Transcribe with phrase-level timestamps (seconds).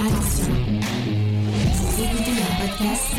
[0.00, 0.14] Écoutez
[2.30, 3.10] un podcast.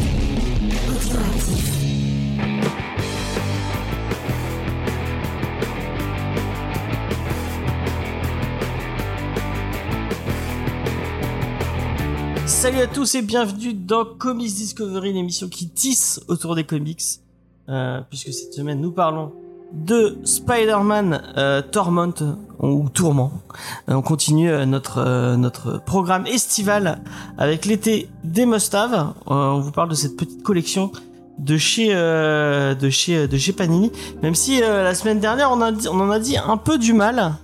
[12.45, 17.03] Salut à tous et bienvenue dans Comics Discovery, l'émission qui tisse autour des comics.
[17.67, 19.33] Euh, puisque cette semaine nous parlons
[19.73, 22.13] de Spider-Man euh, Torment
[22.59, 23.31] ou Tourment.
[23.89, 27.01] Euh, on continue euh, notre euh, notre programme estival
[27.37, 28.93] avec l'été des Must-Have.
[28.93, 30.91] Euh, on vous parle de cette petite collection
[31.37, 33.91] de chez de chez de chez Panini.
[34.23, 36.91] Même si la semaine dernière on a dit- on en a dit un peu du
[36.93, 37.35] mal.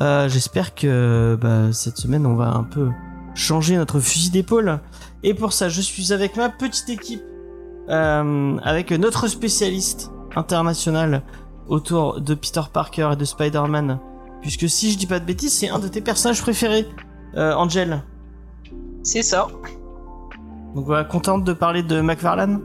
[0.00, 2.88] J'espère que bah, cette semaine on va un peu
[3.34, 4.80] changer notre fusil d'épaule.
[5.22, 7.22] Et pour ça, je suis avec ma petite équipe,
[7.88, 11.22] avec notre spécialiste international
[11.68, 13.98] autour de Peter Parker et de Spider-Man.
[14.40, 16.86] Puisque si je dis pas de bêtises, c'est un de tes personnages préférés,
[17.36, 18.02] euh, Angel.
[19.02, 19.48] C'est ça.
[20.74, 22.60] Donc voilà, contente de parler de McFarlane.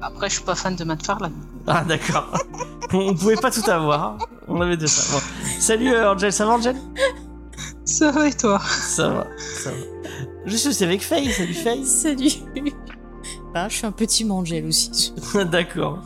[0.00, 1.32] Après, je suis pas fan de Matt Farlane.
[1.66, 2.32] Ah d'accord.
[2.92, 4.18] on, pouvait pas tout avoir.
[4.46, 5.12] On avait de ça.
[5.12, 5.22] Bon.
[5.58, 6.76] Salut euh, Angel, ça va Angel?
[7.84, 8.60] Ça va et toi?
[8.60, 9.76] Ça va, ça va.
[10.46, 11.84] Je suis aussi avec Faye, salut Faye.
[11.84, 12.30] Salut.
[13.68, 15.12] Je suis un petit mangel aussi.
[15.50, 15.98] D'accord.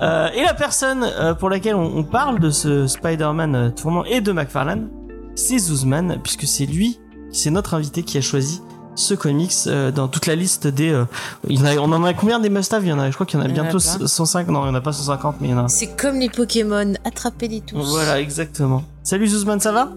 [0.00, 4.04] Euh, et la personne euh, pour laquelle on, on parle de ce Spider-Man euh, tournant
[4.04, 4.88] et de McFarlane,
[5.34, 6.98] c'est Zuzman, puisque c'est lui,
[7.30, 8.62] c'est notre invité qui a choisi
[8.94, 10.90] ce comics euh, dans toute la liste des.
[10.90, 11.04] euh,
[11.46, 12.82] il y en a- on en a combien des must-have?
[12.82, 13.78] Il y en a, je crois qu'il y en a Il y en a bientôt
[13.98, 14.06] plein.
[14.06, 14.48] 105.
[14.48, 15.68] Non, il y en a pas 150, mais il y en a.
[15.68, 17.76] C'est comme les Pokémon, attrapez-les tous.
[17.90, 18.84] Voilà, exactement.
[19.02, 19.90] Salut Zuzman, ça va?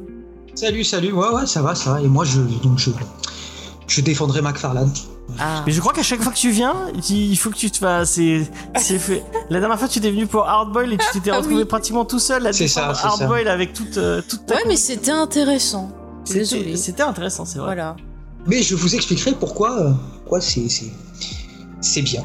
[0.54, 2.02] Salut, salut, ouais, ouais, ça va, ça va.
[2.02, 2.90] Et moi, je, donc je,
[3.88, 4.92] je défendrai McFarlane.
[5.38, 5.64] Ah.
[5.66, 6.76] Mais je crois qu'à chaque fois que tu viens,
[7.10, 8.12] il faut que tu te fasses.
[8.12, 9.24] C'est, c'est fait.
[9.50, 11.66] La dernière fois, tu étais venu pour Hardboil et tu t'étais Ah retrouvé oui.
[11.66, 13.08] pratiquement tout seul à C'est ça, défendre c'est ça.
[13.26, 14.56] Hardboil avec toute, euh, toute ta.
[14.56, 15.92] Ouais, mais c'était intéressant.
[16.26, 16.78] C'était- Désolé.
[16.78, 17.68] C'était intéressant, c'est vrai.
[17.68, 17.96] Voilà.
[18.48, 19.92] Mais je vous expliquerai pourquoi, euh,
[20.22, 20.92] pourquoi c'est, c'est,
[21.82, 22.24] c'est bien.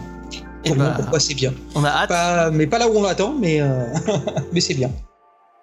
[0.64, 1.52] Pour moi, bah, pourquoi c'est bien.
[1.74, 2.08] on a hâte.
[2.08, 3.84] Pas, mais pas là où on l'attend, mais, euh,
[4.52, 4.90] mais c'est bien.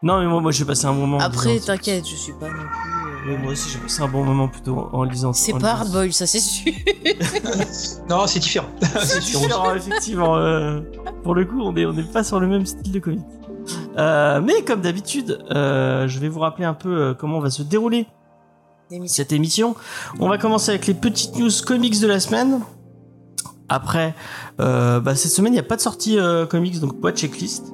[0.04, 1.18] Non, mais moi, moi j'ai passé un moment.
[1.18, 3.01] en Après, t'inquiète, je suis pas non plus.
[3.28, 5.32] Ouais, moi aussi, j'ai passé un bon moment plutôt en lisant.
[5.34, 5.72] C'est en pas.
[5.74, 6.74] Hardboil, ça c'est sûr.
[8.10, 8.68] Non, c'est différent.
[9.04, 10.38] C'est différent, effectivement.
[10.38, 10.82] euh,
[11.24, 13.22] pour le coup, on est, on n'est pas sur le même style de comics.
[13.98, 17.62] Euh, mais comme d'habitude, euh, je vais vous rappeler un peu euh, comment va se
[17.62, 18.08] dérouler
[19.06, 19.76] cette émission.
[20.20, 22.60] On va commencer avec les petites news comics de la semaine.
[23.70, 24.14] Après,
[24.60, 27.18] euh, bah, cette semaine, il n'y a pas de sortie euh, comics, donc pas de
[27.18, 27.72] checklist.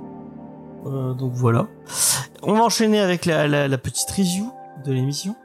[0.85, 1.67] Euh, donc voilà.
[2.43, 4.51] On va enchaîner avec la, la, la petite review
[4.91, 5.35] l'émission.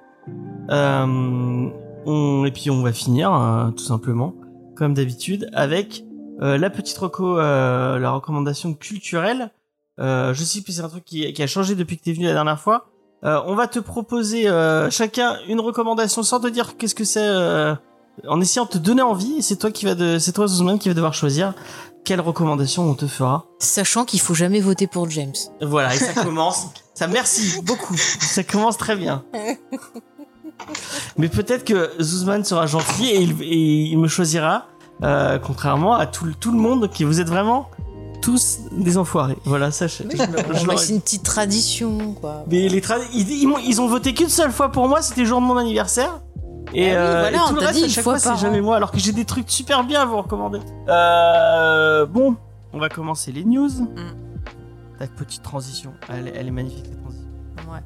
[0.70, 1.70] Euh,
[2.06, 4.34] et puis on va finir, euh, tout simplement,
[4.76, 6.04] comme d'habitude, avec
[6.41, 9.50] euh, la petite reco, euh, la recommandation culturelle.
[9.98, 12.32] Je sais que c'est un truc qui, a changé depuis que tu es venu la
[12.32, 12.88] dernière fois.
[13.22, 14.48] On va te proposer
[14.91, 17.28] chacun une recommandation sans te dire qu'est-ce que c'est,
[18.26, 19.42] en essayant de te donner envie.
[19.42, 21.54] C'est toi qui va c'est toi Zuzman qui va devoir choisir
[22.04, 23.46] quelle recommandation on te fera.
[23.58, 25.32] Sachant qu'il faut jamais voter pour James.
[25.60, 26.66] Voilà, et ça commence.
[26.94, 27.96] Ça, merci beaucoup.
[27.96, 29.24] Ça commence très bien.
[31.16, 34.66] Mais peut-être que Zuzman sera gentil et il, et il me choisira,
[35.02, 37.68] euh, contrairement à tout, le- tout le monde, qui vous êtes vraiment
[38.20, 39.36] tous des enfoirés.
[39.44, 40.06] Voilà, sachez.
[40.76, 42.44] C'est une petite tradition, quoi.
[42.48, 42.80] mais les
[43.12, 46.20] ils, ils ont voté qu'une seule fois pour moi, c'était le jour de mon anniversaire.
[46.75, 48.19] Et, Ah oui, euh, voilà, et tout on le reste, dit à une chaque fois
[48.19, 50.60] c'est jamais moi, alors que j'ai des trucs super bien à vous recommander.
[50.88, 52.37] Euh, bon,
[52.72, 53.69] on va commencer les news.
[53.69, 53.97] Mm.
[54.99, 57.28] Ta petite transition, elle, est- elle est magnifique cette transition.
[57.71, 57.81] Ouais.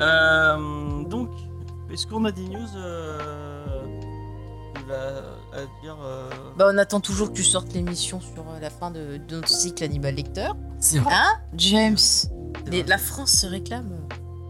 [0.00, 1.30] Euh, donc,
[1.92, 3.66] est-ce qu'on a des news euh,
[5.52, 9.16] à dire euh, Bah, on attend toujours que tu sortes l'émission sur la fin de,
[9.26, 10.54] de notre cycle Animal Lecteur.
[10.78, 11.12] C'est vrai.
[11.14, 11.96] Hein, James?
[12.66, 12.82] Les-.
[12.84, 13.90] La France se réclame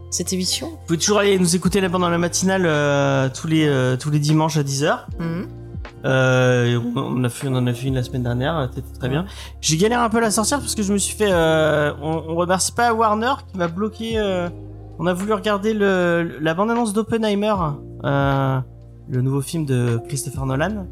[0.09, 0.69] cette émission.
[0.69, 4.09] Vous pouvez toujours aller nous écouter là pendant la matinale euh, tous, les, euh, tous
[4.09, 4.99] les dimanches à 10h.
[5.19, 5.47] Mhm.
[6.05, 9.25] Euh, on, a fait, on en a fait une la semaine dernière, c'était très bien.
[9.61, 11.31] J'ai galéré un peu à la sortir parce que je me suis fait.
[11.33, 14.17] on, on remercie pas Warner qui m'a bloqué.
[14.99, 17.53] on a voulu regarder le, la bande-annonce d'Oppenheimer,
[18.03, 20.85] le nouveau film de Christopher Nolan,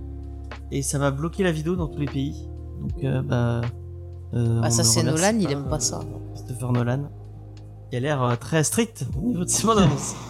[0.71, 2.47] et ça m'a bloqué la vidéo dans tous les pays.
[2.81, 3.61] Donc, bah.
[4.33, 5.99] euh, Ah, on ça, c'est Nolan, il aime pas ça.
[6.33, 7.09] Christopher Nolan,
[7.89, 10.15] qui a l'air euh, très strict au niveau de ses bandes annonces.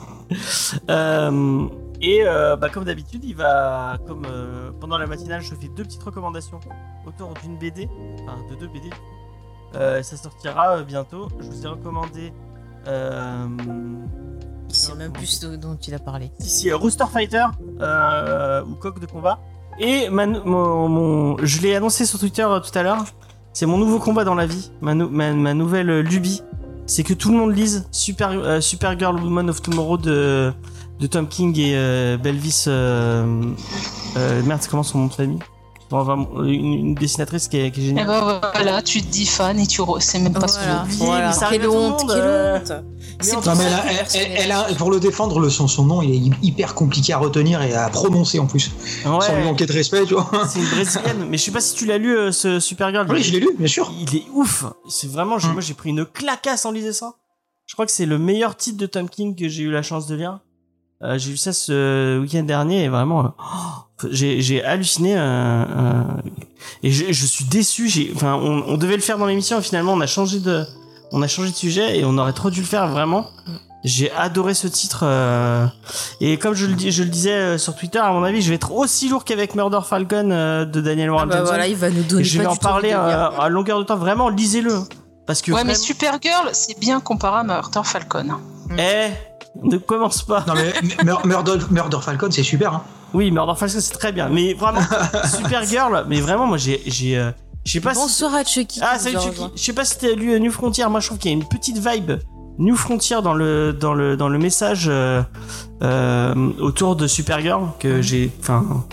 [0.90, 1.68] Euh,
[2.02, 5.84] et euh, bah, comme d'habitude, il va, comme euh, pendant la matinale, je fais deux
[5.84, 6.60] petites recommandations
[7.06, 7.88] autour d'une BD,
[8.24, 8.90] enfin de deux BD.
[9.75, 11.28] Euh, ça sortira bientôt.
[11.40, 12.34] Je vous ai recommandé
[12.88, 13.46] euh,
[14.69, 16.31] Il même plus dont il a parlé.
[16.40, 17.46] ici Rooster Fighter
[18.68, 19.40] ou Coq de combat.
[19.80, 23.06] Et mon, mon- je l'ai annoncé sur Twitter tout à l'heure.
[23.54, 26.42] C'est mon nouveau combat dans la vie, ma, nou- ma, ma nouvelle lubie.
[26.88, 30.54] C'est que tout le monde lise Super, euh, Supergirl Woman of Tomorrow de,
[31.00, 32.66] de Tom King et euh, Belvis.
[32.68, 33.52] Euh,
[34.18, 35.55] euh, merde, comment son nom de
[35.92, 38.08] Bon, vraiment, une, une dessinatrice qui est, qui est Et géniale.
[38.08, 41.04] ben voilà, tu te dis fan et tu re- sais même pas Voilà, ce que
[41.04, 41.28] voilà.
[41.28, 42.58] mais ça arrive Quelle honte, quelle euh.
[42.60, 42.72] honte.
[43.22, 45.40] C'est pour Non, mais ça elle a- que elle- elle- elle a- pour le défendre,
[45.40, 48.72] le, son, son nom, il est hyper compliqué à retenir et à prononcer en plus.
[49.04, 50.28] Sans lui Ouais, manquer de respect, tu vois.
[50.48, 51.26] c'est une brésilienne.
[51.30, 53.06] Mais je sais pas si tu l'as lu, euh, ce Supergirl.
[53.12, 53.92] Oui, je l'ai lu, bien sûr.
[54.02, 54.66] Il est ouf.
[54.90, 55.52] C'est vraiment, Mm.
[55.54, 57.14] moi j'ai pris une clacasse en lisant ça.
[57.68, 60.08] Je crois que c'est le meilleur titre de Tom King que j'ai eu la chance
[60.08, 60.40] de lire.
[61.04, 65.15] Euh, j'ai vu ça ce week-end dernier et vraiment, euh, oh, j'ai halluciné.
[65.18, 66.01] euh, euh,
[66.83, 68.12] et je, je suis déçu.
[68.15, 70.65] Enfin, on, on devait le faire dans l'émission et finalement on a changé de,
[71.12, 73.30] on a changé de sujet et on aurait trop dû le faire vraiment.
[73.83, 75.68] J'ai adoré ce titre euh,
[76.19, 78.56] et comme je le dis, je le disais sur Twitter, à mon avis, je vais
[78.56, 81.50] être aussi lourd qu'avec Murder Falcon euh, de Daniel Ah Warren bah Johnson.
[81.51, 83.95] voilà, il va nous donner Et je vais en parler euh, à longueur de temps.
[83.97, 84.74] Vraiment, lisez-le.
[85.27, 88.25] Parce que Ouais, mais vraiment- Supergirl, c'est bien comparé à Murder Falcon.
[88.77, 89.09] Eh,
[89.63, 90.44] ne commence pas.
[90.47, 92.74] Non, mais Mur- Murder, Murder Falcon, c'est super.
[92.74, 92.83] Hein.
[93.16, 94.30] Oui, Murder Falcon, c'est très bien.
[94.30, 94.82] Mais vraiment,
[95.38, 97.32] Supergirl, mais vraiment, moi, j'ai, j'ai, euh,
[97.66, 98.00] je sais pas si.
[98.02, 98.80] Bonsoir à Chucky.
[98.84, 99.42] Ah, salut Chucky.
[99.56, 100.86] Je sais pas si t'as lu euh, New Frontier.
[100.90, 102.20] Moi, je trouve qu'il y a une petite vibe
[102.58, 105.22] New Frontier dans le dans le dans le message euh,
[105.82, 108.32] euh, autour de Supergirl que j'ai.
[108.40, 108.86] Enfin,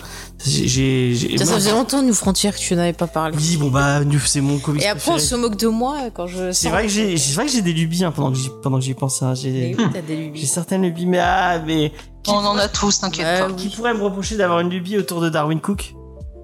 [0.45, 0.67] j'ai.
[0.67, 3.37] j'ai- j'ai- Ça, ça faisait longtemps, New Frontier, que tu n'avais pas parlé.
[3.37, 5.29] Oui, bon bah, New, c'est mon comics Et après, on préféré.
[5.29, 6.51] se moque de moi quand je.
[6.51, 8.79] C'est vrai que j'ai, c'est vrai que j'ai des lubies hein, pendant que j'y pendant
[8.79, 9.21] que j'y pense.
[9.23, 9.33] hein.
[9.33, 10.45] J'ai, oui, t'as des j'ai lubies.
[10.47, 11.93] certaines lubies, mais ah, mais
[12.23, 13.47] qui On en a tous, t'inquiète pas.
[13.47, 13.55] oui.
[13.55, 15.93] Qui pourrait me reprocher d'avoir une lubie autour de Darwin Cook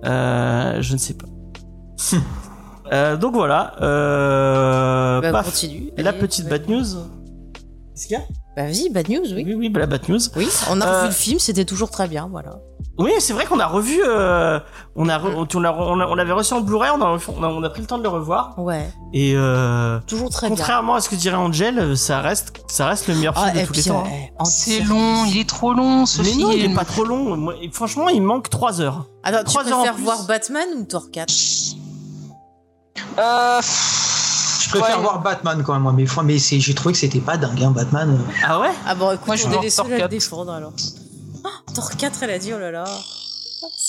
[0.05, 1.27] euh, Je ne sais pas.
[2.91, 3.75] Euh, donc voilà.
[3.83, 5.45] Euh, Bah, paf.
[5.45, 5.91] continue.
[5.95, 6.49] la Allez, petite ouais.
[6.57, 6.85] bad news.
[7.93, 8.23] Qu'est-ce qu'il y a?
[8.59, 9.43] Bah, vas-y, bad news, oui.
[9.47, 10.19] Oui, oui, bah, la bad news.
[10.35, 12.59] Oui, on a Euh, revu le film, c'était toujours très bien, voilà.
[12.97, 14.01] Oui, c'est vrai qu'on a revu.
[14.05, 14.59] euh,
[14.97, 16.91] on a, re- on, l'a- on, l'a- on l'avait reçu en Blu-ray.
[16.93, 18.59] On a, refait- on a, on a pris le temps de le revoir.
[18.59, 20.57] Ouais, Et euh, toujours très bien.
[20.57, 23.59] contrairement à ce que dirait Angel, ça reste, ça reste le meilleur film Ah, de
[23.59, 24.03] et tous les temps.
[24.05, 24.09] hein.
[24.11, 26.41] euh, en C'est long, il est trop long ce Mais film.
[26.41, 27.37] non, il est pas trop long.
[27.37, 29.05] Moi, franchement, il manque 3 heures.
[29.23, 30.03] Attends, tu trois heures en préfères plus.
[30.03, 31.33] voir Batman ou Thor 4
[33.17, 33.61] Euh,
[34.71, 35.03] Je préfère Ouais.
[35.03, 35.93] voir Batman quand même, moi.
[35.93, 38.19] Mais, mais c'est- j'ai trouvé que c'était pas dingue, hein, Batman.
[38.45, 38.69] Ah ouais?
[38.85, 40.09] Ah bon, écoute, Moi, je vais les Thor seuls à le 4.
[40.11, 40.73] défendre alors.
[41.43, 42.83] Oh, Thor 4, elle a dit, oh là là.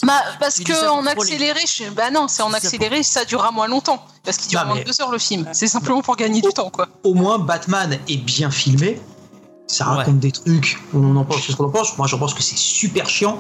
[0.05, 1.21] bah, parce Tu dis que ça pour en troller.
[1.21, 1.91] accéléré, je...
[1.91, 4.03] bah non, c'est en accéléré, ça durera moins longtemps.
[4.25, 5.47] Parce qu'il dure Non, moins mais- de deux heures le film.
[5.53, 6.89] C'est simplement pour gagner du temps, quoi.
[7.05, 9.01] Au moins, Batman est bien filmé.
[9.73, 10.79] Ça raconte des trucs.
[10.93, 11.97] On en pense ce qu'on en pense.
[11.97, 13.39] Moi, j'en pense que c'est super chiant.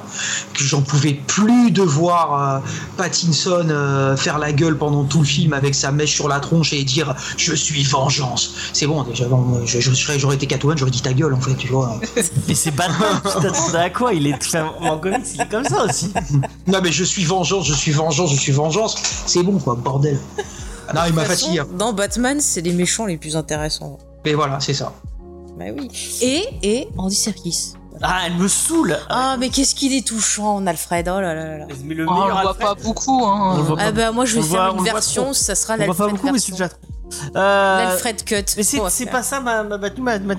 [0.54, 5.24] Que j'en pouvais plus de voir euh, Pattinson euh, faire la gueule pendant tout le
[5.24, 8.54] film avec sa mèche sur la tronche et dire Je suis vengeance.
[8.72, 11.40] C'est bon, déjà, bon, je, je serais- j'aurais été Catwoman, j'aurais dit ta gueule, en
[11.40, 11.98] fait, tu vois.
[12.48, 14.12] Mais c'est Batman, tu t'attendais à quoi?
[14.12, 16.12] Il est en comics, il est comme ça aussi.
[16.66, 18.96] Non, mais je suis vengeance, je suis vengeance, je suis vengeance.
[19.26, 20.18] C'est bon, quoi, bordel.
[20.94, 21.60] Non, il m'a fatigué.
[21.60, 21.66] hein.
[21.78, 23.98] Dans Batman, c'est les méchants les plus intéressants.
[24.24, 24.92] Mais voilà, c'est ça.
[25.60, 25.88] Bah oui.
[26.22, 27.74] Et, et Andy Serkis.
[28.02, 28.96] Ah, elle me saoule.
[29.10, 31.06] Ah, mais qu'est-ce qu'il est touchant, Alfred.
[31.14, 31.66] Oh là là là là.
[31.84, 33.52] Mais le Oh, on meilleur le voit Alfred- pas beaucoup, hein.
[33.52, 33.82] On le voit pas.
[33.84, 36.10] Ah bah moi je vais faire voit- une version, ça sera On voit pas l'Alfred
[36.22, 36.66] beaucoup, mais c'est version.
[36.66, 37.36] déjà trop.
[37.36, 38.34] Euh, L'Alfred cut.
[38.56, 39.12] mais c'est faire.
[39.12, 39.78] pas ça ma ma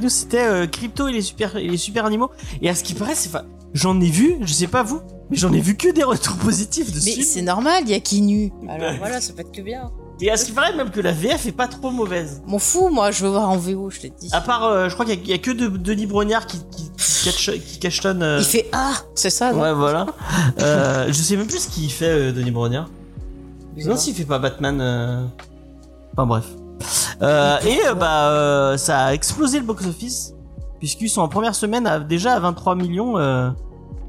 [0.09, 2.31] c'était euh, crypto et les super et les super animaux.
[2.63, 3.44] Et à ce qui paraît, c'est pas.
[3.75, 6.88] J'en ai vu, je sais pas vous, mais j'en ai vu que des retours positifs
[6.88, 7.24] Mais dessus.
[7.24, 8.51] c'est normal, il y a qui nu.
[8.69, 9.91] Alors voilà, ça peut être que bien.
[10.21, 12.41] Et à ce qui paraît, même que la VF est pas trop mauvaise?
[12.45, 14.29] M'en fous, moi, je veux voir en VO, je t'ai dit.
[14.31, 16.45] À part, euh, je crois qu'il y, a- il y a que de, Denis Brognard
[16.45, 18.21] qui qui qui, catch- qui cachetonne.
[18.21, 19.62] euh, Il fait Ah C'est ça, non?
[19.62, 20.05] Ouais, voilà.
[20.60, 22.88] euh, je sais même plus ce qu'il fait, euh, Denis Brognard.
[23.77, 24.79] Non, s'il fait pas Batman.
[24.81, 25.25] euh,
[26.13, 26.46] Enfin bref.
[27.22, 30.34] Euh, et euh, bah, euh, ça a explosé le box-office.
[30.79, 33.17] Puisqu'ils sont en première semaine à- déjà à 23 millions.
[33.17, 33.50] euh,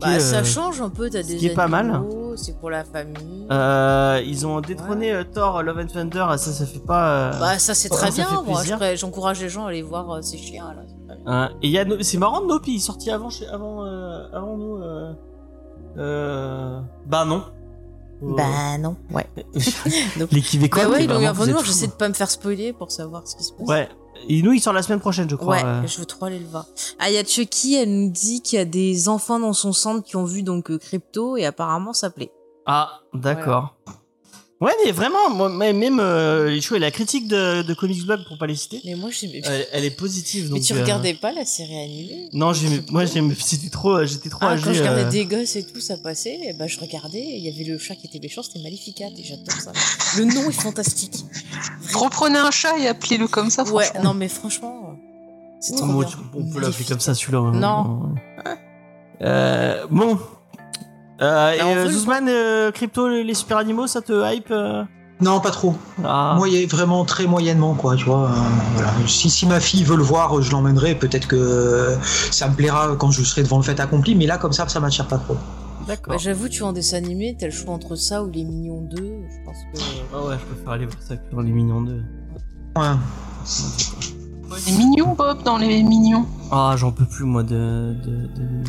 [0.02, 2.02] Bah, est, ça euh, change un peu, t'as des qui est pas mal.
[2.36, 3.46] C'est pour la famille.
[3.50, 6.26] euh, ils ont détrôné euh, Thor Love and Thunder.
[6.38, 7.08] Ça, ça fait pas.
[7.34, 8.62] euh, Bah ça c'est très bien, moi
[8.96, 11.14] j'encourage les gens à aller voir euh, ces chiens là.
[11.26, 11.50] hein.
[11.62, 14.26] Et il y a, No- c'est marrant, Nope, il est sorti avant, chez- avant, euh,
[14.32, 14.76] avant nous.
[14.76, 15.12] Euh,
[15.98, 17.42] euh, bah non.
[18.22, 19.26] Euh, Bah non, ouais.
[20.30, 20.84] Les Québécois.
[20.84, 22.90] Bah ouais, ils l'ont eu vraiment, avant nous, j'essaie de pas me faire spoiler pour
[22.92, 23.66] savoir ce qui se passe.
[23.68, 23.88] Ouais.
[24.28, 25.56] Et nous, il sort la semaine prochaine, je crois.
[25.56, 25.86] Ouais, euh.
[25.86, 26.66] je veux trop aller le voir.
[26.98, 29.72] Ah, il y a Chucky, elle nous dit qu'il y a des enfants dans son
[29.72, 32.32] centre qui ont vu donc euh, Crypto et apparemment ça plaît.
[32.66, 33.74] Ah, d'accord.
[34.62, 38.06] Ouais, mais vraiment, moi, mais même euh, les choix et la critique de, de Comics
[38.06, 40.44] Blog pour pas les citer, Mais moi j'aimais elle, elle est positive.
[40.52, 42.28] Mais donc, tu euh, regardais pas la série animée?
[42.32, 44.62] Non, j'aimais, moi j'aimais, c'était trop, euh, j'étais trop Ah, âgé.
[44.62, 47.38] quand je regardais euh, des gosses et tout, ça passait, et bah je regardais, et
[47.38, 49.72] il y avait le chat qui était méchant, c'était Maleficat, et j'adore ça.
[50.16, 51.24] Le nom est fantastique.
[51.94, 54.96] Reprenez un chat et appelez-le comme ça, Ouais, non mais franchement,
[55.58, 56.04] c'est trop bon,
[56.34, 57.50] on peut l'appeler comme ça, celui-là.
[57.52, 58.14] Non.
[59.22, 60.20] Euh, bon.
[61.20, 64.50] Euh, et Bah, on euh, Zuzman, euh, Crypto, les, les super animaux, ça te hype
[64.50, 64.82] euh
[65.20, 65.74] Non, pas trop.
[66.04, 66.34] Ah.
[66.36, 68.30] Moi, il est vraiment très moyennement, quoi, tu vois.
[68.30, 68.34] euh,
[68.74, 68.90] voilà.
[69.06, 70.94] si, si ma fille veut le voir, je l'emmènerai.
[70.96, 71.96] Peut-être que
[72.30, 74.80] ça me plaira quand je serai devant le fait accompli, mais là, comme ça, ça
[74.80, 75.36] m'attire pas trop.
[75.86, 76.14] D'accord.
[76.14, 78.96] Bah, J'avoue, tu en dessin animé, t'as le choix entre ça ou Les Mignons 2.
[78.96, 79.80] Je pense que.
[80.14, 82.02] Ah ouais, je préfère aller voir ça que dans les Mignons 2.
[82.76, 82.82] Ouais.
[84.66, 86.26] Les mignons, Bob, dans les mignons.
[86.50, 87.94] Ah, j'en peux plus, moi, de.
[88.04, 88.64] de, de-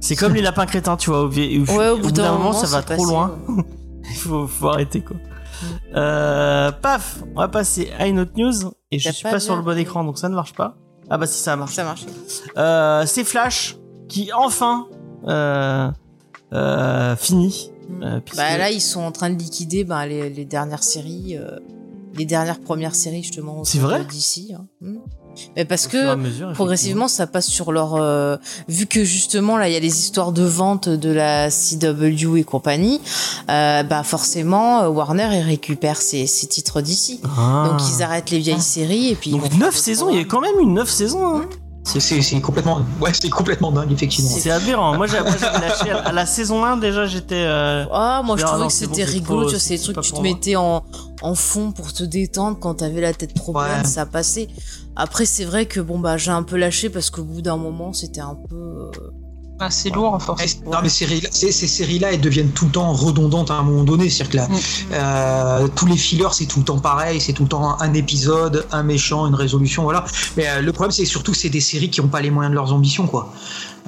[0.00, 1.22] C'est comme les lapins crétins, tu vois.
[1.24, 3.38] Au, Ouais, au bout d'un moment, ça va trop loin.
[4.10, 5.16] Il faut, faut arrêter, quoi.
[5.94, 8.72] Euh, paf, on va passer à une autre news.
[8.90, 10.76] Et je suis pas pas, sur le bon écran, donc ça ne marche pas.
[11.10, 11.74] Ah bah si, ça a marché.
[11.74, 12.06] Ça marche.
[12.56, 13.76] Euh, c'est Flash
[14.08, 14.86] qui enfin
[15.28, 15.90] euh,
[16.52, 17.72] euh, finit.
[18.02, 21.36] Euh, puisque- Bah là, ils sont en train de liquider bah, les, les dernières séries,
[22.14, 23.62] les dernières premières séries justement.
[23.64, 24.06] C'est vrai hein.
[25.56, 27.94] Mais parce que mesure, progressivement, ça passe sur leur.
[27.94, 28.36] euh,
[28.68, 32.44] vu que justement là, il y a les histoires de vente de la CW et
[32.44, 33.00] compagnie.
[33.48, 37.20] euh, bah forcément, euh, Warner il récupère ses, ses titres d'ici.
[37.38, 37.68] Ah.
[37.70, 39.30] Donc ils arrêtent les vieilles séries et puis.
[39.30, 41.38] ils Donc vont faire 9 d'autres saisons, il y a quand même une 9 saisons.
[41.38, 41.44] Hein.
[41.82, 44.30] C'est- complètement, ouais, c'est complètement dingue, effectivement.
[44.30, 44.96] C'est aberrant.
[44.96, 47.34] Moi, j'avais lâché à, à la saison 1 déjà, j'étais.
[47.36, 49.96] euh, Ah, moi je Ah trouvais que c'était rigolo, trop- tu vois, c'est des trucs
[49.96, 50.84] que tu te mettais en,
[51.22, 53.64] en fond pour te détendre quand t'avais la tête trop Ouais.
[53.66, 54.48] pleine, ça passait.
[54.96, 57.92] Après, c'est vrai que bon, bah, j'ai un peu lâché parce qu'au bout d'un moment,
[57.92, 58.54] c'était un peu.
[58.56, 58.90] euh,
[59.62, 60.42] Ah, c'est lourd, à force.
[60.64, 63.62] Non, mais ces séries- ces, ces séries-là, elles deviennent tout le temps redondantes à un
[63.62, 64.08] moment donné.
[64.08, 64.58] C'est-à-dire que là, Mm.
[64.94, 67.20] euh, tous les fillers, c'est tout le temps pareil.
[67.20, 70.06] C'est tout le temps un épisode, un méchant, une résolution, voilà.
[70.38, 72.52] Mais euh, le problème, c'est surtout que c'est des séries qui n'ont pas les moyens
[72.52, 73.34] de leurs ambitions, quoi.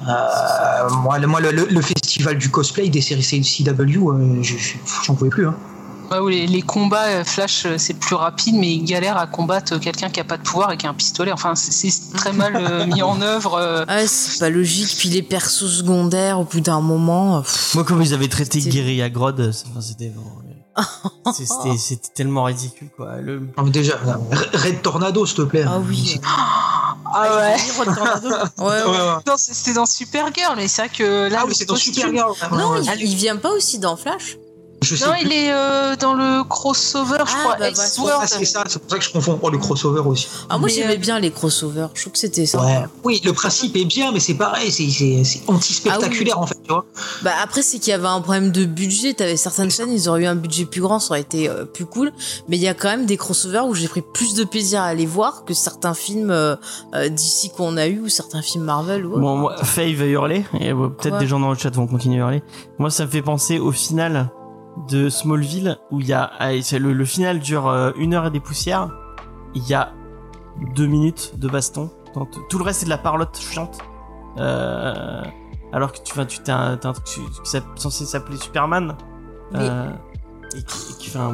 [0.07, 4.75] Euh, moi, le, moi le, le- festival du cosplay des séries CW, euh, je- je-
[5.05, 5.47] j'en pouvais plus.
[5.47, 5.55] Hein.
[6.13, 9.25] Ouais, où les, les combats euh, Flash, euh, c'est plus rapide, mais il galère à
[9.27, 11.31] combattre quelqu'un qui a pas de pouvoir et qui a un pistolet.
[11.31, 13.85] Enfin, c'est- très mal euh, mis en œuvre.
[13.87, 14.95] Ah, c'est pas logique.
[14.97, 17.41] Puis les persos secondaires, au bout d'un moment.
[17.41, 19.81] pff, Moi, comme ils avaient traité Guerilla enfin,
[21.33, 23.17] c'était c'était tellement ridicule, quoi.
[23.17, 23.47] Le...
[23.63, 23.99] Mais déjà,
[24.53, 25.65] Red Tornado, s'il te plaît.
[25.67, 26.19] Ah oui.
[27.15, 27.55] Ah ouais.
[28.57, 31.39] Ouais, Ouais, c'était dans Supergirl, mais c'est vrai que là.
[31.41, 32.33] Ah oui, c'est dans Supergirl.
[32.51, 34.37] Non, Ouais, il, il vient pas aussi dans Flash.
[34.83, 35.25] Je sais Non, plus.
[35.25, 37.55] il est euh, dans le crossover, je Ah, crois.
[37.57, 38.19] bah, Elseworld.
[38.21, 39.39] Ah, c'est ça, c'est pour ça que je confonds.
[39.41, 40.27] Oh, le crossover aussi.
[40.49, 41.87] Ah, moi Mais, j'aimais euh, bien les crossovers.
[41.93, 42.61] Je trouve que c'était ça.
[42.63, 42.83] Ouais.
[43.03, 46.85] Oui, le principe est bien, mais c'est pareil, c'est- anti-spectaculaire en fait, tu vois.
[47.23, 49.13] Bah après c'est qu'il y avait un problème de budget.
[49.13, 51.85] T'avais certaines chaînes, ils auraient eu un budget plus grand, ça aurait été euh, plus
[51.85, 52.11] cool.
[52.47, 54.93] Mais il y a quand même des crossovers où j'ai pris plus de plaisir à
[54.93, 56.33] les voir que certains films
[57.11, 59.19] d'ici qu'on a eu ou certains films Marvel ou autre.
[59.21, 62.25] Bon, moi, Faye va hurler, et peut-être des gens dans le chat vont continuer à
[62.25, 62.43] hurler.
[62.79, 64.29] Moi, ça me fait penser au final
[64.89, 68.31] de Smallville, où il y a, ah, le, le final dure euh, une heure et
[68.31, 68.89] des poussières.
[69.55, 69.93] Il y a
[70.75, 71.91] deux minutes de baston.
[72.15, 73.79] Donc, tout le reste, c'est de la parlotte chiante.
[74.37, 75.23] Euh,
[75.71, 77.21] alors que tu, vas tu t'as un, un truc qui
[77.75, 78.95] censé s'appeler Superman.
[79.55, 79.91] Euh,
[80.55, 81.33] et qui, et qui fait un,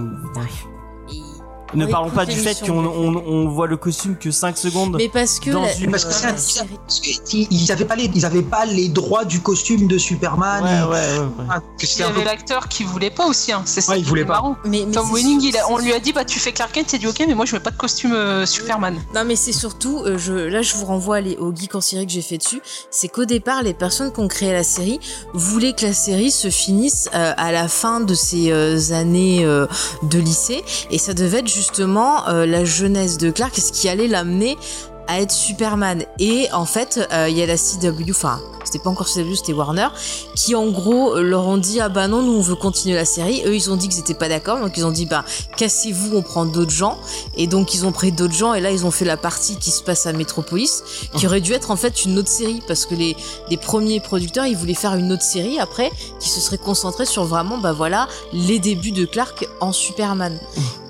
[1.76, 4.58] Ne On parlons pas du fait qu'on mais- on, on voit le costume que 5
[4.58, 4.96] secondes.
[4.98, 7.10] Mais parce que Dans la, une- Parce que c'est la un- série- parce que
[7.52, 8.10] ils avaient pas les,
[8.44, 10.64] pas droits du costume de Superman.
[10.64, 11.46] Ouais, et- ouais, ouais, ouais.
[11.50, 13.62] Ah, Il y peu- avait l'acteur qui voulait pas aussi, hein.
[13.66, 13.92] c'est ça.
[13.92, 14.34] Ouais, il voulait pas.
[14.34, 14.56] marrant.
[14.66, 16.96] mais, mais Tom il a- on lui a dit bah tu fais Clark Kent, il
[16.96, 18.96] a dit ok mais moi je mets pas de costume euh, Superman.
[19.14, 22.06] Non mais c'est surtout, euh, je, là je vous renvoie les, au geek en série
[22.06, 22.62] que j'ai fait dessus,
[22.92, 25.00] c'est qu'au départ les personnes qui ont créé la série
[25.34, 29.68] voulaient que la série se finisse euh, à la fin de ces euh, années euh,
[30.04, 34.08] de lycée et ça devait être justement euh, la jeunesse de Clark, ce qui allait
[34.08, 34.58] l'amener
[35.08, 36.06] à être Superman?
[36.20, 39.54] Et en fait, euh, il y a la CW, enfin, c'était pas encore CW, c'était
[39.54, 39.88] Warner,
[40.36, 43.42] qui en gros leur ont dit ah bah non, nous on veut continuer la série.
[43.46, 45.26] Eux ils ont dit qu'ils étaient pas d'accord, donc ils ont dit bah
[45.58, 46.98] cassez-vous, on prend d'autres gens.
[47.36, 49.72] Et donc ils ont pris d'autres gens et là ils ont fait la partie qui
[49.72, 50.84] se passe à Metropolis,
[51.16, 53.16] qui aurait dû être en fait une autre série parce que les,
[53.58, 57.58] premiers producteurs ils voulaient faire une autre série après qui se serait concentrée sur vraiment
[57.58, 60.40] bah voilà les débuts de Clark en Superman.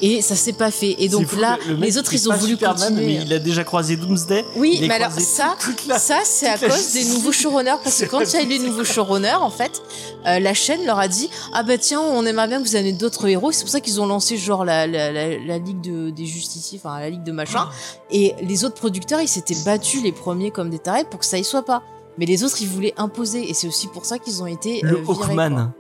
[0.01, 0.95] Et ça s'est pas fait.
[0.99, 3.05] Et donc là le les autres il ils ont voulu Superman, continuer.
[3.05, 4.45] Mais il a déjà croisé Doomsday.
[4.55, 5.55] Oui, mais alors ça,
[5.87, 8.47] la- ça c'est à cause des nouveaux showrunners parce que quand il y a eu
[8.47, 9.81] les nouveaux showrunners, en fait,
[10.25, 12.93] euh, la chaîne leur a dit ah bah tiens on aimerait bien que vous ayez
[12.93, 13.51] d'autres héros.
[13.51, 16.79] C'est pour ça qu'ils ont lancé genre la, la, la, la ligue de, des justiciers,
[16.83, 17.67] enfin la ligue de machin.
[18.09, 21.37] Et les autres producteurs ils s'étaient battus les premiers comme des tarés pour que ça
[21.37, 21.83] y soit pas.
[22.17, 24.91] Mais les autres ils voulaient imposer et c'est aussi pour ça qu'ils ont été Le
[24.97, 25.23] euh, virés.
[25.25, 25.71] Hawkman.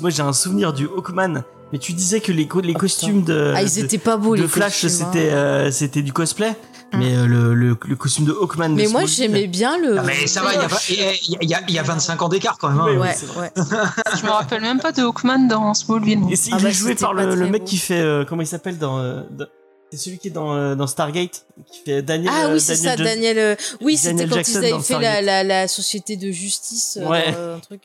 [0.00, 1.44] Moi j'ai un souvenir du Hawkman.
[1.72, 4.36] Mais tu disais que les, co- les Oh, costumes de, Ah ils étaient pas beaux
[4.36, 5.10] de les Flash costumes, hein.
[5.12, 6.54] c'était euh, c'était du cosplay.
[6.94, 8.68] Mais euh, le, le, le costume de Hawkman.
[8.68, 9.96] de Mais moi j'aimais bien le.
[9.98, 11.82] Ah, mais ça va, il y il y a- il y a- il y a
[11.82, 12.80] 25 ans d'écart quand même.
[12.80, 13.00] hein.
[13.00, 13.50] Ouais, ouais.
[13.56, 16.20] Je me rappelle même pas de Hawkman dans Smallville.
[16.30, 17.66] Et c'est- Ah il bah, est joué c'était par pas le, le très mec beau.
[17.68, 19.46] qui fait euh, comment il s'appelle dans, euh, dans-
[19.90, 22.30] c'est celui qui est dans, dans Stargate qui fait Daniel.
[22.34, 22.94] Ah oui, c'est ça.
[22.96, 23.38] Daniel.
[23.38, 26.98] euh, Oui, c'était Daniel quand Jackson ils avaient fait la, la, la société de justice.
[27.02, 27.28] Ouais.
[27.28, 27.82] un truc.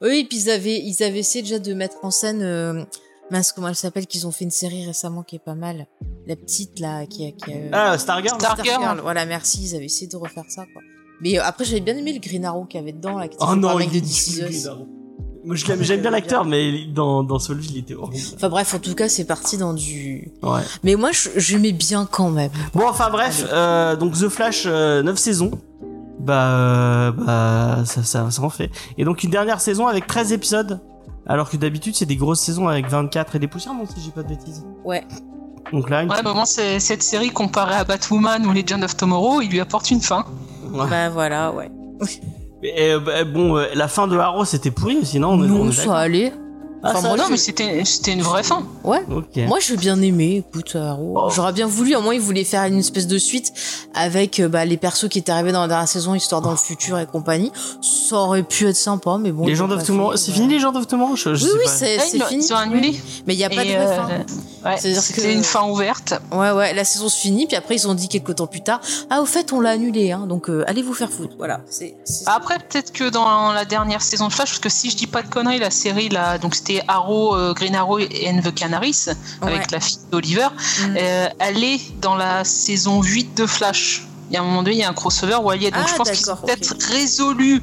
[0.00, 2.84] Oui, et puis ils avaient, ils avaient essayé déjà de mettre en scène euh,
[3.30, 5.86] mince, comment elle s'appelle, qu'ils ont fait une série récemment qui est pas mal.
[6.26, 7.30] La petite, là, qui a.
[7.32, 9.00] Qui a Ah, Stargirl Star- Stargirl.
[9.00, 10.82] Voilà, merci, ils avaient essayé de refaire ça, quoi.
[11.22, 13.36] Mais euh, après, j'avais bien aimé le Green Arrow qu'il y avait dedans, là, qui
[13.40, 14.86] Oh non, il de est Arrow.
[15.44, 18.24] Moi, je l'aime- j'aime bien l'acteur, mais dans, dans Smallville, il était horrible.
[18.34, 20.32] Enfin bref, en tout cas, c'est parti dans du.
[20.42, 20.60] Ouais.
[20.82, 22.50] Mais moi, je- j'aimais bien quand même.
[22.74, 25.52] Bon, enfin bref, euh, donc The Flash, euh, 9 saisons.
[26.18, 28.70] Bah, euh, bah ça, ça, ça en fait.
[28.98, 30.80] Et donc une dernière saison avec 13 épisodes.
[31.28, 34.10] Alors que d'habitude, c'est des grosses saisons avec 24 et des poussières, non, si j'ai
[34.12, 34.64] pas de bêtises.
[34.84, 35.04] Ouais.
[35.72, 36.10] Donc là, une...
[36.10, 39.58] Ouais, bah moi, c'est- cette série comparée à Batwoman ou Legend of Tomorrow, il lui
[39.60, 40.24] apporte une fin.
[40.72, 40.88] Ouais.
[40.88, 41.70] Bah voilà, ouais.
[42.62, 45.50] Et, euh, bah, bon, euh, la fin de Arrow, c'était pourri aussi, non on est-
[45.50, 46.32] on non, est ça allait.
[46.86, 48.64] Ah, Enfin, ça, moi, non, je- mais c'était c'était une vraie fin.
[48.84, 49.02] Ouais.
[49.10, 49.36] Ok.
[49.48, 51.14] Moi, j'ai bien aimé, écoute, Arrow.
[51.16, 51.30] Oh.
[51.34, 53.52] J'aurais bien voulu, au moins, ils voulaient faire une espèce de suite
[53.94, 56.56] avec euh, bah, les persos qui étaient arrivés dans la dernière saison, histoire dans le
[56.56, 57.52] futur et compagnie.
[57.82, 59.46] Ça aurait pu être sympa, mais bon.
[59.46, 61.56] les gens pas Tomorrow, fait, c'est fini les gens of Tomorrow je, je Oui, sais
[61.58, 61.70] oui, pas.
[61.70, 62.44] c'est Ouais, c'est ils l'ont- fini.
[62.46, 63.00] ils ont annulé.
[63.26, 64.08] Mais il n'y a pas Et, de vraie euh, fin.
[64.64, 66.14] Ouais, C'est-à-dire c'était que- une fin ouverte.
[66.32, 68.80] Ouais, ouais, la saison se finit, puis après, ils ont dit quelques temps plus tard
[69.10, 71.34] Ah, au fait, on l'a annulé, hein, donc euh, allez vous faire foutre.
[71.38, 71.60] Voilà.
[71.68, 71.94] C'est.
[72.04, 75.06] c'est- Après, peut-être que dans la dernière saison de Flash, parce que si je dis
[75.06, 78.54] pas de conneries, la série là, donc c'était Arrow, euh, Green Arrow et and the
[78.54, 79.06] Canaries,
[79.42, 80.48] avec la fille d'Oliver,
[80.88, 80.96] Mm.
[80.98, 84.06] euh, elle est dans la saison 8 de Flash.
[84.30, 85.70] Il y a un moment donné, il y a un crossover où elle y est.
[85.70, 87.62] Donc Ah, je pense qu'ils ont peut-être résolu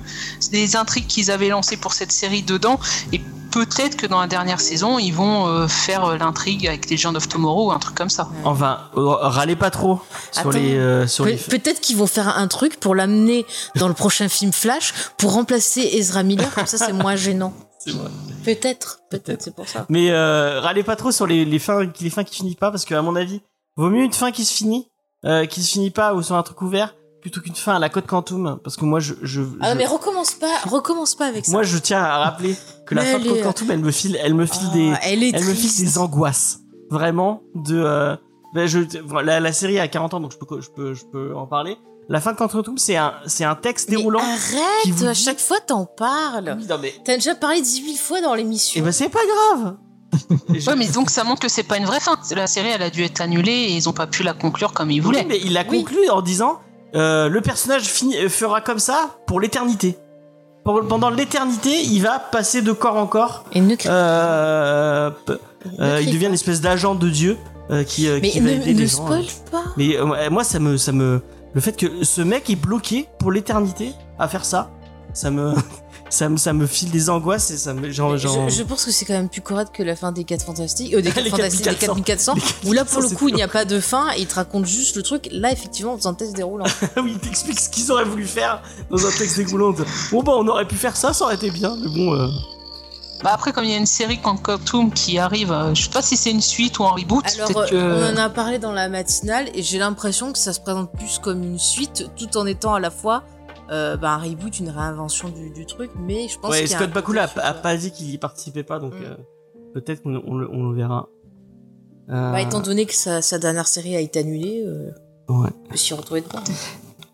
[0.52, 2.80] des intrigues qu'ils avaient lancées pour cette série dedans.
[3.12, 3.20] Et
[3.52, 7.28] peut-être que dans la dernière saison, ils vont euh, faire l'intrigue avec les gens of
[7.28, 8.30] Tomorrow ou un truc comme ça.
[8.46, 10.00] Enfin, râlez pas trop
[10.32, 10.50] sur Attends.
[10.52, 11.36] les euh, sur Pe- les.
[11.36, 15.82] Peut-être qu'ils vont faire un truc pour l'amener dans le prochain film Flash pour remplacer
[15.82, 17.54] Ezra Miller, comme ça c'est moins gênant.
[17.86, 18.10] C'est vrai.
[18.44, 19.42] Peut-être, Peut-être.
[19.42, 19.86] c'est pour ça.
[19.90, 22.86] Mais euh, râlez pas trop sur les, les fins les fins qui finissent pas parce
[22.86, 23.42] que à mon avis,
[23.76, 24.88] vaut mieux une fin qui se finit,
[25.26, 27.88] euh, qui se finit pas ou sur un truc ouvert plutôt qu'une fin à la
[27.90, 31.46] Code Quantum parce que moi je je, Ah je- mais recommence pas, recommence pas avec
[31.46, 31.52] ça.
[31.54, 33.80] moi je tiens à rappeler que la Mais fin de elle Code est- Quantum elle
[33.80, 36.60] me file elle me file Ah, des elle est elle me file des angoisses
[36.92, 38.16] vraiment de euh,
[38.54, 38.80] ben, je
[39.24, 41.78] la, la série a 40 ans donc je peux je peux je peux en parler.
[42.10, 44.20] La fin de Quantum c'est un c'est un texte Mais déroulant.
[44.20, 46.56] qui arrête, vous à chaque fois t'en parles.
[46.60, 48.82] Oui, non, mais T'as déjà parlé 18 fois dans l'émission.
[48.82, 49.20] et ben c'est pas
[49.54, 49.76] grave.
[50.54, 52.18] Je- Ouais, mais donc ça montre que c'est pas une vraie fin.
[52.36, 54.92] La série, elle a dû être annulée et ils ont pas pu la conclure comme
[54.92, 55.26] ils Oui, voulaient.
[55.28, 55.80] mais il a Oui.
[55.84, 56.60] conclu en disant
[56.96, 59.98] euh, le personnage fini- euh, fera comme ça pour l'éternité.
[60.64, 63.44] Pendant l'éternité, il va passer de corps en corps.
[63.54, 65.34] Et ne crie- Euh, p-
[65.80, 66.28] ne euh, il devient pas.
[66.28, 67.38] une espèce d'agent de Dieu
[67.72, 69.06] euh, qui, euh, Mais qui va ne, aider ne les gens.
[69.06, 69.64] spoil pas.
[69.78, 71.22] Mais euh, moi, ça me, ça me,
[71.54, 74.72] le fait que ce mec est bloqué pour l'éternité à faire ça,
[75.14, 75.54] ça me,
[76.10, 78.86] ça me, ça me file des angoisses et ça me, genre, genre- Je, je pense
[78.86, 81.24] que c'est quand même plus correct que la fin des 4 fantastiques, euh, des 4
[81.24, 82.34] Les fantastiques, des 4400.
[82.36, 84.22] 4400, Les où là pour le 4400, coup il n'y a pas de fin et
[84.22, 85.28] il te raconte juste le truc.
[85.32, 86.66] Là effectivement, dans un test déroulant.
[86.98, 89.76] oui, il t'explique ce qu'ils auraient voulu faire dans un texte déroulant.
[90.12, 92.14] Bon bah, on aurait pu faire ça, ça aurait été bien, mais bon.
[92.16, 92.28] euh,
[93.24, 96.02] Bah après, comme il y a une série Quantum qui arrive, euh, je sais pas
[96.02, 97.24] si c'est une suite ou un reboot.
[97.40, 98.12] Alors, euh, que...
[98.12, 101.20] on en a parlé dans la matinale et j'ai l'impression que ça se présente plus
[101.20, 103.24] comme une suite, tout en étant à la fois
[103.72, 105.92] euh, bah, un reboot, une réinvention du, du truc.
[105.98, 109.04] Mais je pense Ouais, Scott Bakula a, pas dit qu'il y participait pas, donc Mm.
[109.04, 109.16] euh,
[109.74, 111.08] peut-être qu'on on le, on le verra.
[112.10, 114.90] Euh, Bah, étant donné que sa, sa dernière série a été annulée, euh,
[115.30, 115.50] Ouais.
[115.66, 116.44] on peut s'y retrouver dedans.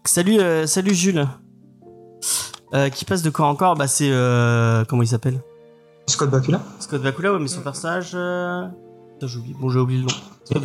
[0.05, 1.27] Salut, euh, salut Jules.
[2.73, 5.39] Euh, qui passe de corps en corps Bah c'est euh, comment il s'appelle?
[6.09, 6.61] Scott Bakula.
[6.79, 8.15] Scott Bakula, ouais, mais son personnage.
[9.19, 9.55] Putain, j'ai oublié.
[9.59, 10.13] Bon, j'ai oublié le nom.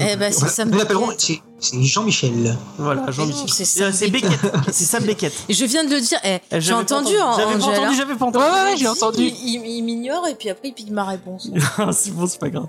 [0.01, 1.21] Eh bah, c'est Sam Nous l'appellerons, Beckett.
[1.21, 2.57] c'est c'est Jean-Michel.
[2.79, 3.49] Voilà, Mais Jean-Michel.
[3.67, 4.41] c'est Euh, Beckett.
[4.73, 5.33] C'est Sam Beckett.
[5.49, 8.25] Et je viens de le dire, eh, j'ai entendu, en J'avais pas entendu, j'avais pas
[8.25, 8.45] entendu.
[8.47, 9.23] Ouais, ouais, j'ai Il- entendu.
[9.23, 11.51] Il, il- il m'ignore et puis après il pique ma réponse.
[11.93, 12.67] c'est bon, c'est pas grave.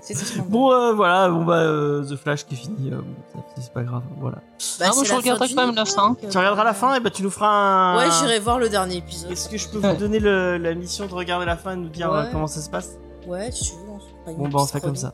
[0.48, 2.90] Bon, euh, voilà, bon bah euh, The Flash qui est fini.
[2.92, 2.96] euh,
[3.34, 4.02] bon, ça, c'est pas grave.
[4.20, 4.36] Voilà.
[4.78, 6.16] Bah, Ah, moi, je regarderai quand même la livre, fin.
[6.30, 7.96] Tu regarderas la fin et bah tu nous feras un.
[7.96, 9.30] Ouais, j'irai voir le dernier épisode.
[9.30, 12.10] Est-ce que je peux vous donner la mission de regarder la fin et nous dire
[12.32, 12.90] comment ça se passe?
[13.26, 15.12] Ouais, si tu veux, Bon bah on fait comme ça.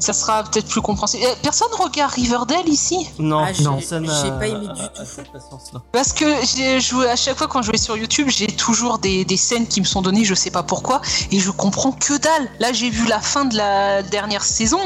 [0.00, 1.22] Ça sera peut-être plus compréhensible.
[1.26, 2.96] Eh, Personne regarde Riverdale ici?
[3.18, 3.98] Non, Ah, non, j'ai
[4.30, 5.00] pas aimé du a- tout.
[5.00, 5.82] a cette patience-là.
[5.92, 9.24] Parce que j'ai joué à chaque fois quand je vais sur YouTube, j'ai toujours des,
[9.24, 12.50] des scènes qui me sont données, je sais pas pourquoi, et je comprends que dalle.
[12.60, 14.80] Là, j'ai vu la fin de la dernière saison.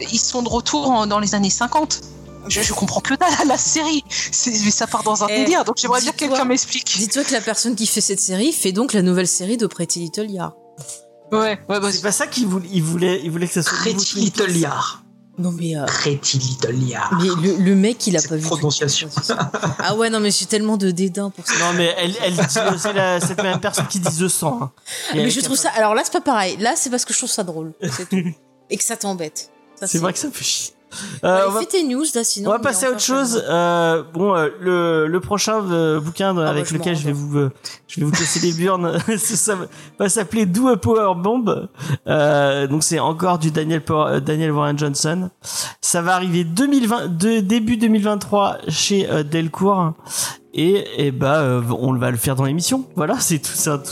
[0.00, 2.00] Ils sont de retour en- dans les années 50.
[2.48, 4.04] Je, je comprends que dalle à la série.
[4.46, 6.96] Mais ça part dans un Eh, délire, donc j'aimerais bien que quelqu'un m'explique.
[6.98, 10.00] Dis-toi que la personne qui fait cette série fait donc la nouvelle série de Pretty
[10.00, 10.52] Little Liars.
[11.32, 13.78] Ouais, ouais, bah, C'est pas ça qu'il voulait, il voulait, il voulait que ça soit.
[13.78, 14.46] Pretty Little.
[14.52, 15.02] Liar.
[15.38, 17.10] Non mais, euh, Pretty Little Liar.
[17.18, 18.42] mais le, le mec il a Cette pas vu.
[18.46, 19.08] prononciation.
[19.78, 21.54] Ah ouais non mais j'ai tellement de dédain pour ça.
[21.58, 22.40] Non mais elle, elle dit-
[22.78, 24.62] c'est la- cette même personne qui dit The 100.
[24.62, 24.70] hein.
[25.14, 25.70] Et mais je trouve ça.
[25.70, 26.58] Alors là c'est pas pareil.
[26.58, 27.72] Là c'est parce que je trouve ça drôle.
[27.90, 28.16] c'est tout.
[28.70, 29.50] Et que ça t'embête.
[29.84, 30.74] C'est vrai que ça fait chier.
[31.24, 31.64] Euh, on va...
[31.64, 32.50] tes news là, sinon.
[32.50, 33.42] On va passer à autre chose.
[33.48, 37.50] Euh, bon, euh, le, le prochain euh, bouquin ah, avec lequel je vais vous euh,
[37.86, 39.56] je vais vous casser les burnes, ça
[39.98, 41.68] va s'appeler Do a Power Bomb.
[42.68, 43.82] donc c'est encore du Daniel
[44.24, 45.30] Daniel Warren Johnson.
[45.80, 49.92] Ça va arriver 2020 de, début 2023 chez Delcourt
[50.54, 52.84] et et bah on va le faire dans l'émission.
[52.96, 53.82] Voilà, c'est tout ça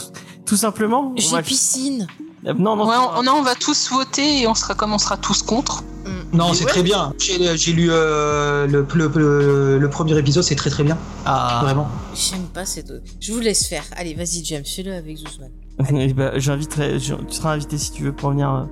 [0.47, 1.13] tout, simplement.
[1.17, 2.07] J'ai piscine.
[2.43, 5.85] Non, non, on, on, va tous voter et on sera comme on sera tous contre.
[6.33, 7.13] Non, c'est très bien.
[7.19, 10.97] J'ai lu euh, le, le, le, premier épisode, c'est très très bien.
[11.25, 11.61] Ah.
[11.63, 11.89] Vraiment.
[12.15, 13.03] J'aime pas ces deux.
[13.21, 13.85] Je vous laisse faire.
[13.97, 15.51] Allez, vas-y, James, fais-le avec Zuzman.
[16.15, 18.65] bah, j'inviterai, tu seras invité si tu veux pour venir euh,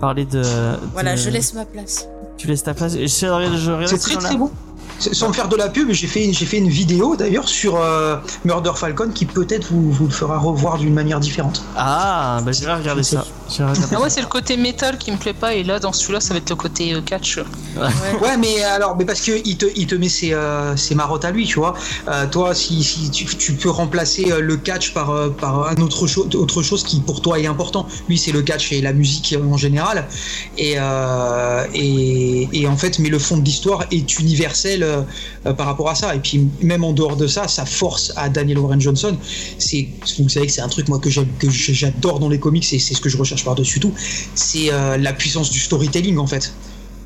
[0.00, 0.42] parler de.
[0.92, 2.08] Voilà, je laisse ma place.
[2.36, 2.92] Tu laisses ta place.
[3.06, 4.50] C'est très très bon.
[4.98, 8.72] Sans faire de la pub, j'ai fait, j'ai fait une vidéo d'ailleurs sur euh, Murder
[8.74, 11.62] Falcon qui peut-être vous, vous le fera revoir d'une manière différente.
[11.76, 13.24] Ah, bah j'ai regarder ça.
[13.60, 16.34] Ah ouais, c'est le côté métal qui me plaît pas et là dans celui-là ça
[16.34, 17.38] va être le côté euh, catch.
[17.76, 18.36] Ouais.
[18.38, 21.30] mais alors, mais parce que il te, il te met ses, euh, ses marottes à
[21.30, 21.74] lui, tu vois.
[22.30, 26.62] toi, si, si tu, tu, peux remplacer le catch par, par un autre, chose autre
[26.62, 27.86] chose qui pour toi est important.
[28.08, 30.06] Lui, c'est le catch et la musique en général.
[30.56, 30.76] Et,
[31.74, 35.94] et, et en fait, mais le fond de l'histoire est universel euh, par rapport à
[35.94, 36.14] ça.
[36.14, 39.16] Et puis même en dehors de ça, sa force à Daniel Warren Johnson,
[39.58, 42.94] c'est vous savez que c'est un truc moi que j'adore dans les comics et c'est
[42.94, 43.92] ce que je recherche par-dessus tout,
[44.34, 46.52] c'est euh, la puissance du storytelling en fait.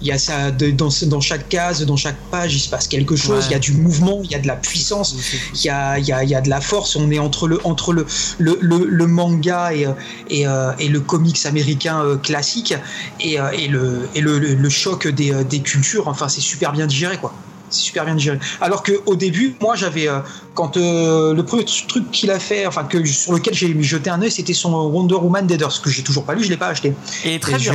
[0.03, 3.17] Il y a ça dans, dans, chaque case, dans chaque page, il se passe quelque
[3.17, 3.45] chose.
[3.51, 5.15] Il y a du mouvement, il y a de la puissance,
[5.55, 6.97] il y a, il y a, il y a de la force.
[6.97, 8.07] On est entre le, entre le,
[8.39, 9.87] le, le, manga et,
[10.31, 12.73] et, euh, et, le comics américain classique
[13.21, 16.09] et, et, le, et le, le, choc des, des cultures.
[16.09, 17.35] Enfin, c'est super bien digéré, quoi
[17.71, 18.39] c'est super bien digéré.
[18.61, 20.21] Alors que au début, moi j'avais euh,
[20.55, 24.21] quand euh, le premier truc qu'il a fait, enfin que sur lequel j'ai jeté un
[24.23, 26.95] œil, c'était son Wonder Woman Deaders que j'ai toujours pas lu, je l'ai pas acheté.
[27.25, 27.75] Et très bien.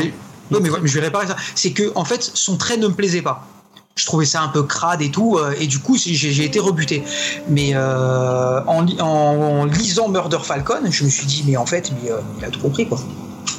[0.51, 1.36] Non mais, je vais réparer ça.
[1.55, 3.47] C'est que en fait son trait ne me plaisait pas.
[3.95, 7.03] Je trouvais ça un peu crade et tout, euh, et du coup j'ai été rebuté.
[7.49, 12.45] Mais en, en, lisant Murder Falcon, je me suis dit mais en fait mais, il
[12.45, 12.99] a tout compris quoi.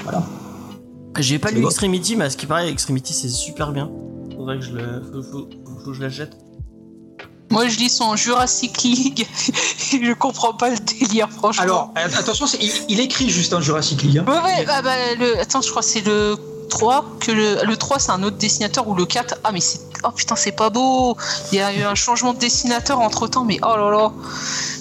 [0.05, 0.23] Voilà.
[1.19, 3.91] J'ai pas lu Extremity, mais à ce qui paraît, Extremity c'est super bien.
[4.37, 5.03] Faudrait que je le
[5.93, 6.37] je la jette
[7.51, 11.63] moi, je lis son Jurassic League et je comprends pas le délire, franchement.
[11.63, 12.47] Alors, attention,
[12.89, 14.19] il, écrit juste un Jurassic League.
[14.19, 14.25] Hein.
[14.27, 16.37] Ouais, ouais, ah bah, le, attends, je crois que c'est le
[16.69, 19.37] 3, que le, le 3 c'est un autre dessinateur ou le 4.
[19.45, 19.81] Ah, mais c'est.
[20.05, 21.17] Oh putain, c'est pas beau
[21.51, 24.13] Il y a eu un changement de dessinateur entre temps, mais oh là là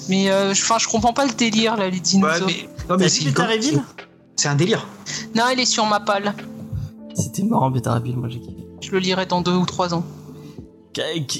[0.09, 2.47] Mais euh, enfin, je comprends pas le délire là, les dinosaures.
[2.47, 3.23] Ouais, mais, non, mais c'est
[4.35, 4.85] C'est un délire.
[5.33, 6.33] Non, il est sur ma palle.
[7.15, 8.67] C'était marrant, Beta moi j'ai kiffé.
[8.81, 10.03] Je le lirai dans deux ou trois ans.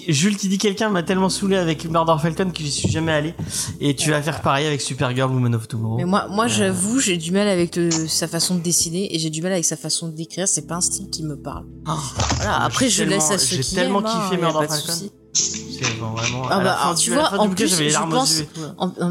[0.08, 3.34] Jules qui dit quelqu'un m'a tellement saoulé avec Murder Falcon que j'y suis jamais allé
[3.80, 5.98] et tu vas faire pareil avec Supergirl Woman of Tomorrow.
[5.98, 6.50] Mais moi moi euh.
[6.50, 9.78] j'avoue j'ai du mal avec sa façon de dessiner et j'ai du mal avec sa
[9.78, 11.66] façon d'écrire c'est pas un style qui me parle.
[11.88, 11.92] Oh.
[12.38, 15.10] voilà après je laisse à ceux qui J'ai tellement hein, kiffé Murder Falcon.
[15.34, 16.48] C'est vraiment.
[16.50, 18.44] Ah bah, tu vois, en plus, je pense,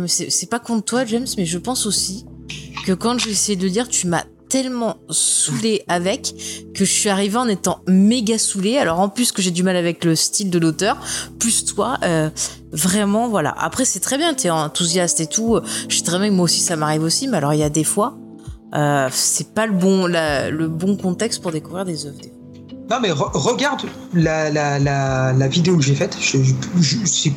[0.08, 2.24] c'est pas contre toi, James, mais je pense aussi
[2.86, 6.32] que quand j'ai essayé de dire, tu m'as tellement saoulé avec
[6.74, 8.78] que je suis arrivée en étant méga saoulée.
[8.78, 10.96] Alors en plus que j'ai du mal avec le style de l'auteur,
[11.40, 12.30] plus toi, euh,
[12.70, 13.52] vraiment voilà.
[13.58, 15.58] Après c'est très bien, t'es enthousiaste et tout.
[15.88, 17.68] Je sais très bien que moi aussi ça m'arrive aussi, mais alors il y a
[17.68, 18.16] des fois,
[18.76, 22.20] euh, c'est pas le bon le bon contexte pour découvrir des œuvres.
[22.88, 24.78] Non mais regarde la, la,
[25.32, 26.16] la, vidéo que j'ai faite.
[26.20, 26.38] Je,
[26.80, 27.30] je,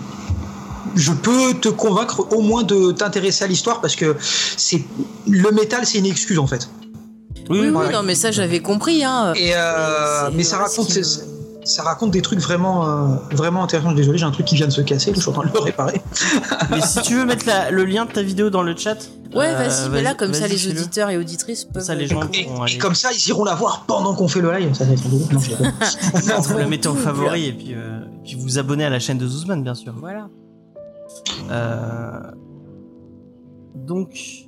[0.95, 4.83] je peux te convaincre au moins de t'intéresser à l'histoire parce que c'est
[5.27, 6.69] le métal, c'est une excuse en fait.
[7.49, 9.03] Oui, oui, non, mais ça j'avais compris.
[9.03, 9.33] Hein.
[9.35, 10.91] Et euh, mais ça raconte,
[11.63, 13.91] ça raconte des trucs vraiment, euh, vraiment intéressants.
[13.91, 15.59] Désolé, j'ai un truc qui vient de se casser, je suis en train de le
[15.59, 16.01] réparer.
[16.71, 18.97] mais si tu veux mettre le lien de ta vidéo dans le chat.
[19.33, 21.83] Ouais, euh, vas-y, mais là, comme ça, les auditeurs et auditrices peuvent.
[21.83, 24.73] Ça, les gens et, comme ça, ils iront la voir pendant qu'on fait le live.
[24.73, 25.03] Ça va être
[26.27, 27.75] Non, je vous la mettez en favori et puis,
[28.23, 29.93] puis vous vous abonnez à la chaîne de Zuzman, bien sûr.
[29.97, 30.29] Voilà.
[33.75, 34.46] Donc.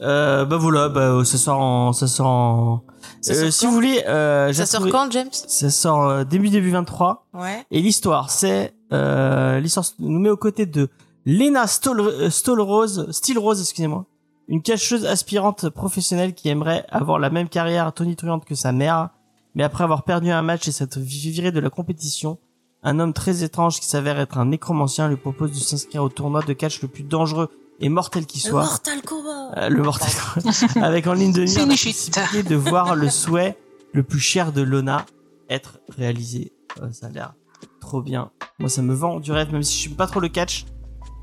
[0.00, 2.84] Euh, bah voilà, bah, ça sort en, ça sort en.
[3.30, 5.28] Euh, si vous voulez, euh, ça sort quand, James?
[5.32, 7.26] Ça sort euh, début début 23.
[7.34, 7.64] Ouais.
[7.70, 10.88] Et l'histoire, c'est euh, l'histoire nous met aux côtés de
[11.26, 14.04] Lena Stoll, Rose, Steel Rose, excusez-moi,
[14.48, 19.10] une cacheuse aspirante professionnelle qui aimerait avoir la même carrière tonitruante que sa mère,
[19.54, 22.38] mais après avoir perdu un match et s'être virée de la compétition,
[22.82, 26.42] un homme très étrange qui s'avère être un nécromancien lui propose de s'inscrire au tournoi
[26.42, 27.48] de catch le plus dangereux
[27.80, 28.62] et mortel qui soit.
[28.62, 29.50] Le Mortal Kombat.
[29.56, 30.80] Euh, le Mortal Kombat.
[30.86, 33.58] Avec en ligne de mire la possibilité de voir le souhait
[33.92, 35.06] le plus cher de Lona
[35.48, 36.52] être réalisé.
[36.80, 37.34] Euh, ça a l'air
[37.80, 38.30] trop bien.
[38.58, 40.66] Moi, ça me vend du rêve, même si je suis pas trop le catch.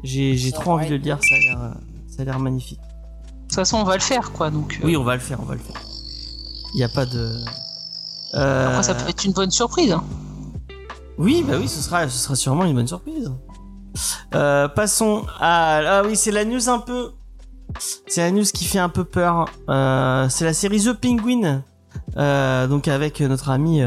[0.04, 1.20] J'ai, j'ai trop envie de le lire.
[1.22, 1.74] Ça a l'air, euh,
[2.08, 2.80] ça a l'air magnifique.
[2.80, 4.50] De toute façon, on va le faire, quoi.
[4.50, 4.80] Donc.
[4.84, 5.82] Oui, on va le faire, on va le faire.
[6.74, 7.44] Il n'y a pas de,
[8.34, 9.92] Après, ça peut être une bonne surprise.
[9.92, 10.04] Hein.
[11.18, 13.30] Oui, bah oui, ce sera, ce sera sûrement une bonne surprise.
[14.34, 16.00] Euh, passons à.
[16.00, 17.12] Ah oui, c'est la news un peu.
[18.08, 19.46] C'est la news qui fait un peu peur.
[19.70, 21.64] Euh, c'est la série The Penguin.
[22.18, 23.82] Euh, donc avec notre ami.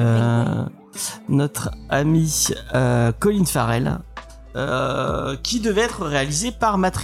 [1.28, 2.48] notre ami
[3.18, 3.98] Colin Farrell.
[5.42, 6.98] qui devait être réalisé par Matt.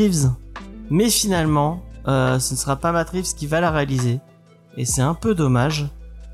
[0.91, 4.21] Mais finalement, ce ne sera pas Matt qui va la réaliser.
[4.77, 5.87] Et c'est un peu dommage.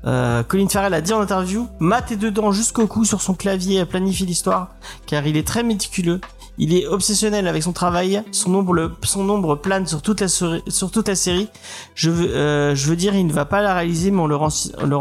[0.03, 3.85] Colin Farrell a dit en interview, Matt est dedans jusqu'au cou sur son clavier à
[3.85, 4.69] planifier l'histoire,
[5.05, 6.21] car il est très méticuleux.
[6.57, 10.91] Il est obsessionnel avec son travail, son nombre, son nombre plane sur toute la, sur
[10.91, 11.49] toute la série.
[11.93, 14.35] Je veux, euh, je veux dire, il ne va pas la réaliser, mais on le,
[14.35, 14.95] on le,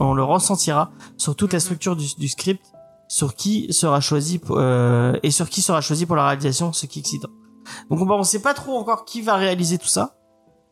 [0.00, 2.64] on le ressentira sur toute la structure du, script,
[3.08, 6.98] sur qui sera choisi euh, et sur qui sera choisi pour la réalisation, ce qui
[6.98, 7.30] est excitant.
[7.90, 10.16] Donc on ne sait pas trop encore qui va réaliser tout ça.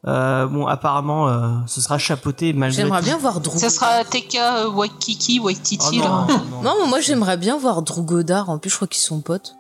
[0.07, 2.83] Euh, bon, apparemment, euh, ce sera chapeauté malgré.
[2.83, 3.57] J'aimerais bien voir Drew.
[3.59, 6.01] Ça sera TK euh, Waikiki, Waititi.
[6.03, 6.27] Oh
[6.62, 8.51] non, non, moi j'aimerais bien voir Drew Goddard.
[8.51, 9.57] En plus, je crois qu'ils sont potes.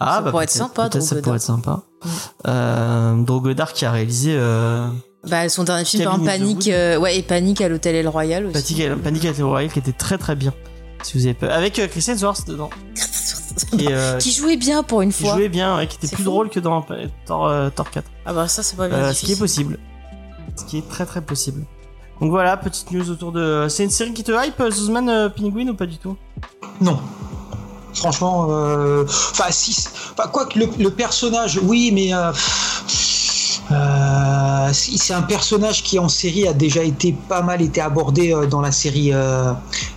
[0.00, 1.82] Ah, ça bah, pourrait être sympa, Drew ça pourrait être sympa.
[2.02, 2.08] Mm.
[2.46, 4.34] Euh, Drew Goddard qui a réalisé.
[4.36, 4.88] Euh,
[5.28, 8.74] bah, son dernier film, par Panique, ouais, et Panique à l'Hôtel El Royal aussi.
[8.74, 10.54] Panique, à, Panique à l'Hôtel Royal qui était très très bien.
[11.02, 11.52] Si vous avez peur.
[11.52, 12.70] Avec Christian Swartz dedans.
[13.70, 15.32] qui, qui, jouait bien pour une fois.
[15.32, 16.84] Qui jouait bien, ouais, qui était plus drôle que dans
[17.26, 18.10] Thor, Thor 4.
[18.24, 19.12] Ah bah ça c'est pas bien.
[19.12, 19.78] ce qui est possible
[20.60, 21.64] ce qui est très très possible.
[22.20, 23.66] Donc voilà, petite news autour de.
[23.68, 26.16] C'est une série qui te hype, Zuzman euh, Penguin ou pas du tout?
[26.80, 26.98] Non.
[27.94, 29.04] Franchement, euh...
[29.30, 29.50] enfin
[30.56, 32.32] le, personnage, oui, mais euh...
[33.72, 38.60] euh c'est un personnage qui en série a déjà été pas mal été abordé dans
[38.60, 39.12] la série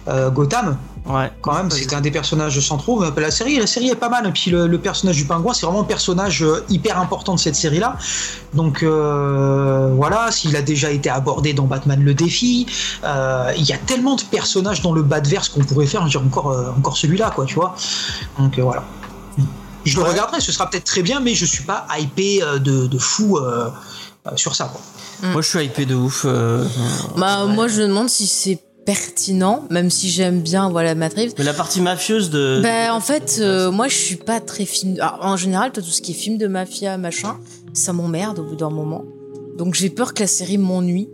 [0.08, 0.78] Gotham.
[1.06, 1.30] Ouais.
[1.42, 3.04] Quand même, c'était un des personnages centraux.
[3.18, 4.26] La série, la série est pas mal.
[4.26, 7.56] Et puis le, personnage du pingouin, c'est vraiment un personnage euh, hyper important de cette
[7.56, 7.98] série-là.
[8.54, 12.66] Donc euh, voilà, s'il a déjà été abordé dans Batman le défi,
[13.04, 16.08] euh, il y a tellement de personnages dans le Batverse qu'on pourrait faire.
[16.08, 17.76] Je encore, encore celui-là, quoi, tu vois.
[18.40, 18.84] Donc voilà.
[19.84, 20.40] Je le regarderai.
[20.40, 23.40] Ce sera peut-être très bien, mais je suis pas hypé de, de fou
[24.36, 24.72] sur ça.
[24.72, 25.32] Quoi.
[25.32, 26.26] Moi, je suis hypé de ouf.
[27.18, 31.34] bah, moi, je me demande si c'est pertinent, même si j'aime bien voilà Matrix.
[31.38, 32.60] Mais la partie mafieuse de.
[32.62, 34.98] Ben en fait, euh, moi je suis pas très film.
[35.02, 37.38] en général, tout ce qui est film de mafia machin,
[37.74, 39.06] ça m'emmerde au bout d'un moment.
[39.58, 41.10] Donc j'ai peur que la série m'ennuie.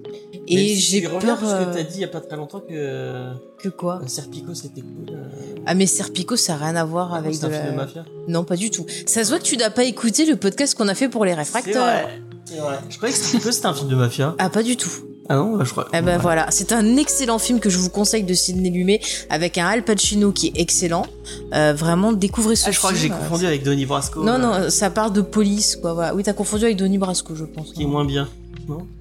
[0.48, 1.38] Et j'ai peur.
[1.40, 3.34] Parce que t'as dit il y a pas très longtemps que.
[3.62, 5.14] Que quoi euh, Serpico c'était cool.
[5.14, 5.28] Euh.
[5.66, 7.72] Ah mais Serpico ça a rien à voir avec de, la...
[7.72, 8.06] de mafia.
[8.28, 8.86] Non pas du tout.
[9.06, 11.34] Ça se voit que tu n'as pas écouté le podcast qu'on a fait pour les
[11.34, 12.08] réfracteurs.
[12.46, 12.62] C'est vrai.
[12.62, 12.80] vrai.
[12.90, 14.36] Je croyais que c'était un film de mafia.
[14.40, 15.09] Ah pas du tout.
[15.30, 15.88] Ah non, bah, je crois.
[15.94, 19.58] Eh ben voilà, c'est un excellent film que je vous conseille de Sidney Lumet avec
[19.60, 21.06] un Al Pacino qui est excellent.
[21.54, 22.72] Euh, vraiment, découvrez ce film.
[22.72, 24.24] Ah, je crois que j'ai confondu avec Donnie Brasco.
[24.24, 25.94] Non, non, ça parle de police, quoi.
[25.94, 26.16] Voilà.
[26.16, 27.72] Oui, t'as confondu avec Donnie Brasco, je pense.
[27.74, 28.28] Qui est moins bien.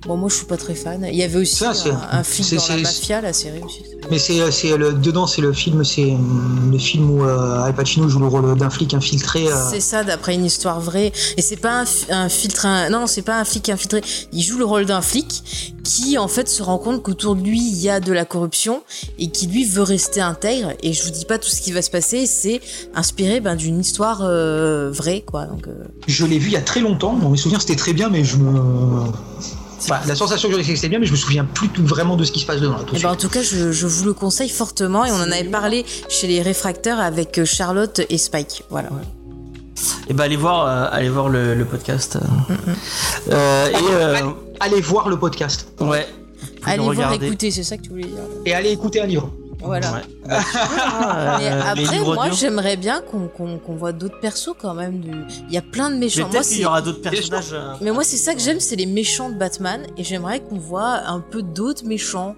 [0.06, 1.06] Bon, moi je suis pas très fan.
[1.10, 3.82] Il y avait aussi un, film dans la mafia, la série aussi.
[4.10, 6.16] Mais c'est, c'est le, dedans, c'est le film, c'est euh,
[6.70, 9.46] le film où euh, Al Pacino joue le rôle d'un flic infiltré.
[9.46, 9.70] Euh.
[9.70, 11.12] C'est ça, d'après une histoire vraie.
[11.36, 14.00] Et c'est pas un, un filtre, non, c'est pas un flic infiltré.
[14.32, 15.42] Il joue le rôle d'un flic
[15.88, 18.82] qui en fait se rend compte qu'autour de lui il y a de la corruption
[19.18, 20.72] et qui lui veut rester intègre.
[20.82, 22.60] Et je vous dis pas tout ce qui va se passer, c'est
[22.94, 25.46] inspiré ben, d'une histoire vraie, quoi.
[25.46, 25.66] Donc.
[26.06, 27.14] Je l'ai vu il y a très longtemps.
[27.14, 29.10] Dans mes souvenirs, c'était très bien, mais je me
[30.06, 32.32] la sensation que j'ai, c'est bien, mais je me souviens plus tout vraiment de ce
[32.32, 32.78] qui se passe dedans.
[32.78, 35.44] Et eh ben, en tout cas, je, vous le conseille fortement et on en avait
[35.44, 38.64] parlé chez les réfracteurs avec euh, Charlotte et Spike.
[38.70, 38.88] Voilà.
[38.88, 42.18] Et eh ben allez voir, euh, allez voir le, podcast.
[43.30, 44.22] Euh, et
[44.60, 45.68] allez voir le podcast.
[45.80, 46.06] Ouais.
[46.64, 48.18] Allez voir, écouter, c'est ça que tu voulais dire.
[48.44, 49.32] Et allez écouter un livre.
[49.60, 50.02] Voilà.
[51.38, 55.02] Mais après, moi, j'aimerais bien qu'on voit d'autres persos quand même.
[55.48, 56.28] Il y a plein de méchants.
[56.28, 57.52] Peut-être qu'il y aura d'autres personnages.
[57.52, 59.82] Euh, Mais moi, c'est ça que j'aime, c'est les méchants de Batman.
[59.96, 62.36] Et j'aimerais qu'on voit un peu d'autres méchants.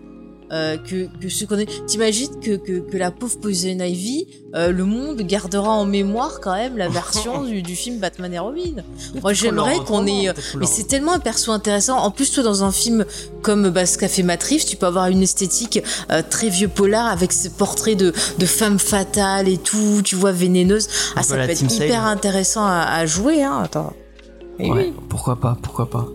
[0.52, 4.84] Euh, que, que ce qu'on T'imagines que, que, que, la pauvre Poison Ivy, euh, le
[4.84, 8.82] monde gardera en mémoire quand même la version du, du film Batman et Robin.
[9.22, 10.28] Moi j'aimerais qu'on ait...
[10.28, 11.98] Euh, mais c'est tellement un perso intéressant.
[11.98, 13.04] En plus toi dans un film
[13.42, 15.80] comme bah, ce qu'a fait Matrix, tu peux avoir une esthétique
[16.30, 20.88] très vieux polar avec ce portrait de, de femme fatale et tout, tu vois, vénéneuse.
[21.14, 23.60] Ah ça peut être hyper intéressant à, à, jouer, hein.
[23.62, 23.92] Attends.
[24.58, 24.92] ouais, oui.
[25.08, 26.08] pourquoi pas, pourquoi pas.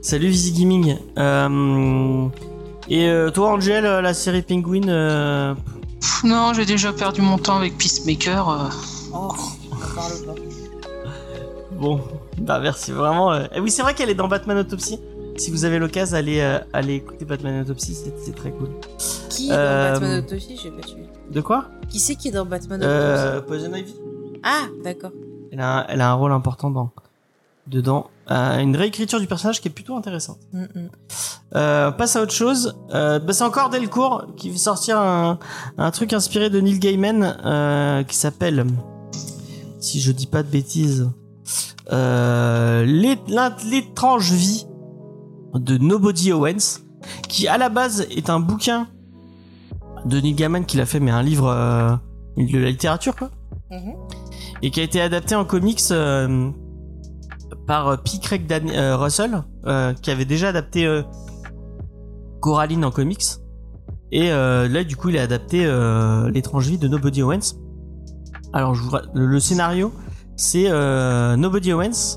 [0.00, 0.96] Salut Visi Gaming.
[1.18, 2.28] Euh...
[2.90, 5.54] Et euh, toi, Angel, euh, la série Penguin euh...
[6.24, 8.48] Non, j'ai déjà perdu mon temps avec Peacemaker.
[8.48, 8.68] Euh...
[9.12, 9.34] Oh,
[9.94, 10.34] parle pas.
[11.72, 12.00] Bon,
[12.38, 13.34] bah merci vraiment.
[13.36, 14.98] Et eh oui, c'est vrai qu'elle est dans Batman Autopsy.
[15.36, 16.40] Si vous avez l'occasion, allez,
[16.72, 18.70] allez écouter Batman Autopsy, c'est très cool.
[19.28, 21.04] Qui est dans Batman Autopsy J'ai pas suivi.
[21.30, 21.66] De quoi?
[21.88, 23.94] Qui c'est qui est dans Batman Autopsy Poison Ivy.
[24.42, 25.12] Ah, d'accord.
[25.52, 26.90] Elle a, elle a un rôle important dans,
[27.68, 28.08] dedans.
[28.30, 30.38] Euh, une réécriture du personnage qui est plutôt intéressante.
[30.52, 30.88] Mm, mm.
[31.56, 32.76] Euh, passe à autre chose.
[32.94, 35.38] Euh, bah, c'est encore Delcourt qui fait sortir un,
[35.78, 38.66] un truc inspiré de Neil Gaiman qui s'appelle,
[39.80, 41.08] si je dis pas de bêtises,
[42.84, 44.66] l'étrange vie
[45.54, 46.80] de Nobody Owens,
[47.28, 48.88] qui à la base est un bouquin
[50.04, 51.98] de Neil Gaiman qu'il a fait, mais un livre
[52.36, 53.30] de la littérature quoi,
[53.70, 53.94] Mhm.
[54.62, 55.80] et qui a été adapté en comics.
[57.68, 58.18] Par euh, P.
[58.20, 61.02] Craig euh, Russell, euh, qui avait déjà adapté euh,
[62.40, 63.24] Coraline en comics.
[64.10, 65.70] Et là, du coup, il a adapté
[66.32, 67.56] L'étrange vie de Nobody Owens.
[68.54, 68.74] Alors,
[69.12, 69.92] le, scénario,
[70.34, 70.70] c'est
[71.36, 72.16] Nobody Owens,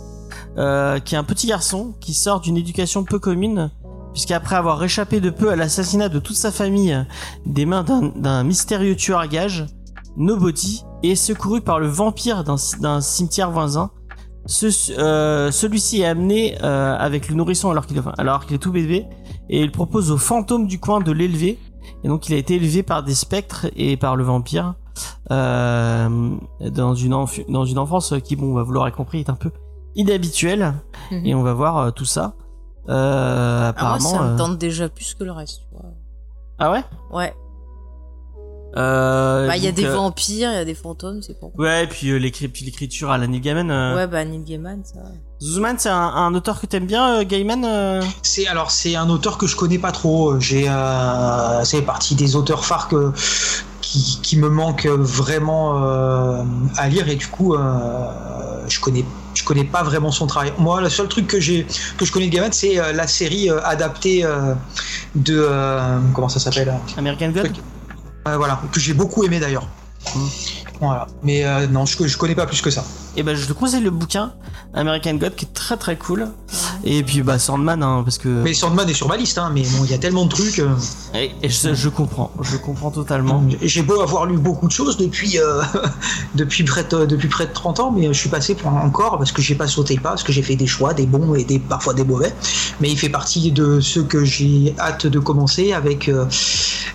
[1.04, 3.72] qui est un petit garçon qui sort d'une éducation peu commune,
[4.14, 6.98] puisqu'après avoir échappé de peu à l'assassinat de toute sa famille
[7.46, 9.66] des mains d'un- mystérieux tueur à gages,
[10.16, 13.92] Nobody est secouru par le vampire d'un cimetière voisin.
[14.46, 18.60] Ce- euh, Celui-ci est amené euh, avec le nourrisson alors qu'il enfin, alors qu'il est
[18.60, 19.06] tout bébé
[19.50, 21.60] et il propose au fantôme du coin de l'élever.
[22.04, 24.76] Et donc il a été élevé par des spectres et par le vampire
[25.32, 26.10] euh,
[26.60, 29.52] dans une enf- dans une enfance qui bon bah, vous l'aurez compris est un peu
[29.96, 30.74] inhabituelle
[31.12, 31.26] Mhm.
[31.26, 32.34] et on va voir euh, tout ça.
[32.90, 34.10] Euh, Ah, moi, apparemment.
[34.10, 35.86] ça me euh, tente déjà plus que le reste, tu vois.
[36.60, 36.84] Ah ouais?
[37.12, 37.34] Ouais.
[38.78, 41.52] Euh, Bah, il y a des euh, vampires, il y a des fantômes, c'est bon.
[41.58, 43.70] Ouais, et puis euh, l'écrit- puis l'écriture à la Neil Gaiman.
[43.70, 45.00] euh, Ouais, bah, Neil Gaiman, ça.
[45.42, 48.02] Zuzman, c'est un, un auteur que t'aimes bien, euh, Gaiman euh?
[48.22, 50.40] C'est alors c'est un auteur que je connais pas trop.
[50.40, 53.12] J'ai euh, c'est partie des auteurs phares que,
[53.82, 56.44] qui, qui me manquent vraiment euh,
[56.78, 59.04] à lire et du coup euh, je connais
[59.34, 60.54] je connais pas vraiment son travail.
[60.60, 61.66] Moi le seul truc que j'ai
[61.98, 64.54] que je connais de Gaiman c'est euh, la série euh, adaptée euh,
[65.16, 66.72] de euh, comment ça s'appelle?
[66.98, 67.52] American God.
[68.26, 69.68] Voilà que j'ai beaucoup aimé d'ailleurs.
[70.80, 72.84] Voilà mais euh, non je, je connais pas plus que ça.
[73.16, 74.34] Et ben je te conseille le bouquin
[74.74, 76.28] American God qui est très très cool.
[76.84, 79.62] Et puis bah Sandman hein, parce que Mais Sandman est sur ma liste hein, mais
[79.62, 80.60] bon il y a tellement de trucs.
[80.60, 80.70] euh,
[81.14, 83.44] et, et je, je comprends, je comprends totalement.
[83.62, 85.62] J'ai beau avoir lu beaucoup de choses depuis, euh,
[86.36, 89.32] depuis, près de, depuis près de 30 ans, mais je suis passé pour encore parce
[89.32, 91.44] que j'ai pas sauté le pas, parce que j'ai fait des choix, des bons et
[91.44, 92.34] des, parfois des mauvais.
[92.80, 96.26] Mais il fait partie de ceux que j'ai hâte de commencer avec, euh,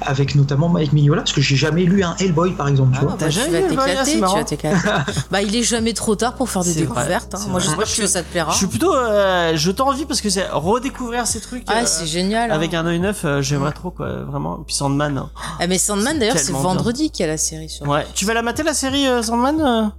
[0.01, 2.93] avec notamment Mike Mignola, parce que j'ai jamais lu un Hellboy par exemple.
[2.93, 3.17] tu Ah, vois.
[3.19, 4.37] T'as bah, jamais tu vas t'éclater, tu marrant.
[4.37, 4.89] vas t'éclater.
[5.31, 7.35] bah, il est jamais trop tard pour faire des découvertes.
[7.35, 7.47] hein.
[7.51, 8.53] Moi, j'espère que ça te plaira.
[8.53, 11.65] Je suis plutôt, euh, je t'en envie parce que c'est redécouvrir ces trucs.
[11.69, 12.51] Ah, euh, c'est génial.
[12.51, 12.55] hein.
[12.55, 14.59] avec un œil neuf, euh, j'aimerais trop quoi, vraiment.
[14.61, 15.17] Et puis Sandman.
[15.19, 15.31] hein.
[15.61, 17.87] Ah, mais Sandman, d'ailleurs, c'est vendredi qu'il y a la série sur.
[17.87, 18.05] Ouais.
[18.15, 19.93] Tu vas la mater la série euh, Sandman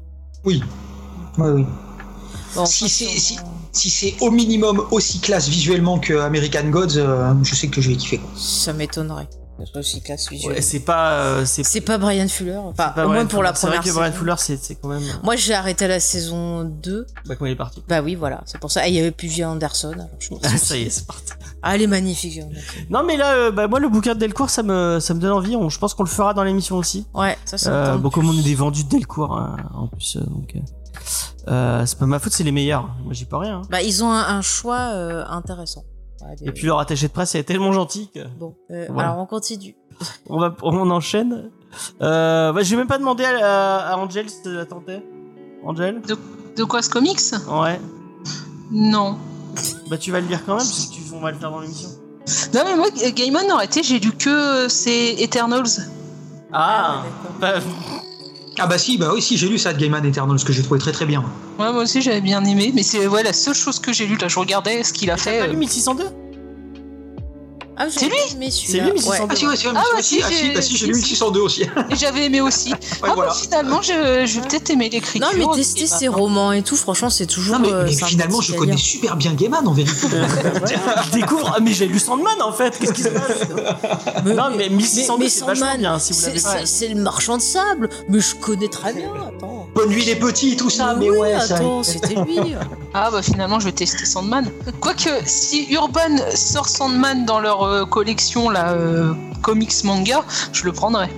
[0.43, 0.61] Oui.
[1.37, 1.65] Ouais, oui.
[2.55, 3.39] Bon, Si c'est- si-
[3.73, 7.89] Si c'est au minimum aussi classe visuellement que American Gods, euh, je sais que je
[7.89, 8.17] vais kiffer.
[8.17, 8.29] quoi.
[8.35, 9.27] Ça m'étonnerait.
[10.47, 12.57] Ouais, c'est pas, euh, c'est C'est pas Brian Fuller.
[12.57, 13.59] Enfin, pas au moins Brian pour la Fuller.
[13.59, 14.19] C'est vrai première que Brian saison.
[14.19, 15.03] Fuller, c'est c'est quand même.
[15.23, 17.05] Moi, j'ai arrêté la saison 2.
[17.25, 17.83] Bah, quand il est parti.
[17.87, 18.81] Bah oui, voilà, c'est pour ça.
[18.83, 19.91] Ah, il y avait plus Via Anderson.
[19.93, 21.33] Alors je me suis ça y est, c'est parti.
[21.63, 22.39] Ah, elle est magnifique.
[22.89, 25.31] Non, mais là, euh, bah, moi, le bouquin de Delcourt, ça me, ça me donne
[25.31, 25.55] envie.
[25.55, 27.05] On- je pense qu'on le fera dans l'émission aussi.
[27.13, 29.87] Ouais, ça, ça me Euh, bon, comme on est des vendus de Delcourt, hein, en
[29.87, 30.55] plus, euh, donc.
[30.55, 30.59] euh,
[31.49, 32.89] euh, c'est pas ma faute, c'est les meilleurs.
[33.03, 33.57] Moi, j'y peux rien.
[33.59, 33.61] hein.
[33.69, 35.83] Bah, ils ont un, un choix euh, intéressant.
[36.35, 39.09] Des- Et puis leur attaché de presse est tellement gentil que Bon, euh, Voilà.
[39.11, 39.75] alors on continue.
[40.29, 41.49] on va, on enchaîne.
[42.01, 45.03] Euh, bah, je vais même pas demander à, à Angel si tu attendais.
[45.65, 46.01] Angel
[46.55, 47.19] De quoi ce comics?
[47.49, 47.79] Ouais.
[48.71, 49.17] Non.
[49.89, 51.59] Bah, tu vas le lire quand même, parce que tu, on va le faire dans
[51.61, 51.89] l'émission.
[52.53, 54.29] Non mais moi, Gaiman en été, j'ai lu que
[54.65, 55.63] euh, c'est Eternals.
[56.51, 57.03] Ah,
[57.39, 57.53] bah,
[58.59, 60.63] Ah bah si, bah oui, si, j'ai lu ça de Gaiman Eternal, ce que j'ai
[60.63, 61.23] trouvé très très bien.
[61.59, 64.17] Ouais, moi aussi j'avais bien aimé, mais c'est ouais, la seule chose que j'ai lu
[64.17, 64.27] là.
[64.27, 65.39] Je regardais ce qu'il a t'as fait.
[65.39, 66.05] pas euh, lu 1602
[67.79, 68.93] Ah, C'est lui, mais c'est Ouais.
[68.99, 70.93] sans- Ah si, ouais, c'est Ah ouais, si, ah, si, j'ai- bah si, j'ai lu
[70.95, 70.99] si.
[71.01, 71.61] 1602 aussi.
[71.91, 72.73] Et j'avais aimé aussi.
[72.73, 73.29] ah voilà.
[73.31, 75.27] bah finalement, je, je vais peut-être aimer l'écriture.
[75.31, 77.59] Non, mais tester ses romans et tout, franchement, c'est toujours.
[77.59, 78.79] Non, mais, euh, mais finalement, je connais lire.
[78.79, 80.07] super bien Gaiman en vérité.
[81.07, 83.47] Je découvre, ah, mais j'ai lu Sandman en fait, qu'est-ce qui se passe
[84.25, 87.89] Non, mais 1602, c'est vachement Sandman, bien, si vous c'est- l'avez le marchand de sable,
[88.09, 89.11] mais je connais très bien.
[89.27, 89.67] Attends.
[89.75, 92.55] Bonne nuit les petits, tout ça, mais oui, ouais, attends, c'était lui.
[92.93, 94.49] Ah bah finalement, je vais tester Sandman.
[94.79, 101.09] Quoique, si Urban sort Sandman dans leur collection là, euh, comics manga, je le prendrais.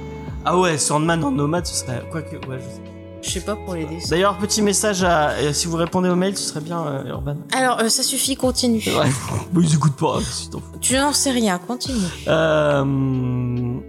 [0.45, 2.03] Ah ouais, Sandman en nomade, ce serait.
[2.11, 2.81] Quoique, ouais, je sais.
[3.21, 4.11] Je sais pas pour les dessins.
[4.11, 5.31] D'ailleurs, petit message à.
[5.31, 7.35] euh, si vous répondez au mail, ce serait bien, euh, Urban.
[7.51, 8.81] Alors, euh, ça suffit, continue.
[8.87, 9.09] Ouais.
[9.51, 10.77] Bon, ils écoutent pas, si t'en fous.
[10.79, 11.99] Tu n'en sais rien, continue.
[12.29, 12.81] Euh,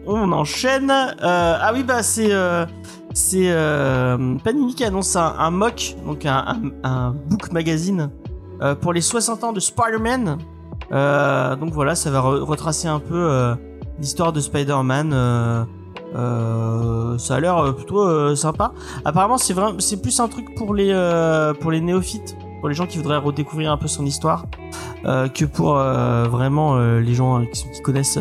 [0.06, 0.90] on enchaîne.
[0.90, 2.66] Euh, ah oui, bah c'est euh,
[3.14, 8.10] c'est euh, Panini qui annonce un, un mock, donc un, un, un book magazine
[8.62, 10.38] euh, pour les 60 ans de Spider-Man.
[10.92, 13.54] Euh, donc voilà, ça va re- retracer un peu euh,
[14.00, 15.12] l'histoire de Spider-Man.
[15.12, 15.64] euh,
[16.16, 18.72] euh, ça a l'air euh, plutôt euh, sympa.
[19.04, 22.74] Apparemment, c'est vraiment, c'est plus un truc pour les euh, pour les néophytes pour les
[22.74, 24.44] gens qui voudraient redécouvrir un peu son histoire
[25.02, 28.18] que pour vraiment les gens qui, connaissent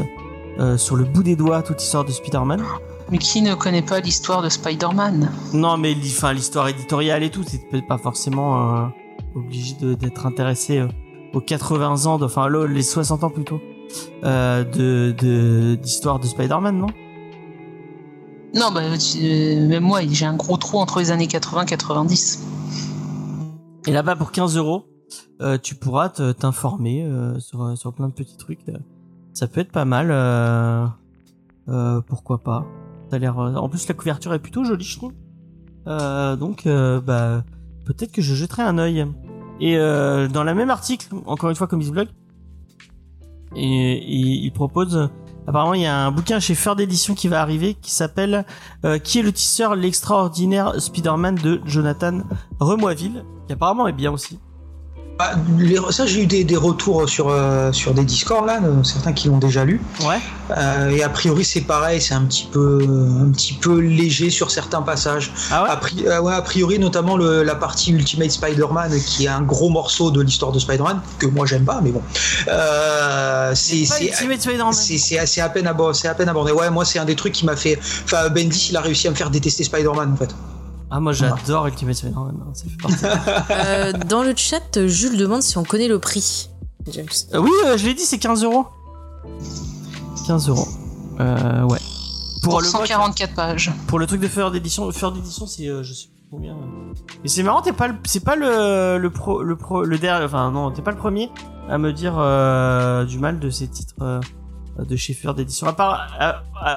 [0.78, 2.64] sur le bout des doigts toute l'histoire de Spider-Man.
[3.12, 5.30] Mais qui ne connaît pas l'histoire de Spider-Man?
[5.54, 8.92] Non, mais l'histoire éditoriale et tout, c'est pas forcément
[9.36, 10.86] obligé d'être intéressé
[11.34, 13.62] aux 80 ans, enfin les 60 ans plutôt,
[14.24, 16.88] de d'histoire de Spider-Man, non?
[18.56, 22.48] Non, bah, euh, même moi, j'ai un gros trou entre les années 80 et 90.
[23.88, 24.86] Et là-bas, pour 15 euros,
[25.42, 28.62] euh, tu pourras t'informer euh, sur, sur plein de petits trucs.
[29.34, 30.08] Ça peut être pas mal.
[32.08, 32.66] pourquoi pas
[33.12, 33.38] l'air.
[33.38, 35.14] En plus, la couverture est plutôt jolie, je trouve.
[35.86, 37.44] donc, bah,
[37.86, 39.06] peut-être que je jetterai un œil.
[39.60, 42.08] Et dans le même article, encore une fois comme Blog,
[43.56, 45.10] et, il propose
[45.48, 48.46] Apparemment, il y a un bouquin chez Feur d'édition qui va arriver qui s'appelle
[48.86, 52.20] euh, Qui est le tisseur l'extraordinaire Spider-Man de Jonathan
[52.60, 54.40] Remoiville, qui apparemment est bien aussi.
[55.20, 55.34] Bah,
[55.92, 59.66] ça, j'ai eu des, retours sur, euh, sur des discords là, certains qui l'ont déjà
[59.66, 59.82] lu.
[60.06, 60.16] Ouais.
[60.58, 62.88] Euh, et a priori, c'est pareil, c'est un petit peu
[63.22, 65.34] un petit peu léger sur certains passages.
[65.52, 65.70] Ah ouais.
[65.72, 69.68] A, euh, ouais, a priori, notamment le, la partie Ultimate Spider-Man, qui est un gros
[69.68, 72.02] morceau de l'histoire de Spider-Man que moi j'aime pas, mais bon.
[73.56, 73.86] c'est
[74.72, 75.98] c'est assez à peine abordé.
[76.00, 76.54] C'est à peine abordé.
[76.54, 77.78] Ouais, moi c'est un des trucs qui m'a fait.
[78.06, 80.34] Enfin, Bendis, il a réussi à me faire détester Spider-Man en fait.
[80.92, 82.36] Ah moi j'adore Ultimate Spider-Man.
[83.52, 86.50] euh, dans le chat, Jules demande si on connaît le prix.
[86.92, 87.08] James.
[87.34, 88.66] Euh, oui, euh, je l'ai dit, c'est 15 euros.
[90.28, 90.68] 15 euros.
[91.20, 91.80] Euh, ouais.
[92.42, 93.72] Pour, le 144 pages.
[93.88, 96.56] Pour le truc de Feur d'édition, Feur d'édition, c'est je sais plus combien.
[97.22, 100.24] Mais c'est marrant, t'es pas le, c'est pas le le pro, le pro, le dernier,
[100.26, 101.30] enfin non, t'es pas le premier
[101.68, 102.14] à me dire
[103.08, 104.22] du mal de ces titres
[104.88, 105.68] de chez Feur d'édition.
[105.68, 106.08] À part,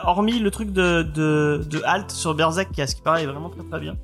[0.04, 3.26] hormis le truc de, de, de Halt sur Berserk, qui, à ce qui paraît, est
[3.26, 3.96] vraiment très très bien.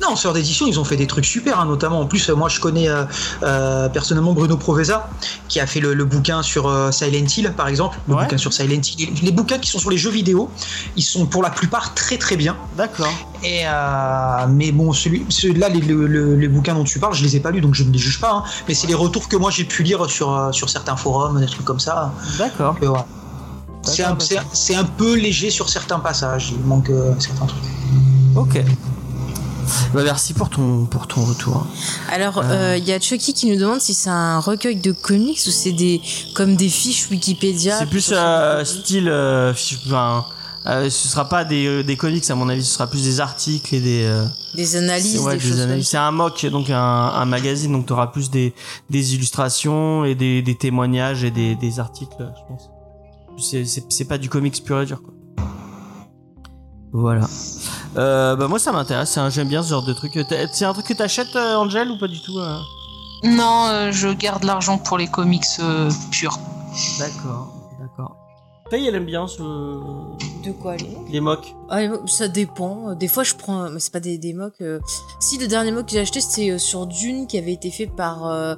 [0.00, 2.00] Non, Sœur d'édition, ils ont fait des trucs super, hein, notamment.
[2.00, 3.04] En plus, moi, je connais euh,
[3.42, 5.08] euh, personnellement Bruno Proveza,
[5.48, 7.98] qui a fait le, bouquin sur euh, Silent Hill, par exemple.
[8.08, 9.10] Le bouquin sur Silent Hill.
[9.22, 10.50] Les, bouquins qui sont sur les jeux vidéo,
[10.96, 12.56] ils sont pour la plupart très très bien.
[12.76, 13.12] D'accord.
[13.44, 13.64] Et
[14.48, 15.24] mais bon, celui,
[15.54, 17.98] là, les, bouquins dont tu parles, je les ai pas lus, donc je ne les
[17.98, 18.32] juge pas.
[18.32, 18.44] Hein.
[18.66, 21.64] mais c'est les retours que moi j'ai pu lire sur sur certains forums, des trucs
[21.64, 22.12] comme ça.
[22.38, 22.76] D'accord.
[23.82, 27.62] C'est un, peu léger sur certains passages, il manque euh, certains trucs.
[28.36, 28.62] Ok.
[29.94, 31.66] Bah merci pour ton, pour ton retour.
[32.10, 32.42] Alors, euh.
[32.74, 35.50] Euh, il y a Chucky qui nous demande si c'est un recueil de comics ou
[35.50, 36.00] c'est des,
[36.34, 37.78] comme des fiches Wikipédia.
[37.78, 38.12] C'est plus
[38.64, 39.08] style.
[39.08, 40.24] enfin,
[40.66, 43.80] ce sera pas des, des, comics, à mon avis, ce sera plus des articles et
[43.80, 44.24] des.
[44.54, 45.20] des analyses.
[45.20, 45.88] Ouais, des, analyses.
[45.88, 48.54] C'est un mock, donc un, un magazine, donc tu auras plus des,
[48.90, 52.71] des illustrations et des, des témoignages et des, des articles, je pense.
[53.38, 55.12] C'est pas du comics pur et dur, quoi.
[56.92, 57.26] Voilà.
[57.96, 60.18] Euh, bah moi ça m'intéresse, j'aime bien ce genre de truc.
[60.52, 62.58] C'est un truc que t'achètes, euh, Angel, ou pas du tout euh?
[63.24, 65.44] Non, je garde l'argent pour les comics
[66.10, 66.38] purs.
[66.98, 67.51] D'accord.
[68.78, 69.42] Elle aime bien ce.
[70.44, 71.54] De quoi les Les mocs.
[71.68, 72.94] Ah, ça dépend.
[72.94, 73.70] Des fois, je prends.
[73.70, 74.60] Mais c'est pas des, des mocs.
[74.60, 74.80] Euh.
[75.20, 77.86] Si, le dernier mock que j'ai acheté, c'était euh, sur Dune, qui avait été fait
[77.86, 78.56] par euh,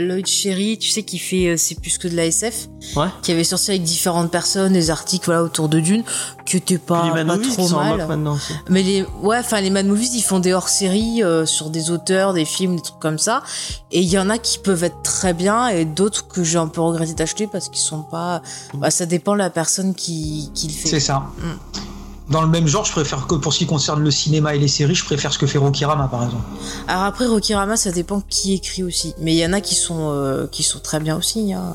[0.00, 2.68] Lloyd Sherry, tu sais, qui fait C'est plus que de la SF.
[2.96, 3.06] Ouais.
[3.22, 6.04] Qui avait sorti avec différentes personnes des articles voilà, autour de Dune,
[6.44, 8.06] qui étaient pas, les pas trop mal.
[8.06, 8.52] maintenant aussi.
[8.68, 9.04] Mais les.
[9.22, 12.82] Ouais, enfin, les Mad Movies, ils font des hors-séries sur des auteurs, des films, des
[12.82, 13.42] trucs comme ça.
[13.90, 16.68] Et il y en a qui peuvent être très bien et d'autres que j'ai un
[16.68, 18.42] peu regretté d'acheter parce qu'ils sont pas.
[18.74, 20.88] Bah, ça dépend de la personne qui, qui le fait.
[20.88, 21.26] C'est ça.
[21.38, 21.82] Mm.
[22.30, 24.68] Dans le même genre, je préfère que pour ce qui concerne le cinéma et les
[24.68, 26.44] séries, je préfère ce que fait Rokirama par exemple.
[26.88, 30.10] Alors après Rokirama, ça dépend qui écrit aussi, mais il y en a qui sont
[30.10, 31.52] euh, qui sont très bien aussi.
[31.52, 31.74] Hein.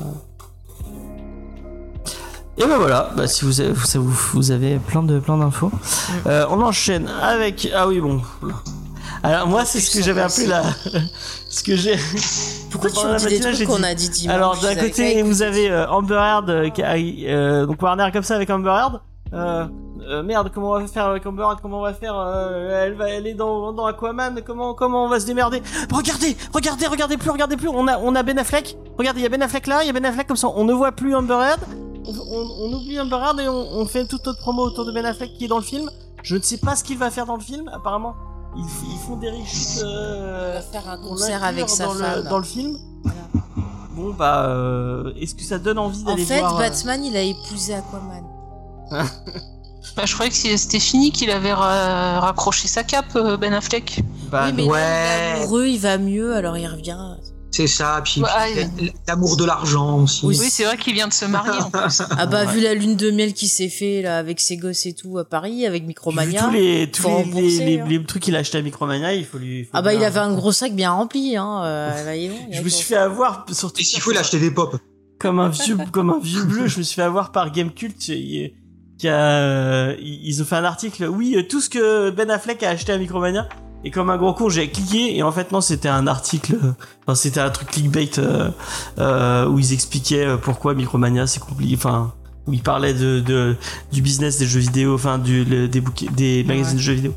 [2.58, 5.68] Et ben voilà, bah, si vous avez, vous, vous avez plein de plein d'infos.
[5.68, 6.12] Mm.
[6.26, 8.20] Euh, on enchaîne avec ah oui bon.
[9.22, 10.64] Alors moi c'est ce que j'avais appelé la
[11.48, 11.96] ce que j'ai
[12.70, 15.88] Pourquoi tu dis des trucs qu'on a dit dimanche Alors d'un côté vous avez euh,
[15.88, 19.00] Amber Heard qui a, donc Warner comme ça avec Amber Heard
[20.10, 23.04] euh, merde, comment on va faire avec Amber Comment on va faire euh, Elle va
[23.04, 24.40] aller dans, dans Aquaman.
[24.44, 25.62] Comment comment on va se démerder?
[25.92, 27.68] Regardez, regardez, regardez plus, regardez plus.
[27.68, 28.76] On a on a Ben Affleck.
[28.98, 30.48] Regardez, il y a Ben Affleck là, il y a Ben Affleck comme ça.
[30.48, 31.60] On ne voit plus Amber Heard.
[32.06, 35.44] On, oublie Amber Heard et on, fait toute notre promo autour de Ben Affleck qui
[35.44, 35.88] est dans le film.
[36.22, 37.70] Je ne sais pas ce qu'il va faire dans le film.
[37.72, 38.14] Apparemment,
[38.56, 39.78] ils, font des riches.
[39.82, 42.76] Euh, faire un concert avec sa dans femme le, dans le film.
[43.94, 47.74] Bon bah, est-ce que ça donne envie d'aller voir En fait, Batman, il a épousé
[47.74, 48.24] Aquaman.
[49.96, 54.02] Bah, je croyais que c'était fini, qu'il avait raccroché sa cape, euh, Ben Affleck.
[54.30, 55.36] Bah, oui, mais ouais.
[55.36, 57.16] il, amoureux, il va mieux, alors il revient.
[57.52, 58.28] C'est ça, puis, Ouais,
[58.76, 58.92] puis ouais.
[59.08, 60.24] l'amour de l'argent aussi.
[60.24, 62.00] Oui, c'est vrai qu'il vient de se marier en plus.
[62.16, 64.92] Ah bah vu la lune de miel qui s'est fait là avec ses gosses et
[64.94, 66.44] tout à Paris avec Vu Micromania.
[66.44, 67.84] tous les, tous faut les, rembourser, les, hein.
[67.88, 69.64] les trucs qu'il a acheté à Micromania, il faut lui.
[69.64, 71.62] faut Ah bah bien- il avait un gros sac bien rempli hein.
[71.64, 74.38] euh, là, bon, Je me suis fait avoir sur Et s'il faut, il a acheté
[74.38, 74.76] des pop.
[75.18, 78.52] comme un vieux comme un vieux bleu je me suis fait avoir par Gamecult qui
[79.08, 82.70] a euh, ils ont fait un article oui euh, tout ce que Ben Affleck a
[82.70, 83.48] acheté à Micromania
[83.84, 86.56] et comme un gros con j'ai cliqué et en fait non c'était un article
[87.02, 88.50] enfin c'était un truc clickbait euh,
[88.98, 92.12] euh, où ils expliquaient euh, pourquoi Micromania c'est compliqué enfin
[92.46, 93.56] où ils parlaient de, de
[93.92, 97.14] du business des jeux vidéo enfin du le- des bouquets des magazines de jeux vidéo.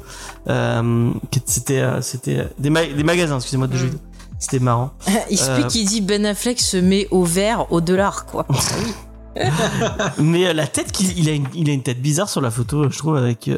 [0.47, 1.11] Euh,
[1.45, 3.99] c'était euh, c'était des, ma- des magasins excusez-moi de jeux vidéo.
[4.39, 4.91] C'était marrant.
[5.29, 8.45] Il explique qu'il dit Ben Affleck se met au vert au dollar quoi.
[10.19, 12.51] Mais euh, la tête qu'il il a, une, il a une tête bizarre sur la
[12.51, 13.49] photo, je trouve, avec.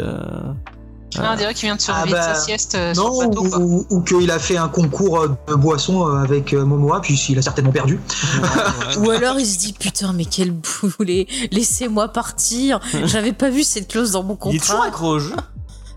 [1.18, 2.94] Euh, Ah, on dirait qu'il vient de se Ah réveiller de bah, sa sieste euh,
[2.94, 3.46] sur Non, le bateau.
[3.46, 3.60] ou, quoi.
[3.60, 7.38] ou- ou qu'il a fait un concours euh, de boisson euh, avec Momoa, puis il
[7.40, 8.00] a certainement perdu.
[9.00, 12.80] Ou alors il se dit putain mais quel boulet, laissez-moi partir.
[13.06, 14.88] J'avais pas vu cette clause dans mon Il est toujours contrat.
[14.88, 15.36] accro au jeu.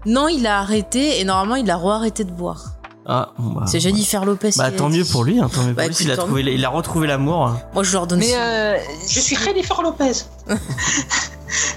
[0.07, 2.75] Non il a arrêté et normalement il a re-arrêté de boire.
[3.11, 4.51] Ah, bah, C'est Jennifer Lopez.
[4.59, 4.99] Bah, tant dit.
[4.99, 6.11] mieux pour lui, hein, tant mieux Bah, pour lui.
[6.13, 7.55] a, trouvé, il a retrouvé l'amour.
[7.73, 8.19] Moi je leur donne.
[8.19, 8.37] Mais ça.
[8.43, 8.77] euh,
[9.09, 10.13] Je suis Jennifer Lopez.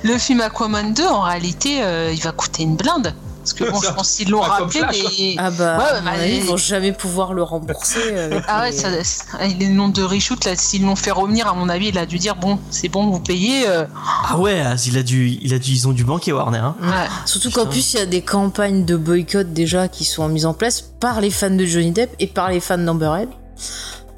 [0.03, 3.13] le film Aquaman 2, en réalité, euh, il va coûter une blinde.
[3.43, 5.35] Parce que bon, je pense qu'ils l'ont rappelé, mais.
[5.39, 8.15] Ah bah, Ouais, à mon bah, avis, ils vont jamais pouvoir le rembourser.
[8.15, 11.47] avec Ah ouais, les- ça, ça- les noms de reshoot, là, s'ils l'ont fait revenir,
[11.47, 13.67] à mon avis, il a dû dire bon, c'est bon, vous payez.
[13.67, 13.85] euh,
[14.29, 16.59] Ah ouais, ah, il a dû, il a dû, ils ont du banquier Warner.
[16.59, 16.75] Hein.
[16.83, 17.07] ouais.
[17.25, 20.53] Surtout qu'en plus, il y a des campagnes de boycott déjà qui sont mises en
[20.53, 23.29] place par les fans de Johnny Depp et par les fans d'Amber Heard.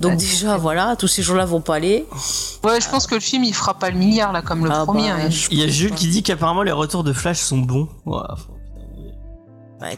[0.04, 0.18] Donc Ouais.
[0.18, 2.06] déjà, voilà, tous ces gens-là vont pas aller.
[2.64, 4.84] Ouais, je pense que le film, il fera pas le milliard, là, comme le Ah
[4.86, 5.10] premier.
[5.10, 5.30] bah, hein.
[5.52, 5.96] Il y a Jules pas.
[5.96, 7.88] qui dit qu'apparemment les retours de Flash sont bons.
[8.06, 8.54] Ouais, faut-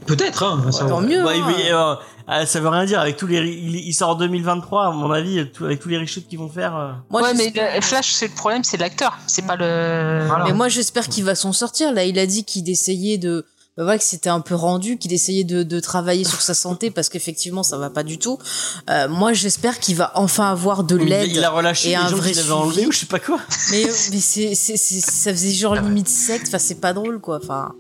[0.08, 0.72] Peut-être, hein.
[0.72, 1.24] ça- Tant mieux.
[1.24, 1.46] Ouais, hein.
[1.56, 1.94] mais, euh,
[2.28, 3.38] ah, ça veut rien dire avec tous les.
[3.38, 6.50] Il, il sort en 2023, à mon avis, tout- avec tous les reshoots qu'ils vont
[6.50, 6.76] faire.
[6.76, 6.92] euh.
[7.12, 10.24] Moi, ouais, mais le Flash, c'est le problème, c'est l'acteur, c'est pas le.
[10.26, 10.46] Voilà.
[10.46, 11.94] Mais moi, j'espère qu'il va s'en sortir.
[11.94, 13.46] Là, il a dit qu'il essayait de.
[13.78, 16.92] Bah voilà, que c'était un peu rendu, qu'il essayait de, de travailler sur sa santé
[16.92, 18.38] parce qu'effectivement, ça va pas du tout.
[18.90, 21.30] Euh, moi, j'espère qu'il va enfin avoir de l'aide.
[21.30, 22.54] il a relâché et les un gens vrai qu'il avait suivi.
[22.64, 23.38] enlevés ou je sais pas quoi.
[23.72, 26.48] Mais, mais c'est, c'est, c'est- ça faisait genre limite secte.
[26.48, 27.38] Enfin, c'est pas drôle, quoi.
[27.44, 27.74] Enfin,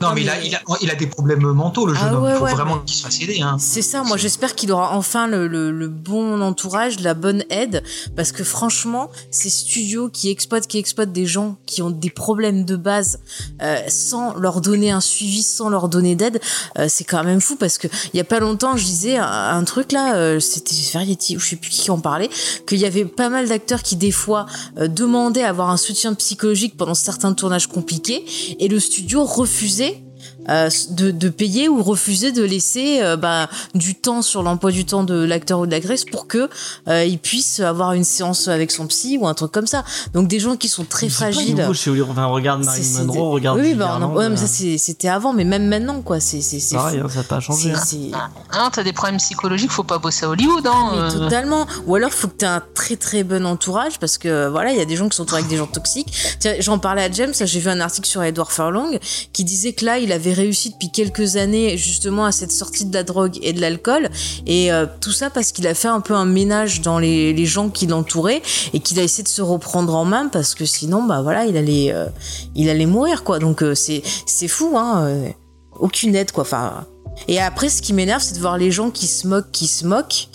[0.00, 2.22] Non, mais il a, il, a, il a des problèmes mentaux, le jeune Ah homme.
[2.24, 3.42] ouais, il faut ouais, vraiment mais- qu'il se fasse aider.
[3.42, 3.56] Hein.
[3.60, 4.02] c'est ça.
[4.02, 7.82] Moi, j'espère qu'il aura enfin le, le, le bon entourage, la bonne aide,
[8.16, 12.64] parce que franchement, ces studios qui exploitent, qui exploitent des gens qui ont des problèmes
[12.64, 13.18] de base,
[13.60, 16.40] euh, sans leur donner un suivi, sans leur donner d'aide,
[16.78, 17.56] euh, c'est quand même fou.
[17.56, 21.36] Parce que il y a pas longtemps, je disais un, truc là, euh, c'était Variety
[21.36, 22.28] ou je sais plus qui en parlait,
[22.66, 24.46] qu'il y avait pas mal d'acteurs qui des fois
[24.78, 28.24] euh, demandaient avoir un soutien psychologique pendant certains tournages compliqués,
[28.58, 30.03] et le studio refusait
[30.48, 34.84] euh, de, de payer ou refuser de laisser euh, bah, du temps sur l'emploi du
[34.84, 36.48] temps de l'acteur ou de l'actrice pour que
[36.88, 39.84] euh, il puisse avoir une séance avec son psy ou un truc comme ça.
[40.12, 41.54] Donc des gens qui sont très C'est pas fragiles.
[41.56, 41.90] nouveau chez.
[42.02, 43.60] Enfin, regarde Marilyn Monroe, regarde.
[43.60, 46.20] oui, bah, on en- Garland, ouais, mais ça euh, c'était avant, mais même maintenant quoi,
[46.20, 47.06] c'est c'est c'est pareil, fou.
[47.06, 47.72] hein, ça n'a pas changé.
[47.72, 48.30] Hein.
[48.50, 50.90] Ah, t'as des problèmes psychologiques, faut pas bosser à Hollywood, hein.
[50.92, 51.10] mais euh.
[51.24, 51.66] totalement.
[51.86, 54.78] Ou alors, faut que tu aies un très très bon entourage parce que voilà, il
[54.78, 56.12] y a des gens qui sont avec des gens toxiques.
[56.60, 58.98] J'en parlais à James, j'ai vu un article sur Edward Furlong
[59.32, 62.92] qui disait que là, il avait réussi depuis quelques années justement à cette sortie de
[62.92, 64.10] la drogue et de l'alcool
[64.46, 67.46] et euh, tout ça parce qu'il a fait un peu un ménage dans les, les
[67.46, 71.04] gens qui l'entouraient et qu'il a essayé de se reprendre en main parce que sinon,
[71.04, 72.06] bah voilà, il allait euh,
[72.54, 73.38] il allait mourir quoi.
[73.38, 75.32] Donc euh, c'est c'est fou, hein.
[75.78, 76.42] aucune aide quoi.
[76.42, 76.86] Enfin.
[77.28, 79.86] Et après, ce qui m'énerve, c'est de voir les gens qui se moquent, qui se
[79.86, 80.28] moquent,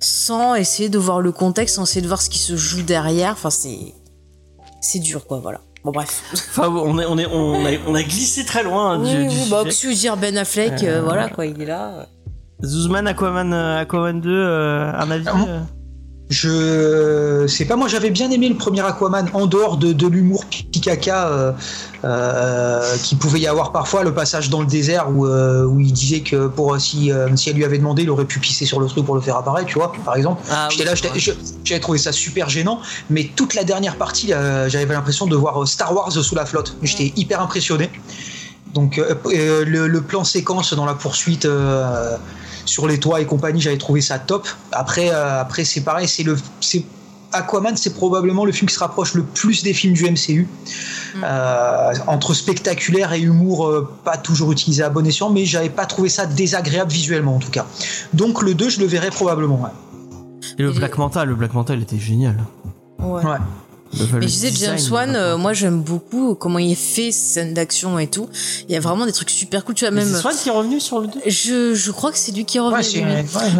[0.00, 3.32] sans essayer de voir le contexte, sans essayer de voir ce qui se joue derrière.
[3.32, 3.94] Enfin, c'est
[4.80, 5.38] c'est dur, quoi.
[5.38, 5.60] Voilà.
[5.84, 6.22] Bon, bref.
[6.32, 9.26] Enfin, on, est, on, est, on, a, on a glissé très loin hein, du, Oui,
[9.28, 9.70] du oui, bah, sujet.
[9.70, 12.06] que tu veux dire Ben Affleck, euh, Euh, voilà, quoi, il est là.
[12.64, 15.60] Zuzman, Aquaman, euh, Aquaman 2, euh, un avis Ah bon euh
[16.34, 20.44] Je sais pas, moi j'avais bien aimé le premier Aquaman en dehors de, de l'humour
[20.46, 21.52] picaca euh,
[22.02, 25.92] euh, qu'il pouvait y avoir parfois, le passage dans le désert où, euh, où il
[25.92, 28.86] disait que pour si, si elle lui avait demandé, il aurait pu pisser sur le
[28.88, 30.42] truc pour le faire apparaître, tu vois, par exemple.
[30.50, 32.80] Ah, J'étais oui, là, j'avais trouvé ça super gênant,
[33.10, 34.28] mais toute la dernière partie,
[34.66, 36.76] j'avais l'impression de voir Star Wars sous la flotte.
[36.82, 37.90] J'étais hyper impressionné.
[38.74, 41.46] Donc le, le plan séquence dans la poursuite
[42.64, 44.46] sur les toits et compagnie, j'avais trouvé ça top.
[44.72, 46.84] Après, euh, après c'est pareil, c'est le, c'est
[47.32, 50.46] Aquaman, c'est probablement le film qui se rapproche le plus des films du MCU.
[51.22, 55.86] Euh, entre spectaculaire et humour, euh, pas toujours utilisé à bon escient, mais j'avais pas
[55.86, 57.66] trouvé ça désagréable visuellement en tout cas.
[58.12, 59.60] Donc le 2, je le verrai probablement.
[59.62, 59.70] ouais.
[60.58, 62.36] Et le Et- Black Manta, le Black Manta, il était génial.
[63.00, 63.24] Ouais.
[63.24, 63.36] Ouais.
[64.14, 67.98] Mais je disais, James Wan, euh, moi j'aime beaucoup comment il fait ses scènes d'action
[67.98, 68.28] et tout.
[68.68, 69.74] Il y a vraiment des trucs super cool.
[69.74, 70.08] Tu vois, même.
[70.08, 72.58] C'est Swan qui est revenu sur le 2 je, je crois que c'est lui qui
[72.58, 73.04] est revenu.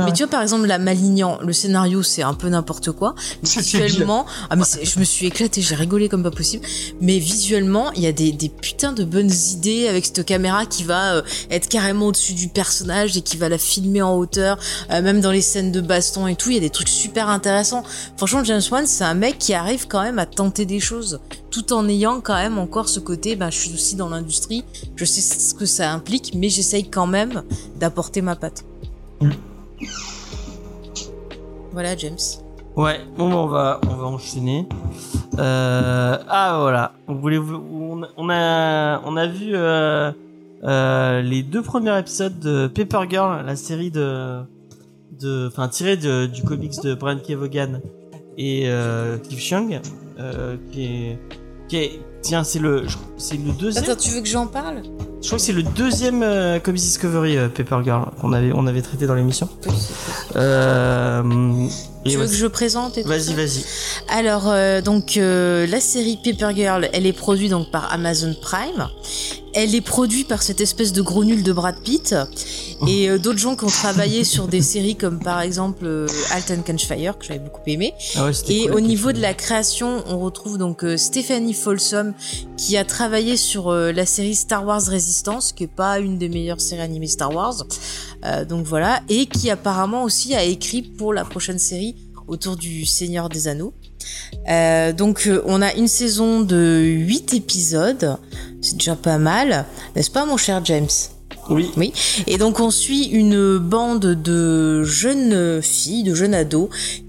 [0.05, 3.15] mais tu vois, par exemple, la Malignan, le scénario, c'est un peu n'importe quoi.
[3.43, 6.65] Visuellement, ah, mais je me suis éclaté, j'ai rigolé comme pas possible.
[7.01, 10.85] Mais visuellement, il y a des, des putains de bonnes idées avec cette caméra qui
[10.85, 14.59] va euh, être carrément au-dessus du personnage et qui va la filmer en hauteur,
[14.91, 16.51] euh, même dans les scènes de baston et tout.
[16.51, 17.83] Il y a des trucs super intéressants.
[18.17, 21.21] Franchement, James Wan, c'est un mec qui arrive quand même à tenter des choses
[21.51, 24.65] tout en ayant quand même encore ce côté, ben, je suis aussi dans l'industrie,
[24.97, 27.43] je sais ce que ça implique, mais j'essaye quand même
[27.79, 28.65] d'apporter ma patte.
[29.21, 29.31] Mm.
[31.73, 32.19] Voilà, James.
[32.77, 34.69] Ouais, bon, on va, on va enchaîner.
[35.39, 40.13] Euh, ah voilà, on voulait, on, a, on a vu euh,
[40.65, 44.41] euh, les deux premiers épisodes de Paper Girl, la série de,
[45.21, 47.81] de, enfin tiré du comics de Brian Kevogan
[48.37, 49.81] et euh, Cliff Chung,
[50.19, 51.19] euh, qui est,
[51.69, 53.85] qui est, tiens, c'est le, c'est le deuxième.
[53.85, 54.83] Attends, tu veux que j'en parle?
[55.23, 58.67] Je crois que c'est le deuxième euh, Comics Discovery euh, Paper Girl qu'on avait, on
[58.67, 59.49] avait traité dans l'émission.
[60.37, 61.23] Euh,
[62.05, 63.65] tu veux que je présente Vas-y, vas-y.
[64.09, 68.89] Alors, donc, la série Paper Girl, elle est produite donc par Amazon Prime.
[69.55, 72.15] Elle est produite par cette espèce de gros nul de Brad Pitt
[72.89, 77.19] et euh, d'autres gens qui ont travaillé sur des séries comme par exemple Alton Fire
[77.19, 77.95] que j'avais beaucoup aimé.
[78.17, 82.15] Ah et au niveau de la création, on retrouve donc Stephanie Folsom
[82.57, 86.61] qui a travaillé sur la série Star Wars Resistance, qui est pas une des meilleures
[86.61, 87.65] séries animées Star Wars.
[88.49, 91.95] donc voilà, et qui apparemment aussi a écrit pour la prochaine série
[92.27, 93.75] autour du Seigneur des Anneaux.
[94.49, 98.17] Euh, donc euh, on a une saison de 8 épisodes,
[98.61, 100.89] c'est déjà pas mal, n'est-ce pas mon cher James?
[101.51, 101.71] Oui.
[101.77, 101.93] Oui.
[102.27, 106.69] Et donc on suit une bande de jeunes filles, de jeunes ados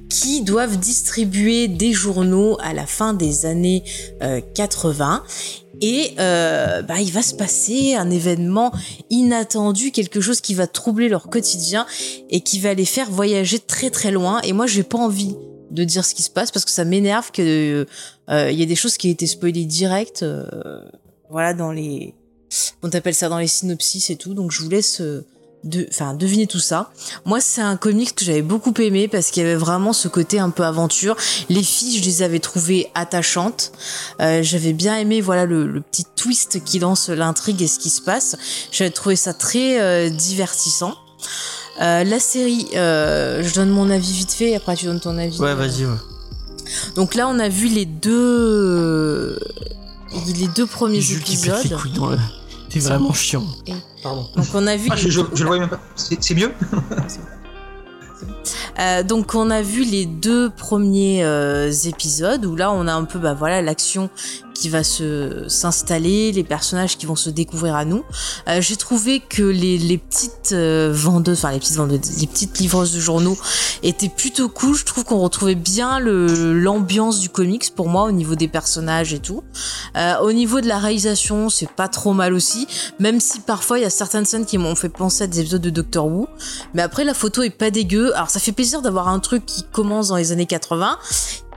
[0.09, 3.83] qui doivent distribuer des journaux à la fin des années
[4.53, 8.71] 80 euh, et euh, bah, il va se passer un événement
[9.09, 11.85] inattendu, quelque chose qui va troubler leur quotidien
[12.29, 14.41] et qui va les faire voyager très très loin.
[14.41, 15.35] Et moi, j'ai pas envie
[15.75, 17.85] de dire ce qui se passe parce que ça m'énerve que
[18.29, 20.81] euh, y a des choses qui été spoilées direct, euh,
[21.29, 22.15] voilà, dans les,
[22.81, 24.33] on appelle ça dans les synopsis et tout.
[24.33, 25.01] Donc je vous laisse
[25.65, 26.91] de, enfin, deviner tout ça.
[27.25, 30.39] Moi, c'est un comics que j'avais beaucoup aimé parce qu'il y avait vraiment ce côté
[30.39, 31.17] un peu aventure.
[31.49, 33.71] Les filles, je les avais trouvées attachantes.
[34.21, 38.01] Euh, j'avais bien aimé, voilà, le, petit twist qui lance l'intrigue et ce qui se
[38.01, 38.37] passe.
[38.71, 40.95] J'avais trouvé ça très euh, divertissant.
[41.81, 45.39] Euh, la série, je donne mon avis vite fait, et après tu donnes ton avis.
[45.39, 45.85] Ouais, vas-y.
[45.85, 45.97] Ouais.
[46.95, 49.39] Donc là, on a vu les deux,
[50.35, 51.57] les deux premiers épisodes.
[52.69, 53.45] C'est vraiment chiant.
[54.03, 54.27] Pardon.
[54.35, 54.89] Donc on a vu.
[54.91, 55.79] Ah, je, je, le voyais même pas.
[55.95, 56.51] C'est mieux?
[58.79, 63.05] Euh, donc on a vu les deux premiers euh, épisodes où là on a un
[63.05, 64.09] peu bah voilà l'action
[64.53, 68.03] qui va se s'installer, les personnages qui vont se découvrir à nous.
[68.47, 72.93] Euh, j'ai trouvé que les, les petites vendeuses, enfin les petites vendeuses, les petites livreuses
[72.93, 73.37] de journaux
[73.83, 74.75] étaient plutôt cool.
[74.75, 79.19] Je trouve qu'on retrouvait bien l'ambiance du comics pour moi au niveau des personnages et
[79.19, 79.43] tout.
[80.21, 82.67] Au niveau de la réalisation, c'est pas trop mal aussi,
[82.99, 85.61] même si parfois il y a certaines scènes qui m'ont fait penser à des épisodes
[85.61, 86.27] de Doctor Who.
[86.73, 88.13] Mais après la photo est pas dégueu.
[88.35, 90.99] Ça fait plaisir d'avoir un truc qui commence dans les années 80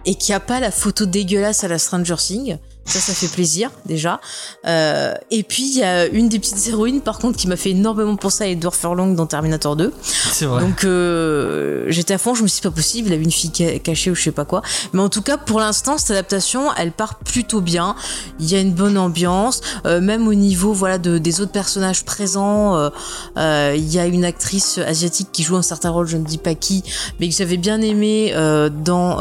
[0.04, 2.56] et qui a pas la photo dégueulasse à la Stranger Things.
[2.88, 4.20] Ça, ça fait plaisir déjà.
[4.66, 7.70] Euh, et puis il y a une des petites héroïnes par contre qui m'a fait
[7.70, 9.92] énormément penser à Edward Furlong dans Terminator 2.
[10.02, 10.62] C'est vrai.
[10.62, 13.50] Donc euh, j'étais à fond, je me suis dit pas possible, il avait une fille
[13.82, 14.62] cachée ou je sais pas quoi.
[14.92, 17.94] Mais en tout cas pour l'instant cette adaptation, elle part plutôt bien.
[18.40, 22.04] Il y a une bonne ambiance, euh, même au niveau voilà de, des autres personnages
[22.04, 22.76] présents.
[22.76, 22.90] Euh,
[23.36, 26.38] euh, il y a une actrice asiatique qui joue un certain rôle, je ne dis
[26.38, 26.82] pas qui,
[27.20, 29.18] mais que j'avais bien aimé euh, dans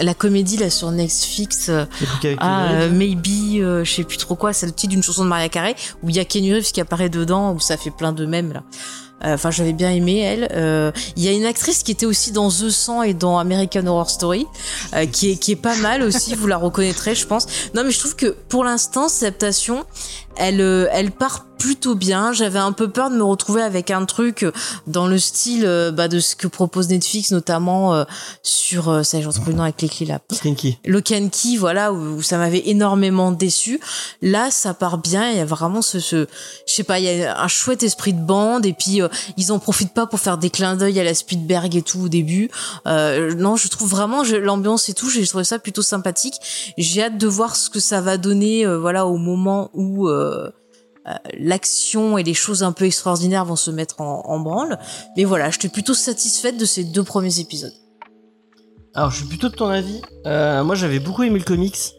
[0.00, 1.70] la comédie là sur Netflix.
[2.38, 5.48] Ah, Maybe, euh, je sais plus trop quoi, c'est le titre d'une chanson de Maria
[5.48, 8.26] Carey où il y a Kenny Reeves qui apparaît dedans, où ça fait plein de
[8.26, 8.62] mèmes là.
[9.24, 10.48] Euh, enfin, j'avais bien aimé elle.
[10.52, 13.86] Euh, il y a une actrice qui était aussi dans The 100 et dans American
[13.86, 14.46] Horror Story,
[15.12, 16.34] qui est qui est pas mal aussi.
[16.34, 17.46] vous la reconnaîtrez, je pense.
[17.74, 19.84] Non, mais je trouve que pour l'instant, cette adaptation,
[20.36, 20.60] elle
[20.92, 22.32] elle part plutôt bien.
[22.32, 24.46] J'avais un peu peur de me retrouver avec un truc
[24.86, 28.04] dans le style bah, de ce que propose Netflix, notamment euh,
[28.42, 30.20] sur euh, ça, j'en trouve le nom avec les clés là.
[30.42, 30.78] Kenki.
[30.84, 33.78] Le Kenki, voilà, où, ça m'avait énormément déçu.
[34.22, 35.30] Là, ça part bien.
[35.30, 36.26] Il y a vraiment ce, ce
[36.66, 39.00] je sais pas, il y a un chouette esprit de bande et puis
[39.36, 42.08] ils en profitent pas pour faire des clins d'œil à la Spielberg et tout au
[42.08, 42.50] début.
[42.86, 46.36] non, je trouve vraiment l'ambiance et tout, j'ai trouvé ça plutôt sympathique.
[46.78, 50.19] J'ai hâte de voir ce que ça va donner, voilà, au moment où euh,
[51.38, 54.78] l'action et les choses un peu extraordinaires vont se mettre en, branle.
[55.16, 57.72] Mais voilà, j'étais plutôt satisfaite de ces deux premiers épisodes.
[58.94, 60.00] Alors, je suis plutôt de ton avis.
[60.26, 61.94] Euh, moi, j'avais beaucoup aimé le comics.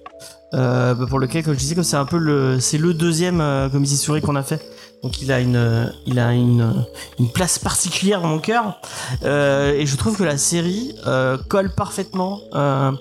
[0.54, 4.22] Euh, pour lequel, comme je disais, c'est un peu le, c'est le deuxième euh, souris
[4.22, 4.62] qu'on a fait.
[5.04, 6.86] Donc il a une, euh, il a une,
[7.34, 8.80] place particulière dans mon cœur.
[9.24, 12.92] Euh, et je trouve que la série euh, colle parfaitement euh,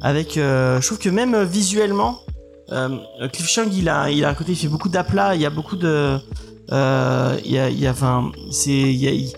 [0.00, 0.36] avec.
[0.36, 2.20] euh, je trouve que même visuellement,
[2.72, 2.98] euh,
[3.32, 5.34] Cliff Chung, il a, il a un côté, il fait beaucoup d'aplats.
[5.34, 6.18] Il y a beaucoup de,
[6.72, 9.32] euh, il y a, il y a, enfin, c'est, il y a, il-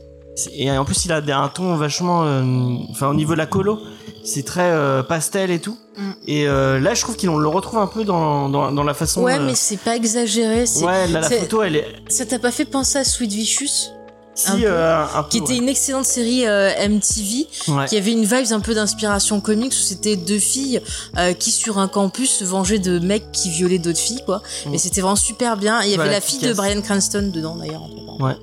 [0.55, 2.43] et en plus il a un ton vachement, euh,
[2.91, 3.79] enfin au niveau de la colo,
[4.25, 5.77] c'est très euh, pastel et tout.
[5.99, 6.11] Mm.
[6.27, 9.23] Et là, je trouve qu'on le retrouve un peu dans, dans, dans la façon.
[9.23, 10.65] Ouais, mais c'est pas exagéré.
[10.65, 11.87] c'est- ouais, là, la c'est- photo, elle est.
[12.09, 13.91] Ça t'a pas fait penser à Sweet Vicious?
[14.35, 14.63] Si, peu.
[14.67, 15.59] euh, peu, qui était ouais.
[15.59, 17.85] une excellente série euh, MTV, Ouais.
[17.87, 20.81] qui avait une vibe un peu d'inspiration comics où c'était deux filles
[21.19, 24.39] euh, qui sur un campus se vengeaient de mecs qui violaient d'autres filles quoi.
[24.67, 24.71] Mm.
[24.71, 25.81] Mais c'était vraiment super bien.
[25.83, 26.53] Il y avait Voilà, la fille de.
[26.55, 27.83] Brian Cranston dedans d'ailleurs.
[27.83, 28.25] entre-temps.
[28.25, 28.37] Ouais.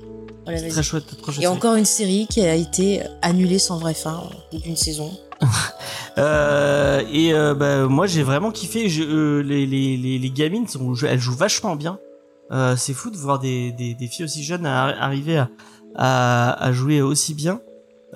[0.44, 0.68] Voilà.
[0.68, 1.44] Très chouette, très chouette.
[1.44, 4.22] Et encore une série qui a été annulée sans vraie fin
[4.52, 5.10] au bout d'une saison.
[6.18, 8.88] Euh, et bah, moi j'ai vraiment kiffé.
[8.88, 11.98] Je, les, les, les, les gamines, sont, elles jouent vachement bien.
[12.76, 15.48] C'est fou de voir des, des, des filles aussi jeunes à- arriver à,
[15.96, 17.60] à, à jouer aussi bien.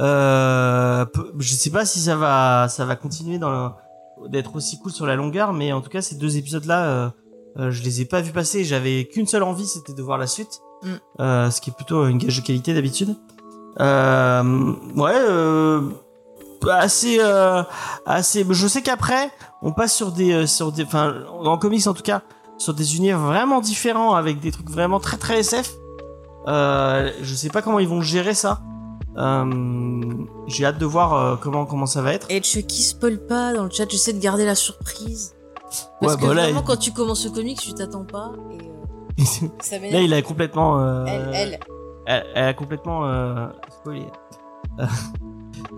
[0.00, 1.04] Euh,
[1.38, 3.74] je sais pas si ça va ça va continuer dans
[4.28, 7.10] d'être aussi cool sur la longueur, mais en tout cas ces deux épisodes là, euh,
[7.58, 8.64] euh, je les ai pas vus passer.
[8.64, 10.88] J'avais qu'une seule envie, c'était de voir la suite, Mm.
[11.20, 13.16] euh, ce qui est plutôt une gage de qualité d'habitude.
[13.80, 15.14] Euh, ouais.
[15.14, 15.80] Euh,
[16.70, 17.62] assez euh,
[18.06, 21.92] assez je sais qu'après on passe sur des euh, sur des enfin en comics en
[21.92, 22.22] tout cas
[22.56, 25.70] sur des univers vraiment différents avec des trucs vraiment très très SF
[26.48, 28.60] euh, je sais pas comment ils vont gérer ça
[29.16, 30.00] euh,
[30.48, 33.62] j'ai hâte de voir euh, comment comment ça va être Et Chucky spoil pas dans
[33.64, 35.34] le chat, j'essaie de garder la surprise.
[36.00, 38.32] Parce Ouais, que bah là, vraiment, quand tu commences le comics, tu t'attends pas.
[38.50, 41.58] Et euh, ça là il a complètement euh, Elle, elle.
[42.06, 43.46] elle, elle a complètement euh,
[43.80, 44.06] spoilé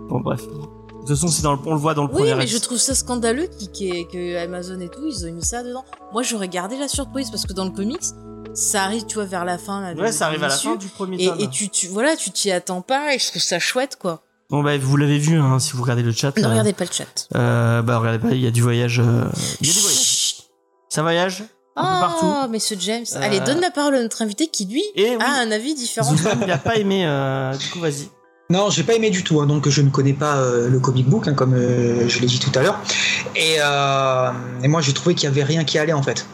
[0.09, 0.51] bon bref de
[1.01, 2.57] toute façon c'est dans le on le voit dans le Oui, premier mais ex- je
[2.59, 5.85] trouve ça scandaleux qui- qui- que Amazon et tout, ils ont mis ça dedans.
[6.11, 8.01] Moi, j'aurais gardé la surprise parce que dans le comics,
[8.53, 9.81] ça arrive, tu vois, vers la fin.
[9.81, 12.15] Là, ouais ça arrive à la fin du premier Et, tome et tu, tu, voilà,
[12.15, 14.21] tu t'y attends pas et je trouve ça chouette, quoi.
[14.49, 16.85] bon bah vous l'avez vu hein, si vous regardez le chat Ne euh, regardez pas
[16.85, 17.27] le chat.
[17.35, 18.99] Euh, bah regardez pas, il y a du voyage.
[18.99, 19.25] euh,
[19.61, 20.35] Il y a du voyage.
[20.89, 21.43] Ça voyage
[21.79, 22.25] un peu partout.
[22.25, 23.05] Oh, mais ce James.
[23.15, 25.75] Euh, Allez, donne la parole à notre invité qui, lui, Et oui, a un avis
[25.75, 26.11] différent.
[26.41, 27.05] Il a pas aimé.
[27.05, 28.09] euh, du coup, vas-y.
[28.49, 31.05] Non, j'ai pas aimé du tout, hein, donc je ne connais pas euh, le comic
[31.07, 32.79] book, hein, comme euh, je l'ai dit tout à l'heure.
[33.35, 34.31] Et, euh,
[34.63, 36.25] et moi, j'ai trouvé qu'il y avait rien qui allait en fait.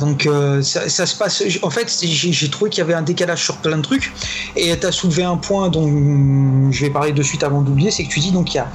[0.00, 1.42] Donc euh, ça, se passe.
[1.62, 4.12] En fait, j'ai j'ai trouvé qu'il y avait un décalage sur plein de trucs.
[4.56, 8.04] Et tu as soulevé un point dont je vais parler de suite avant d'oublier, c'est
[8.04, 8.68] que tu dis donc il y a.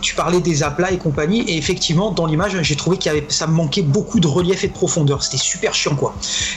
[0.00, 3.46] Tu parlais des aplats et compagnie, et effectivement, dans l'image, j'ai trouvé qu'il avait, ça
[3.46, 5.22] me manquait beaucoup de relief et de profondeur.
[5.22, 6.14] C'était super chiant, quoi.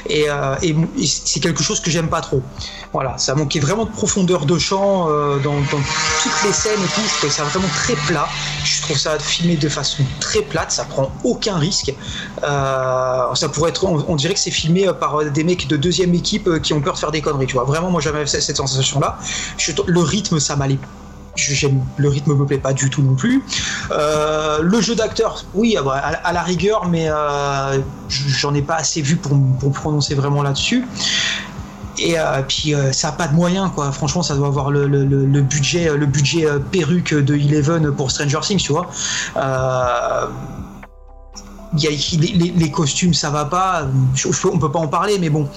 [0.10, 0.56] Et, euh,
[1.06, 2.42] c'est quelque chose que j'aime pas trop.
[2.94, 7.02] Voilà, ça manquait vraiment de profondeur de champ euh, dans, toutes les scènes et tout.
[7.02, 8.28] Je trouvais ça vraiment très plat.
[8.64, 10.72] Je trouve ça filmé de façon très plate.
[10.72, 11.94] Ça prend aucun risque.
[12.44, 16.14] Euh, ça pourrait être, on, on dirait que c'est filmé par des mecs de deuxième
[16.14, 17.48] équipe qui ont peur de faire des conneries.
[17.48, 19.18] Tu vois, vraiment, moi j'avais cette sensation-là.
[19.88, 20.80] Le rythme, ça m'allait
[21.98, 23.44] le rythme me plaît pas du tout non plus.
[23.92, 27.80] Euh, le jeu d'acteur oui à, la rigueur mais euh,
[28.10, 30.86] j'en ai pas assez vu pour, pour prononcer vraiment là-dessus.
[32.00, 33.92] Et euh, puis ça a pas de moyens quoi.
[33.92, 34.86] Franchement ça doit avoir le,
[35.42, 38.90] budget le budget perruque de Eleven pour Stranger Things tu vois.
[41.74, 43.88] Les, costumes ça va pas.
[44.16, 45.50] Je- on peut pas en parler mais bon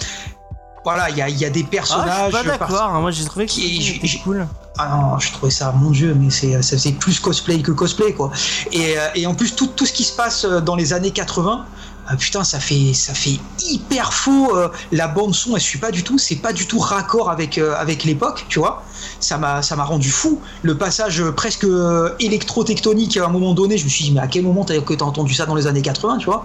[0.85, 2.83] voilà il y a, y a des Ah, je personnages suis pas d'accord.
[2.83, 4.47] hein, Moi, j'ai trouvé que c'était cool.
[4.79, 8.13] ah non, je trouvais ça, mon dieu, mais c'est, ça faisait plus cosplay que cosplay,
[8.13, 8.31] quoi.
[8.73, 11.11] Et, euh, et en plus, tout, tout ce qui se passe euh, dans les années
[11.13, 11.65] 80,
[12.07, 14.55] ah, putain, ça fait, ça fait hyper faux.
[14.57, 17.57] euh, la bande son, elle suit pas du tout, c'est pas du tout raccord avec,
[17.57, 18.83] euh, avec l'époque, tu vois.
[19.21, 20.39] Ça m'a, ça m'a rendu fou.
[20.63, 24.21] Le passage euh, presque euh, électro-tectonique à un moment donné, je me suis dit, mais
[24.21, 26.45] à quel moment t'as, que t'as entendu ça dans les années 80, tu vois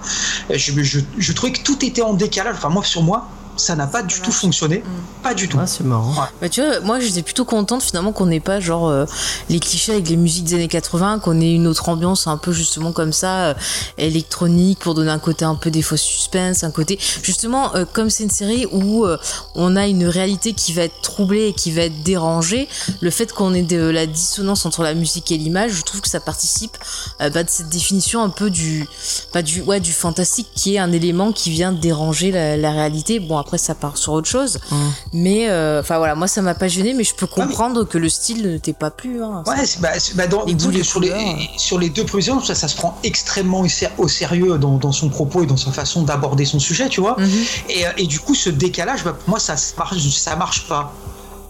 [0.50, 2.56] Euh, je, je, je trouvais que tout était en décalage.
[2.58, 3.28] Enfin, moi, sur moi,
[3.60, 4.84] ça n'a pas du tout fonctionné.
[5.24, 5.58] Pas du tout.
[5.60, 6.14] Ah, c'est marrant.
[6.42, 9.06] Bah, tu vois, moi j'étais plutôt contente finalement qu'on n'ait pas genre euh,
[9.50, 12.52] les clichés avec les musiques des années 80, qu'on ait une autre ambiance un peu
[12.52, 13.54] justement comme ça, euh,
[13.98, 18.10] électronique pour donner un côté un peu des faux suspense, un côté justement euh, comme
[18.10, 19.18] c'est une série où euh,
[19.56, 22.68] on a une réalité qui va être troublée et qui va être dérangée,
[23.02, 26.10] le fait qu'on ait de la dissonance entre la musique et l'image, je trouve que
[26.10, 26.78] ça participe
[27.22, 28.88] euh, bah, de cette définition un peu du,
[29.34, 33.20] bah, du, ouais, du fantastique qui est un élément qui vient déranger la, la réalité.
[33.20, 34.60] Bon après ça part sur autre chose.
[34.72, 34.78] Hum.
[35.12, 37.98] Mais euh, enfin voilà, moi ça m'a pas gêné, mais je peux mais- comprendre que
[37.98, 39.24] le style ne t'ait pas plu.
[39.24, 39.44] Hein.
[39.48, 42.68] Ouais, c'est- bah, bah, dans, Les goûts, sur, les, sur les deux prévisions, ça, ça
[42.68, 46.04] se prend extrêmement au sé- au sérieux dans, dans son propos et dans sa façon
[46.04, 47.16] d'aborder son sujet, tu vois.
[47.18, 47.30] Mhm.
[47.70, 50.68] Et, euh, et du coup, ce décalage, bah, pour moi, ça, ça marche, ça marche
[50.68, 50.94] pas.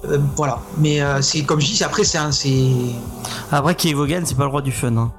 [0.06, 0.60] Euh, voilà.
[0.78, 2.20] Mais euh, c'est comme je dis, après c'est.
[3.52, 4.95] Après, Kay Vaughan, c'est pas le roi du fun.
[4.95, 5.12] Hein.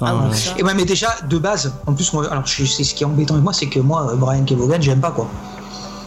[0.00, 0.58] Enfin, Ah.
[0.58, 3.34] Et ouais, mais déjà de base, en plus, moi, alors c'est ce qui est embêtant
[3.34, 5.26] avec moi, c'est que moi, Brian Kevogan, j'aime pas quoi.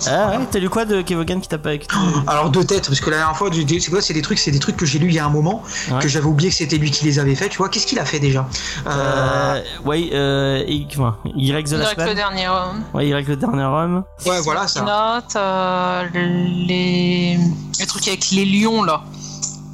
[0.07, 1.77] Ah ouais, t'as lu quoi de Kay Vaughan qui t'a pas.
[1.77, 1.85] t'a-
[2.27, 4.59] Alors de tête, parce que la dernière fois, c'est quoi C'est des trucs, c'est des
[4.59, 5.99] trucs que j'ai lus il y a un moment, Ouais.
[5.99, 7.49] que j'avais oublié que c'était lui qui les avait fait.
[7.49, 8.45] Tu vois, qu'est-ce qu'il a fait déjà?
[8.87, 12.15] Euh, Euh, ouais, euh, Y, enfin, y the Last le Man.
[12.15, 12.47] dernier.
[12.47, 12.51] euh,
[12.93, 14.03] Ouais, Y le dernier homme.
[14.25, 14.81] Ouais, voilà ça.
[14.81, 17.37] Note, euh, les...
[17.79, 19.01] les trucs avec les lions là.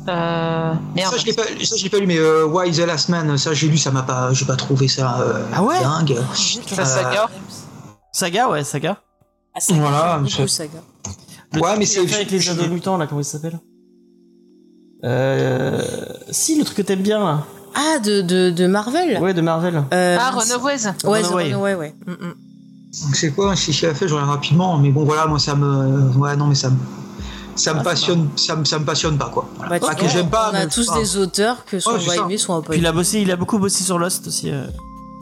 [0.07, 1.13] Euh, merde.
[1.13, 3.37] Ça je l'ai pas, ça je l'ai pas lu, mais euh, Why the Last Man,
[3.39, 5.79] ça j'ai lu, ça m'a pas, j'ai pas trouvé ça euh, Ah ouais?
[5.81, 6.15] dingue.
[6.35, 7.27] Saga.
[8.11, 8.97] Saga, ouais, Saga.
[9.55, 10.83] Ah, Saga, Voilà, beaucoup Saga.
[11.53, 13.59] Le Ouais, truc mais c'est- avec les je- Indomutants, là, comment il s'appelle?
[15.03, 15.81] Euh.
[16.31, 17.43] Si, le truc que t'aimes bien, là.
[17.75, 19.19] Ah, de, de, de Marvel?
[19.21, 19.83] Ouais, de Marvel.
[19.93, 20.31] Euh, Ah.
[20.31, 20.85] Runaways.
[21.03, 21.43] Ouais, Runaway.
[21.45, 21.95] Runaway, ouais.
[22.07, 22.33] Mm, mm.
[23.13, 26.17] C'est quoi Si je l'ai fait, je regarde rapidement, mais bon voilà, moi ça me,
[26.17, 26.77] ouais non mais ça me,
[27.57, 29.49] ça me Ah, passionne, ça me, ça me passionne pas quoi.
[29.57, 29.69] Voilà.
[29.71, 30.51] Bah, tu Pas que j'aime pas.
[30.53, 32.63] On a tous pas- des auteurs que soit Ouais, on va aimer, soit on va
[32.67, 34.49] pas Puis il a bossé, il a beaucoup bossé sur Lost aussi.
[34.49, 34.65] euh.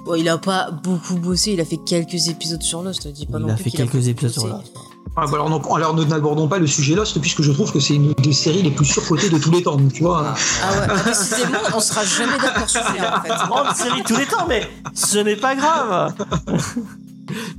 [0.05, 3.37] Bon, il a pas beaucoup bossé, il a fait quelques épisodes sur Lost, dis pas
[3.39, 4.47] Il non a plus fait qu'il quelques épisodes sur.
[4.47, 4.73] Lost.
[5.15, 7.79] Ah, bah alors, non- alors, nous n'abordons pas le sujet Lost puisque je trouve que
[7.79, 9.75] c'est une des séries les plus surcotées de tous les temps.
[9.77, 10.33] Donc tu vois.
[10.63, 13.47] Ah ouais, ah, décidément, on sera jamais d'accord sur ça en fait.
[13.47, 16.13] Grande série de tous les temps, mais ce n'est pas grave.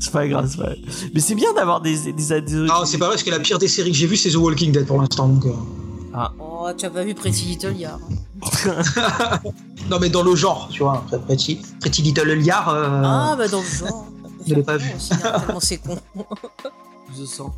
[0.00, 0.78] c'est pas grave, c'est pas grave.
[1.14, 3.38] Mais c'est bien d'avoir des, des, des, des- Non, c'est pas vrai parce que la
[3.40, 5.28] pire des séries que j'ai vues c'est The Walking Dead pour l'instant.
[5.28, 5.46] Donc.
[5.46, 8.00] euh, Oh, tu as pas vu Pretty Little Yard.
[9.90, 11.04] Non mais dans le genre, tu vois.
[11.26, 12.68] Pretty, Pretty Little Liar.
[12.70, 14.06] euh, Ah, bah dans le genre.
[14.46, 14.90] Je l'ai pas vu.
[15.60, 15.98] C'est con.
[17.18, 17.50] Je sens.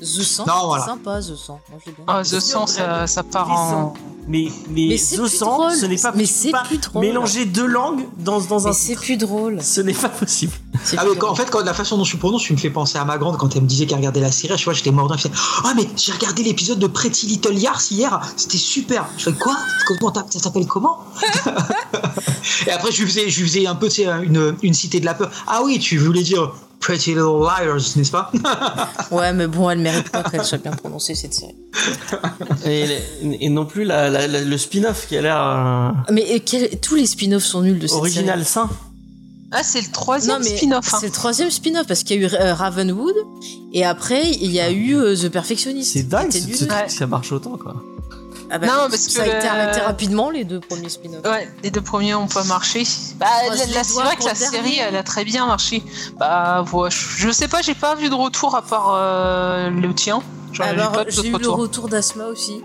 [0.00, 0.84] The Sang, Non, c'est voilà.
[0.86, 1.60] sympa, The Sang.
[1.70, 2.28] Moi, je l'ai bien Ah, aimé.
[2.30, 3.94] The Sang, ça, ça part en.
[4.28, 5.72] Mais, mais, Mais c'est The plus Sang, drôle.
[5.72, 7.02] ce n'est pas Mais c'est pas plus drôle.
[7.02, 8.70] Mélanger deux langues dans, dans un.
[8.70, 9.60] Mais c'est plus drôle.
[9.62, 10.52] Ce n'est pas possible.
[10.84, 12.70] C'est Ah mais quand- en fait quand la façon dont tu prononces tu me fais
[12.70, 14.90] penser à ma grande quand elle me disait qu'elle regardait la série je vois j'étais
[14.92, 19.04] mort d'un film ah mais j'ai regardé l'épisode de Pretty Little Liars hier c'était super
[19.18, 19.56] je fais quoi?
[19.86, 21.00] Comment ça s'appelle comment?
[22.66, 25.00] Et après je lui faisais je lui faisais un peu tu sais, une, une cité
[25.00, 26.50] de la peur ah oui tu voulais dire
[26.80, 28.32] Pretty Little Liars n'est-ce pas
[29.10, 31.54] Ouais, mais bon, elle mérite pas qu'elle soit bien prononcée cette série.
[32.64, 32.86] Et,
[33.22, 36.80] et non plus la, la- la- le spin-off qui a l'air euh, Mais euh, quel-
[36.80, 38.68] tous les spin-offs sont nuls de cette original sain.
[39.52, 39.92] Ah, c'est le série.
[39.92, 40.94] troisième spin-off.
[40.94, 40.98] hein.
[41.00, 43.14] c'est le troisième spin-off parce qu'il y a eu euh, Ravenwood
[43.72, 45.92] et après il y a eu euh, The Perfectionist.
[45.92, 46.30] C'est dingue,
[46.88, 47.74] ça marche autant quoi.
[48.50, 51.24] Ah bah, Non, parce ça que a été le- arrêté rapidement les deux premiers spin-offs.
[51.24, 52.82] Ouais, les deux premiers ont pas marché.
[53.16, 55.82] Bah, c'est vrai que la série, elle a très bien marché.
[56.18, 59.94] Bah, voilà, je, je sais pas, j'ai pas vu de retour à part euh, le
[59.94, 60.20] tien.
[60.60, 62.60] Alors pas j'ai eu le retour d'Asma aussi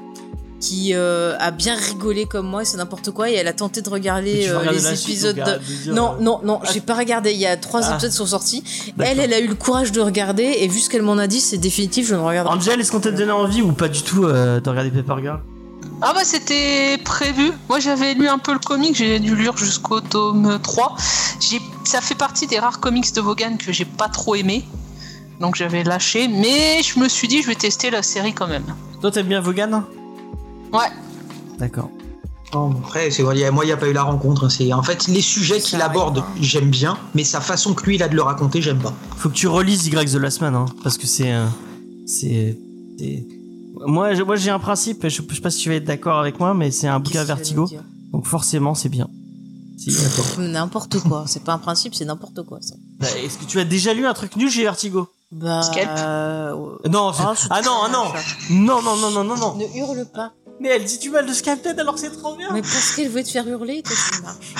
[0.59, 3.81] qui euh, a bien rigolé comme moi et c'est n'importe quoi et elle a tenté
[3.83, 5.49] de regarder euh, les épisodes donc, de...
[5.51, 6.69] arrête de dire, Non, non, non, Ah.
[6.73, 7.33] j'ai pas regardé.
[7.33, 7.91] Il y a trois Ah.
[7.91, 8.63] épisodes qui sont sortis.
[8.97, 9.11] D'accord.
[9.11, 11.39] Elle, elle a eu le courage de regarder et vu ce qu'elle m'en a dit,
[11.41, 14.23] c'est définitif, je ne regarderai Angel, est-ce qu'on t'a donné envie ou pas du tout
[14.25, 15.39] euh, de regarder Paper Girl?
[16.01, 17.51] Ah bah c'était prévu.
[17.69, 20.95] Moi j'avais lu un peu le comic, j'ai dû lire jusqu'au tome 3.
[21.39, 24.65] J'ai, ça fait partie des rares comics de Vaughan que j'ai pas trop aimé.
[25.39, 28.65] Donc j'avais lâché, mais je me suis dit je vais tester la série quand même.
[29.01, 29.83] Toi, t'aimes bien Vaughan?
[30.73, 30.91] Ouais.
[31.59, 31.89] D'accord.
[32.53, 34.71] Après c'est vrai, il y a- moi il n'y a pas eu la rencontre c'est
[34.71, 36.25] en fait les sujets qu'il aborde hein.
[36.39, 39.27] j'aime bien mais sa façon que lui il a de le raconter j'aime pas Faut
[39.27, 41.33] que tu relises Y The Last Man, hein, parce que c'est.
[41.33, 41.45] euh,
[42.05, 42.57] c'est.
[42.97, 43.25] c'est-
[43.85, 46.19] Moi, je- moi j'ai un principe, je, je sais pas si tu vas être d'accord
[46.19, 47.67] avec moi, mais c'est un bouquin Vertigo,
[48.11, 49.07] donc forcément c'est bien.
[49.77, 49.95] Si-
[50.39, 52.75] N'importe quoi, c'est pas un principe, c'est n'importe quoi ça.
[52.99, 55.07] Bah, Est-ce que tu as déjà lu un truc nul chez Vertigo?
[55.31, 55.61] Bah.
[55.63, 55.89] Scalp.
[55.97, 56.55] euh.
[56.89, 58.05] Non, c'est- Ah, non, ah non,
[58.49, 59.55] non, non, non, non, non, non.
[59.55, 60.31] Ne hurle pas.
[60.61, 62.47] Mais elle dit du mal de Skype alors que c'est trop bien.
[62.53, 64.53] Mais parce qu'elle veut te faire hurler, toi tu marches.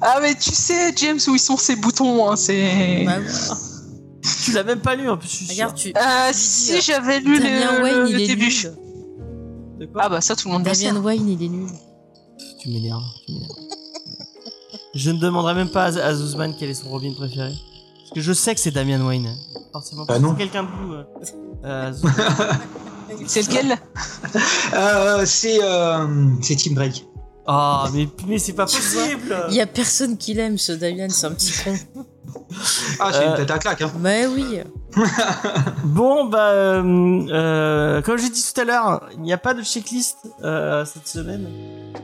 [0.00, 3.02] Ah mais tu sais James où ils sont ces boutons, hein, c'est.
[3.04, 3.24] Bah, ouais.
[4.44, 5.28] Tu l'as même pas lu en plus.
[5.28, 5.54] je suis sûr.
[5.54, 5.92] Regarde, tu.
[5.96, 8.46] Euh, si j'avais lu Damien le, Wayne, le il est début.
[8.46, 8.74] nul.
[9.80, 10.86] De quoi Ah bah ça tout le monde le sait.
[10.86, 11.68] Damien Wayne, il est nul.
[12.60, 13.02] Tu m'énerves.
[13.26, 13.52] tu m'énerves.
[14.94, 17.52] Je ne demanderai même pas à, à Zuzman quel est son Robin préféré.
[17.98, 19.28] Parce que je sais que c'est Damian Wayne.
[19.72, 20.04] Forcément.
[20.06, 20.30] Bah non.
[20.32, 20.92] C'est quelqu'un de vous.
[20.94, 21.04] euh,
[21.64, 21.92] euh.
[23.26, 23.76] C'est lequel
[24.74, 26.06] Euh, c'est euh,
[26.42, 27.06] c'est Team Break
[27.46, 29.36] Oh, mais, mais c'est pas possible.
[29.50, 31.74] Il y a personne qui l'aime, ce Damien, c'est un petit con.
[33.00, 33.90] Ah c'est Euh, une tête à claque hein.
[33.98, 34.60] Bah oui.
[35.84, 39.62] Bon, bah, euh, euh, comme j'ai dit tout à l'heure, il n'y a pas de
[39.62, 41.46] checklist euh, cette semaine,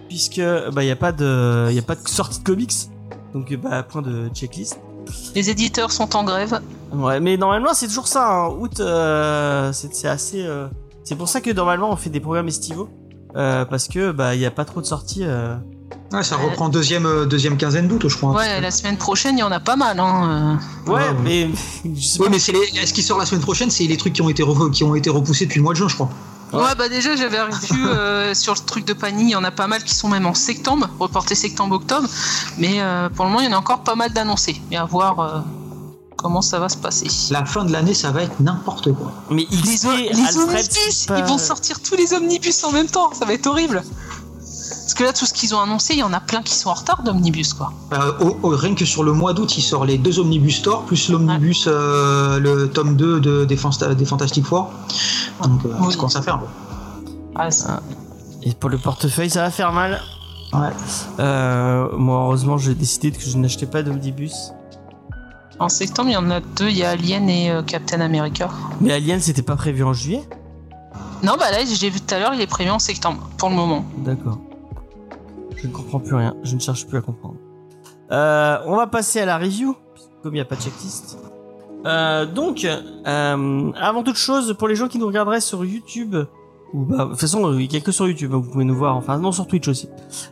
[0.08, 0.40] puisque
[0.72, 2.72] bah il n'y a pas de, il a pas de sortie de comics,
[3.34, 4.78] donc bah point de checklist.
[5.34, 6.60] Les éditeurs sont en grève.
[6.92, 8.28] Ouais, mais normalement c'est toujours ça.
[8.30, 8.48] Hein.
[8.58, 10.44] Août, euh, c'est assez.
[10.44, 10.68] euh,
[11.04, 12.88] C'est pour ça que normalement on fait des programmes estivaux,
[13.36, 15.24] euh, parce que bah il n'y a pas trop de sorties.
[16.12, 16.16] Euh.
[16.16, 19.40] Ouais, ça reprend deuxième euh, deuxième quinzaine d'août je crois Ouais, la semaine prochaine il
[19.40, 19.98] y en a pas mal.
[20.00, 20.58] Hein.
[20.86, 21.14] Ouais, Ouais, ouais.
[21.22, 21.48] mais
[22.18, 22.28] pas.
[22.30, 22.86] mais c'est les...
[22.86, 24.94] ce qui sort la semaine prochaine, c'est les trucs qui ont été re- qui ont
[24.94, 26.10] été repoussés depuis le mois de juin, je crois.
[26.52, 27.38] Ouais, bah déjà j'avais
[27.70, 30.08] vu euh, sur le truc de Pani, il y en a pas mal qui sont
[30.08, 32.06] même en septembre, reportés septembre-octobre,
[32.58, 34.60] mais euh, pour le moment il y en a encore pas mal d'annoncés.
[34.70, 35.40] Et à voir euh,
[36.16, 37.06] comment ça va se passer.
[37.30, 39.12] La fin de l'année, ça va être n'importe quoi.
[39.30, 42.86] Mais Les, XP, les Alfred, omnibus, pas- ils vont sortir tous les omnibus en même
[42.86, 43.82] temps, ça va être horrible.
[44.92, 46.68] Parce que là, tout ce qu'ils ont annoncé, il y en a plein qui sont
[46.68, 47.72] en retard d'omnibus, quoi.
[47.94, 48.12] Euh,
[48.44, 52.38] rien que sur le mois d'août, il sort les deux omnibus Thor, plus l'omnibus, euh,
[52.38, 54.68] le tome 2 de, des, Fanta- des Fantastic Four.
[55.42, 55.92] Donc, euh, Oui.
[55.92, 56.40] ça commence à faire.
[57.36, 57.48] Ah,
[58.42, 59.98] Et pour le portefeuille, ça va faire mal.
[60.52, 60.68] Ouais.
[61.20, 64.52] Euh, moi, heureusement, j'ai décidé que je n'achetais pas d'omnibus.
[65.58, 68.50] En septembre, il y en a deux, il y a Alien et euh, Captain America.
[68.82, 70.22] Mais Alien, c'était pas prévu en juillet?
[71.22, 73.54] Non, bah là, j'ai vu tout à l'heure, il est prévu en septembre, pour le
[73.54, 73.86] moment.
[73.96, 74.36] D'accord.
[75.62, 76.34] Je ne comprends plus rien.
[76.42, 77.36] Je ne cherche plus à comprendre.
[78.10, 79.76] Euh, on va passer à la review,
[80.22, 81.18] comme il n'y a pas de checklist.
[81.86, 86.16] Euh, donc, euh, avant toute chose, pour les gens qui nous regarderaient sur YouTube,
[86.72, 88.64] ou bah, de toute façon, euh, il y a que sur YouTube, hein, vous pouvez
[88.64, 89.88] nous voir, enfin non, sur Twitch aussi.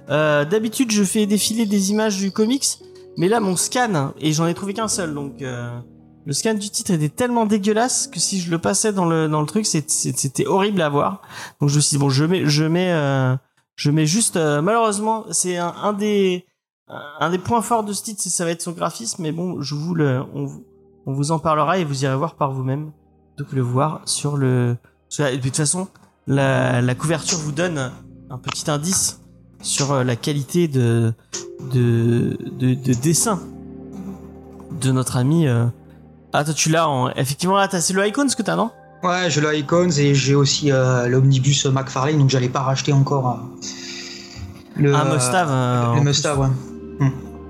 [0.08, 2.78] Euh, D'habitude, je fais défiler des images du comics,
[3.16, 5.70] mais là, mon scan, et j'en ai trouvé qu'un seul, donc euh,
[6.24, 9.40] le scan du titre était tellement dégueulasse que si je le passais dans le dans
[9.40, 11.22] le truc, c'était horrible à voir.
[11.60, 12.92] Donc je me suis dit bon, je mets je mets
[13.76, 16.44] je mets juste euh, malheureusement c'est un, des
[16.88, 19.74] un des points forts de ce titre, ça va être son graphisme, mais bon, je
[19.74, 20.46] vous le on,
[21.06, 22.92] vous- en parlera et vous irez voir par vous-même.
[23.48, 24.76] Que le voir sur le
[25.18, 25.88] de toute façon
[26.26, 27.90] la, couverture vous donne
[28.28, 29.22] un petit indice
[29.62, 31.14] sur euh, la qualité de
[31.72, 33.40] de de, de dessin
[34.78, 35.64] de notre ami euh,
[36.34, 38.70] ah toi tu l'as en effectivement t'as c'est le icon ce que t'as non?
[39.02, 43.28] Ouais, j'ai le Icons et j'ai aussi euh, l'omnibus McFarlane, donc j'allais pas racheter encore
[43.30, 43.66] euh,
[44.76, 46.04] le, un must-have euh, le plus.
[46.08, 46.48] must-have, ouais.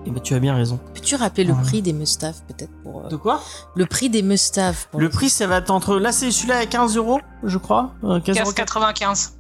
[0.07, 1.62] Eh ben, tu as bien raison Peux-tu rappeler le Ouais.
[1.62, 3.40] prix des mustaves peut-être pour euh, de quoi?
[3.74, 5.96] le prix des mustaves Le prix, ça va être entre.
[5.96, 7.92] Là, c'est celui-là à 15 euros, je crois.
[8.05, 8.53] Euh, 15 euros.
[8.53, 9.30] 15,95.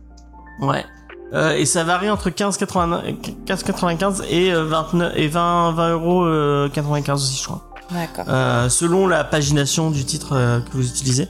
[0.60, 0.84] Ouais.
[1.32, 3.14] Euh, et ça varie entre 15,80
[3.46, 7.69] 15,95 et euh, 29 et 20 20 euros euh, 95 aussi, je crois.
[7.92, 8.24] D'accord.
[8.28, 11.28] Euh, selon la pagination du titre euh, que vous utilisez.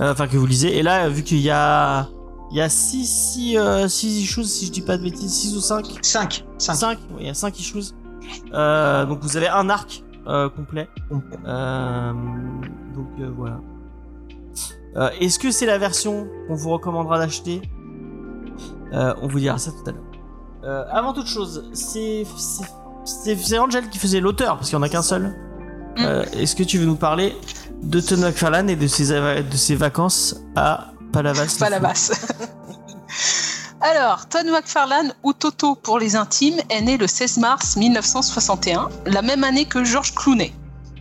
[0.00, 0.76] Euh, enfin que vous lisez.
[0.78, 2.08] Et là, vu qu'il y a
[2.50, 5.56] il y a 6 six, euh, six issues, si je dis pas de bêtises, 6
[5.56, 6.44] ou 5 5.
[6.58, 6.74] 5.
[6.76, 7.92] 5 il y a 5 issues.
[8.52, 10.88] Euh, donc vous avez un arc euh, complet.
[11.46, 12.12] Euh,
[12.94, 13.60] donc euh, voilà.
[14.96, 17.62] Euh, Est-ce que c'est la version qu'on vous recommandera d'acheter?
[18.92, 20.02] Euh, On vous dira ça tout à l'heure.
[20.64, 22.26] Euh, avant toute chose, c'est
[23.58, 25.36] Angel qui faisait l'auteur parce qu'il n'y en a qu'un seul.
[25.96, 26.04] Mm.
[26.04, 27.36] Euh, Est-ce que tu veux nous parler
[27.82, 32.12] de Todd McFarlane et de ses ava- de ses vacances à Palavas Pas la basse.
[33.80, 39.22] Alors, Todd McFarlane, ou Toto pour les intimes, est né le 16 mars 1961, la
[39.22, 40.52] même année que George Clooney.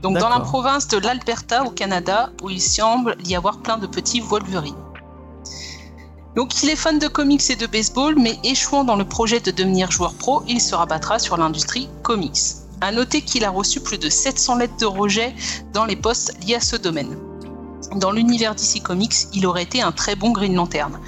[0.01, 3.85] Donc dans la province de l'Alberta au Canada, où il semble y avoir plein de
[3.85, 4.75] petits Wolverine.
[6.37, 9.51] Donc il est fan de comics et de baseball, mais échouant dans le projet de
[9.51, 12.39] devenir joueur pro, il se rabattra sur l'industrie comics.
[12.82, 15.36] À noter qu'il a reçu plus de 700 lettres de rejet
[15.73, 17.17] dans les postes liés à ce domaine.
[17.95, 20.99] Dans l'univers DC Comics, il aurait été un très bon Green Lantern.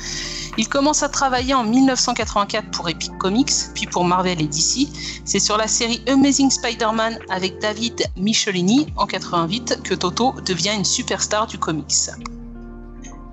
[0.57, 4.89] Il commence à travailler en 1984 pour Epic Comics, puis pour Marvel et DC.
[5.23, 10.85] C'est sur la série Amazing Spider-Man avec David Michelini en 88 que Toto devient une
[10.85, 12.09] superstar du comics.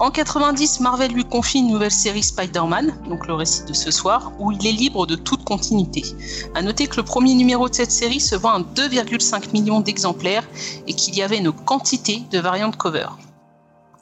[0.01, 4.31] En 90, Marvel lui confie une nouvelle série Spider-Man, donc le récit de ce soir,
[4.39, 6.05] où il est libre de toute continuité.
[6.55, 10.47] À noter que le premier numéro de cette série se vend à 2,5 millions d'exemplaires
[10.87, 13.09] et qu'il y avait une quantité de variantes cover.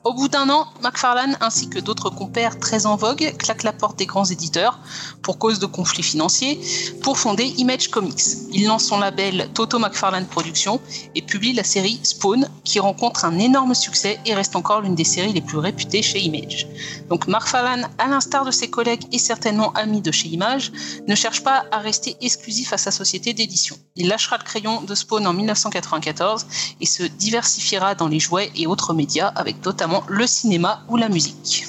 [0.07, 3.98] Au bout d'un an, McFarlane ainsi que d'autres compères très en vogue claquent la porte
[3.98, 4.78] des grands éditeurs
[5.20, 6.61] pour cause de conflits financiers
[7.02, 8.22] pour fonder Image Comics.
[8.52, 10.80] Il lance son label Toto McFarlane Productions
[11.16, 15.02] et publie la série Spawn qui rencontre un énorme succès et reste encore l'une des
[15.02, 16.68] séries les plus réputées chez Image.
[17.09, 20.70] Donc McFarlane, à l'instar de ses collègues et certainement amis de chez Image,
[21.09, 23.76] ne cherche pas à rester exclusif à sa société d'édition.
[23.96, 26.46] Il lâchera le crayon de Spawn en 1994
[26.80, 31.09] et se diversifiera dans les jouets et autres médias avec notamment le cinéma ou la
[31.09, 31.66] musique.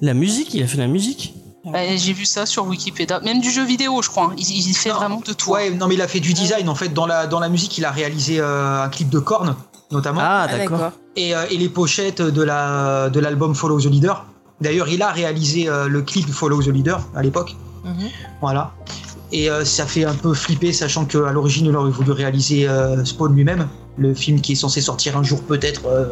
[0.00, 1.34] La musique, il a fait la musique
[1.96, 4.24] J'ai vu ça sur Wikipédia, même du jeu vidéo, je crois.
[4.32, 4.34] hein.
[4.36, 4.96] Il, il fait Non.
[4.96, 5.50] vraiment de tout.
[5.52, 6.88] Ouais, non, mais il a fait du design en fait.
[6.88, 9.54] Dans la, dans la musique, il a réalisé euh, un clip de Korn,
[9.92, 10.20] notamment.
[10.22, 10.90] Ah, Ah, d'accord.
[11.14, 14.26] Et, euh, et les pochettes de la de l'album Follow the Leader.
[14.60, 17.54] D'ailleurs, il a réalisé euh, le clip Follow the Leader à l'époque.
[17.84, 18.08] Mhm.
[18.40, 18.72] Voilà.
[19.30, 23.02] Et euh, ça fait un peu flipper, sachant qu'à l'origine, il aurait voulu réaliser euh,
[23.04, 23.66] Spawn lui-même,
[23.96, 26.06] le film qui est censé sortir un jour peut-être euh,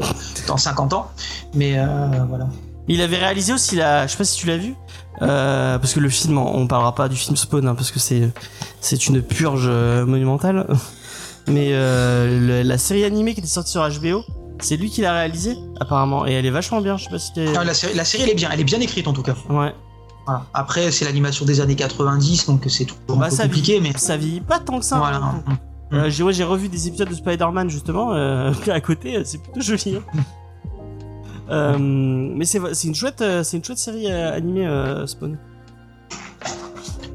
[0.46, 1.10] dans 50 ans.
[1.54, 1.86] Mais euh,
[2.28, 2.48] voilà.
[2.88, 4.74] Il avait réalisé aussi la, je sais pas si tu l'as vu,
[5.22, 8.30] euh, parce que le film, on parlera pas du film Spawn, hein, parce que c'est
[8.80, 10.66] c'est une purge euh, monumentale.
[11.46, 14.22] Mais le- la série animée qui était sortie sur HBO,
[14.60, 16.96] C'est lui qui l'a réalisé, apparemment, et elle est vachement bien.
[16.96, 18.78] Je sais pas si ah, la, série, la série, elle est bien, elle est bien
[18.80, 19.34] écrite en tout cas.
[19.48, 19.72] Ouais.
[20.54, 24.58] Après, c'est l'animation des années 90, donc c'est tout bah, compliqué, mais ça vit pas
[24.58, 24.98] tant que ça.
[24.98, 25.16] Voilà.
[25.16, 25.42] Hein.
[25.92, 29.96] Euh, j'ai revu des épisodes de Spider-Man justement euh, à côté, euh, c'est plutôt joli.
[29.96, 31.78] Hein.
[31.78, 34.68] mais c'est une chouette, c'est une chouette série animée
[35.06, 35.38] Spawn.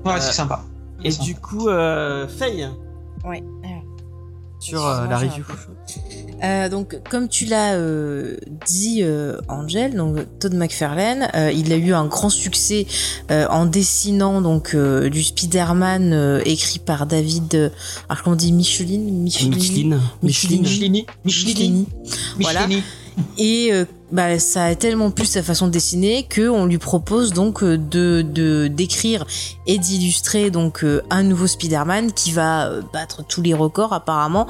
[0.03, 0.61] Ouais, c'est sympa.
[1.03, 1.67] Et du coup,
[2.27, 2.69] Faye.
[3.23, 3.43] Ouais
[4.65, 5.43] sur euh, la review.
[6.43, 9.03] Euh, donc, comme tu l'as euh, dit,
[9.47, 12.85] Angel, donc Todd McFarlane, il a eu un grand succès
[13.29, 17.71] en dessinant donc du Spider-Man écrit par David,
[18.09, 21.83] alors comment on dit Michelin, Michelin, Michelin, Michelin, Michelin,
[22.39, 22.67] voilà.
[23.37, 23.71] Et
[24.15, 27.77] bah, ça a tellement plu sa façon de dessiner que on lui propose donc euh,
[27.77, 29.25] de d'écrire
[29.67, 34.47] et d'illustrer donc euh, un nouveau Spider-Man qui va euh, battre tous les records apparemment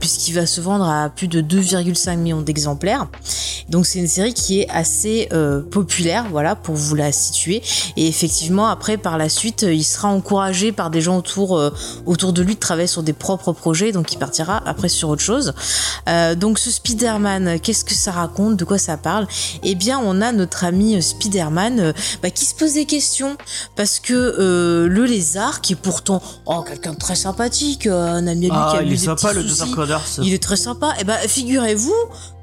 [0.00, 3.06] puisqu'il va se vendre à plus de 2,5 millions d'exemplaires.
[3.68, 5.28] Donc c'est une série qui est assez
[5.70, 7.62] populaire, voilà pour vous la situer.
[7.96, 11.60] Et effectivement après par la suite il sera encouragé par des gens autour
[12.06, 15.22] autour de lui de travailler sur des propres projets, donc il partira après sur autre
[15.22, 15.52] chose.
[16.36, 19.26] donc ce Spider-Man, qu'est-ce que ça raconte, de quoi ça parle,
[19.62, 21.92] eh bien on a notre ami euh, Spider-Man euh,
[22.22, 23.36] bah, qui se pose des questions.
[23.74, 28.46] Parce que euh, le lézard, qui est pourtant oh, quelqu'un de très sympathique, un ami
[28.46, 29.44] à lui ah, qui a il est sympa le
[30.22, 30.90] il est très sympa.
[30.96, 31.94] Et eh bah figurez-vous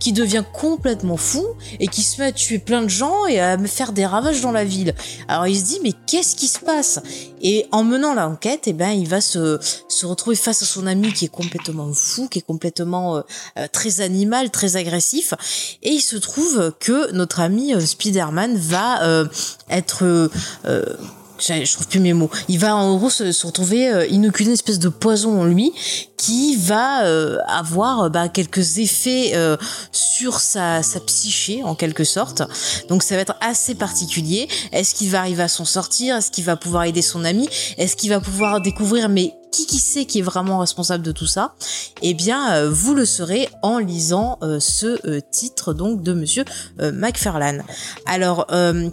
[0.04, 1.46] qu'il devient complètement fou
[1.80, 4.52] et qui se met à tuer plein de gens et à faire des ravages dans
[4.52, 4.94] la ville.
[5.28, 7.00] Alors il se dit mais qu'est-ce qui se passe?
[7.42, 9.60] Et en menant l'enquête, eh ben il va se,
[10.06, 13.24] retrouver face à son ami qui est complètement fou, qui est complètement
[13.72, 15.34] très animal, très agressif,
[15.82, 19.26] et il se trouve que notre ami euh, Spider-Man va euh,
[19.70, 20.04] être
[20.66, 20.84] euh,
[21.40, 22.30] je trouve plus mes mots.
[22.48, 25.72] Il va en gros se, retrouver euh, inoculer une espèce de poison en lui
[26.18, 27.04] qui va
[27.48, 29.34] avoir bah, quelques effets
[29.92, 32.44] sur sa, sa psyché en quelque sorte.
[32.88, 34.48] Donc ça va être assez particulier.
[34.72, 36.16] Est-ce qu'il va arriver à s'en sortir?
[36.16, 37.50] Est-ce qu'il va pouvoir aider son ami?
[37.78, 41.28] Est-ce qu'il va pouvoir découvrir mais qui qui sait qui est vraiment responsable de tout
[41.28, 41.54] ça?
[42.02, 46.44] Eh bien, euh, vous le saurez en lisant euh, ce euh, titre donc de Monsieur
[46.80, 47.64] McFarlane.
[48.08, 48.48] Alors,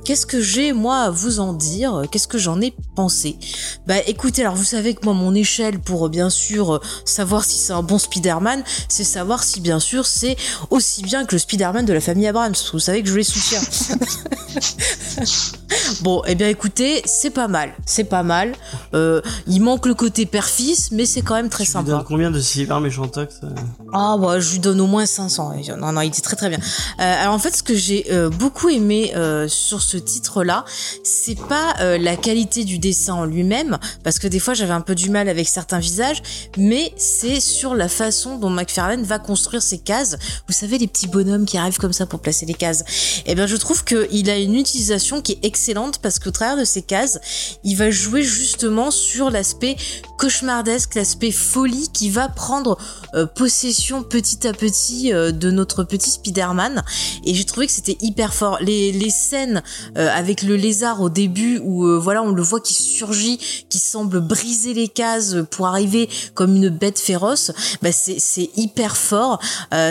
[0.04, 2.02] qu'est-ce que j'ai moi à vous en dire?
[2.12, 3.38] Qu'est-ce que j'en ai pensé?
[3.86, 7.72] Bah, écoutez, alors vous savez que moi mon échelle pour bien sûr savoir si c'est
[7.72, 10.36] un bon Spider-Man, c'est savoir si bien sûr c'est
[10.68, 12.54] aussi bien que le Spider-Man de la famille Abrams.
[12.72, 13.62] Vous savez que je les soutiens.
[16.02, 18.54] bon, eh bien écoutez, c'est pas mal, c'est pas mal.
[18.92, 20.49] il manque le côté perfect
[20.92, 21.84] mais c'est quand même très sympa.
[21.84, 23.48] Tu lui donnes combien de Silver Méchantox euh
[23.92, 25.54] Ah bah je lui donne au moins 500.
[25.78, 26.58] Non non, il était très très bien.
[26.58, 29.12] Euh, alors en fait, ce que j'ai euh, beaucoup aimé
[29.48, 30.64] sur ce titre-là,
[31.04, 34.94] c'est pas la qualité du dessin en lui-même, parce que des fois j'avais un peu
[34.94, 36.22] du mal avec certains visages,
[36.56, 40.16] mais c'est sur la façon dont McFarlane va construire ses cases.
[40.46, 42.84] Vous savez les petits bonhommes qui arrivent comme ça pour placer les cases.
[43.26, 46.64] Eh bien je trouve qu'il a une utilisation qui est excellente parce qu'au travers de
[46.64, 47.20] ces cases,
[47.64, 49.76] il va jouer justement sur l'aspect
[50.18, 52.78] cauchemar cauchemardesque, l'aspect folie qui va prendre
[53.14, 56.82] euh, possession petit à petit euh, de notre petit Spider-Man.
[57.24, 58.56] Et j'ai trouvé que c'était hyper fort.
[58.60, 59.62] Les, les scènes
[59.98, 63.38] euh, avec le lézard au début où voilà on le voit qui surgit,
[63.68, 69.40] qui semble briser les cases pour arriver comme une bête féroce, bah c'est hyper fort.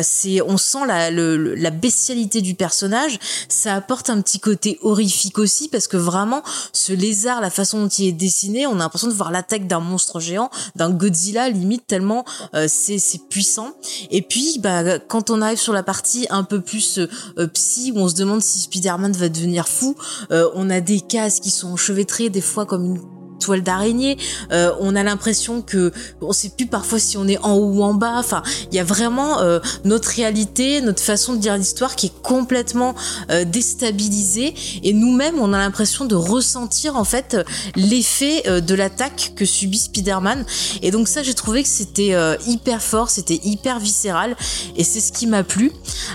[0.02, 3.20] c'est on sent la, le, la bestialité du personnage.
[3.50, 6.42] Ça apporte un petit côté horrifique aussi parce que vraiment
[6.74, 9.80] ce lézard, la façon dont il est dessiné, on a l'impression de voir l'attaque d'un
[9.80, 10.39] monstre géant
[10.76, 12.26] d'un Godzilla limite tellement
[12.56, 13.74] euh, c'est puissant.
[14.12, 18.00] Et puis bah quand on arrive sur la partie un peu plus euh, psy où
[18.00, 19.96] on se demande si Spider-Man va devenir fou,
[20.32, 24.18] euh, on a des cases qui sont enchevêtrées des fois comme une toile d'araignée.
[24.52, 27.84] Euh, on a l'impression que on sait plus parfois si on est en haut ou
[27.84, 28.16] en bas.
[28.18, 32.22] Enfin, il y a vraiment euh, notre réalité, notre façon de dire l'histoire qui est
[32.22, 32.96] complètement
[33.32, 34.54] euh, déstabilisée.
[34.84, 37.38] Et nous-mêmes, on a l'impression de ressentir en fait
[37.76, 40.46] l'effet de l'attaque que subit Spider-Man.
[40.82, 42.16] Et donc ça, j'ai trouvé que c'était
[42.46, 44.36] hyper fort, c'était hyper viscéral.
[44.76, 45.72] Et c'est ce qui m'a plu.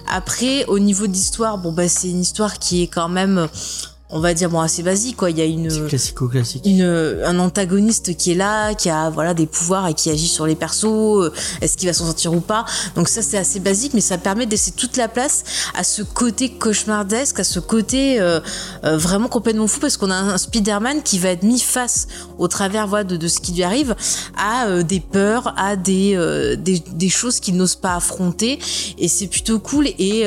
[0.08, 3.48] Après, au niveau de l'histoire, bon bah c'est une histoire qui est quand même
[4.14, 5.30] on va dire bon assez basique quoi.
[5.30, 6.84] Il y a une classico classique une
[7.24, 10.54] un antagoniste qui est là qui a voilà des pouvoirs et qui agit sur les
[10.54, 12.64] persos euh, est-ce qu'il va s'en sortir ou pas.
[12.94, 15.43] Donc ça c'est assez basique mais ça permet de laisser toute la place
[15.74, 18.39] à ce côté cauchemardesque à ce côté euh,
[18.84, 22.06] euh, vraiment complètement fou parce qu'on a un Spider-Man qui va être mis face
[22.39, 23.97] au travers voilà, de, de ce qui lui arrive
[24.36, 26.16] à des peurs à des
[26.56, 28.60] des, des choses qu'il n'ose pas affronter
[28.97, 29.89] et c'est plutôt cool.
[29.98, 30.24] Et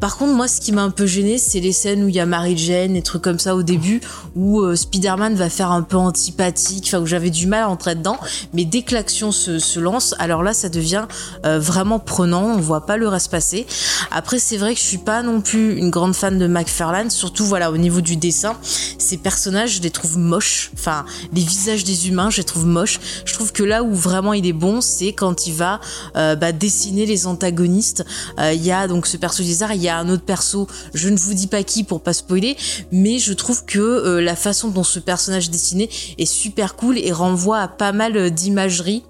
[0.00, 2.20] par contre moi ce qui m'a un peu gêné c'est les scènes où il y
[2.20, 4.00] a Mary Jane et trucs comme ça au début
[4.36, 7.94] où euh, Spider-Man va faire un peu antipathique, enfin où j'avais du mal à entrer
[7.94, 8.18] dedans.
[8.52, 11.06] Mais dès que l'action se, lance, alors là, ça devient
[11.44, 12.44] euh, vraiment prenant.
[12.44, 13.66] On voit pas le reste passer.
[14.10, 17.44] Après, c'est vrai que je suis pas non plus une grande fan de McFarlane, surtout
[17.44, 18.56] voilà au niveau du dessin.
[18.98, 20.70] Ces personnages, je les trouve moches.
[20.74, 23.00] Enfin, les visages des humains, je les trouve moches.
[23.24, 25.80] Je trouve que là où vraiment il est bon, c'est quand il va
[26.16, 28.04] euh, bah, dessiner les antagonistes.
[28.38, 31.16] Il y a donc ce perso Lézard, il y a un autre perso, je ne
[31.16, 32.56] vous dis pas qui pour pas spoiler,
[32.92, 36.98] mais je trouve que euh, la façon dont ce personnage est dessiné est super cool
[36.98, 39.04] et renvoie à pas mal d'imagerie.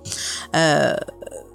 [0.55, 0.95] Euh,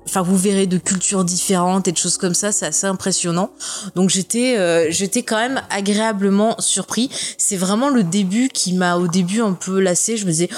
[0.05, 3.51] enfin vous verrez de cultures différentes et de choses comme ça c'est assez impressionnant.
[3.95, 7.09] Donc j'étais euh, j'étais quand même agréablement surpris.
[7.37, 10.49] C'est vraiment le début qui m'a au début un peu lassé je me disais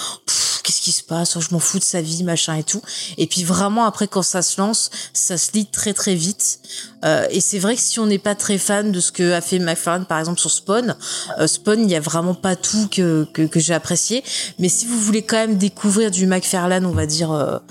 [0.65, 2.81] qu'est-ce qui se passe je m'en fous de sa vie machin et tout.
[3.17, 6.59] Et puis vraiment après quand ça se lance ça se lit très très vite.
[7.03, 9.41] Euh, et c'est vrai que si on n'est pas très fan de ce que a
[9.41, 10.95] fait McFarlane par exemple sur Spawn
[11.39, 14.23] euh, Spawn il y a vraiment pas tout que que, que j'ai apprécié.
[14.59, 17.61] Mais si vous voulez quand même découvrir du McFarlane on va dire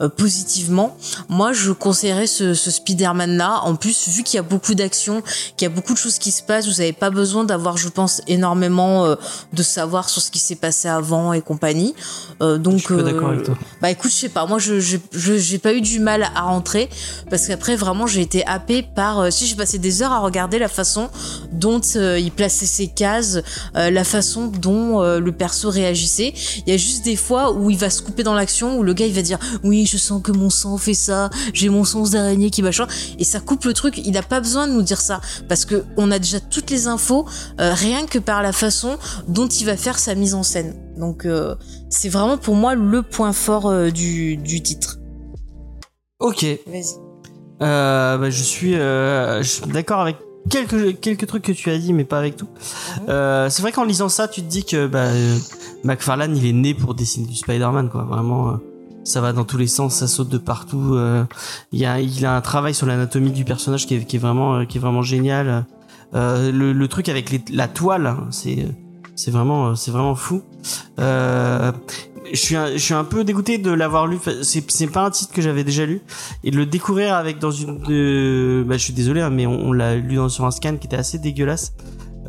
[0.00, 0.96] euh, euh, positivement.
[1.28, 3.60] Moi, je conseillerais ce, ce Spider-Man là.
[3.64, 5.22] En plus, vu qu'il y a beaucoup d'actions,
[5.56, 7.88] qu'il y a beaucoup de choses qui se passent, vous n'avez pas besoin d'avoir, je
[7.88, 9.16] pense, énormément euh,
[9.52, 11.94] de savoir sur ce qui s'est passé avant et compagnie.
[12.42, 13.56] Euh, donc, je suis d'accord avec toi.
[13.80, 14.46] bah écoute, je sais pas.
[14.46, 16.88] Moi, je j'ai pas eu du mal à rentrer
[17.30, 19.32] parce qu'après, vraiment, j'ai été happé par.
[19.32, 21.08] si j'ai passé des heures à regarder la façon
[21.52, 23.38] dont il plaçait ses cases,
[23.74, 26.34] la façon dont le perso réagissait.
[26.66, 28.92] Il y a juste des fois où il va se couper dans l'action, où le
[28.92, 32.10] gars il va dire oui je sens que mon sang fait ça, j'ai mon sens
[32.10, 32.86] d'araignée qui machin,
[33.18, 33.98] et ça coupe le truc.
[33.98, 36.86] Il n'a pas besoin de nous dire ça parce que on a déjà toutes les
[36.86, 37.26] infos,
[37.60, 38.96] euh, rien que par la façon
[39.28, 40.74] dont il va faire sa mise en scène.
[40.98, 41.54] Donc euh,
[41.90, 44.98] c'est vraiment pour moi le point fort euh, du, du titre.
[46.20, 46.44] Ok.
[46.66, 46.96] Vas-y.
[47.60, 50.16] Bah, je suis, je suis d'accord avec
[50.50, 52.48] quelques quelques trucs que tu as dit, mais pas avec tout.
[53.06, 55.08] C'est vrai qu'en lisant ça, tu te dis que bah,
[55.82, 58.04] McFarlane il est né pour dessiner du Spider-Man, quoi.
[58.04, 58.58] Vraiment
[59.04, 60.94] ça va dans tous les sens, ça saute de partout.
[60.94, 61.24] Euh,
[61.72, 64.64] il y a, il a un travail sur l'anatomie du personnage qui est, vraiment, euh,
[64.64, 65.66] qui est vraiment génial.
[66.14, 68.66] Euh, le, le, truc avec les, la toile, hein, c'est,
[69.14, 70.42] c'est vraiment, c'est vraiment fou.
[70.98, 71.72] Euh,
[72.32, 74.18] je suis, un, je suis un peu dégoûté de l'avoir lu.
[74.42, 76.00] C'est, c'est pas un titre que j'avais déjà lu
[76.42, 79.72] et de le découvrir avec dans une, de, bah, je suis désolé, hein, mais on,
[79.72, 81.74] l'a lu dans, sur un scan qui était assez dégueulasse.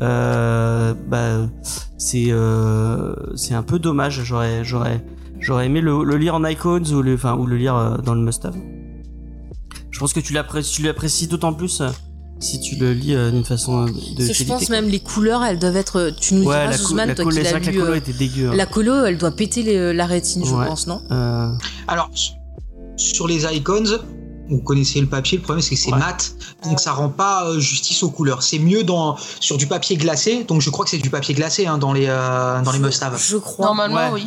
[0.02, 1.48] Euh, bah,
[1.96, 2.34] c'est,
[3.34, 4.22] c'est un peu dommage.
[4.24, 5.00] J'aurais, j'aurais
[5.40, 8.20] J'aurais aimé le, lire en icons ou le, enfin, ou le lire euh, dans le
[8.20, 8.56] must-have.
[9.90, 11.88] Je pense que tu l'apprécies, d'autant plus euh,
[12.40, 13.92] si tu le lis euh, d'une façon de
[14.32, 16.10] Je pense même les couleurs, elles doivent être.
[16.20, 17.64] Tu nous ouais, diras, Zuzman, toi qui l'as lu.
[17.64, 18.50] La colo était dégueu.
[18.50, 18.56] Hein.
[18.56, 21.02] La colo, elle doit péter la rétine, je pense, non
[21.88, 22.10] Alors,
[22.96, 23.84] sur les icons,
[24.48, 28.04] vous connaissez le papier, le problème c'est que c'est mat, donc ça rend pas justice
[28.04, 28.44] aux couleurs.
[28.44, 31.66] C'est mieux dans sur du papier glacé, donc je crois que c'est du papier glacé
[31.66, 33.20] hein, dans les dans les must-have.
[33.20, 33.66] Je crois.
[33.66, 34.24] Normalement, oui.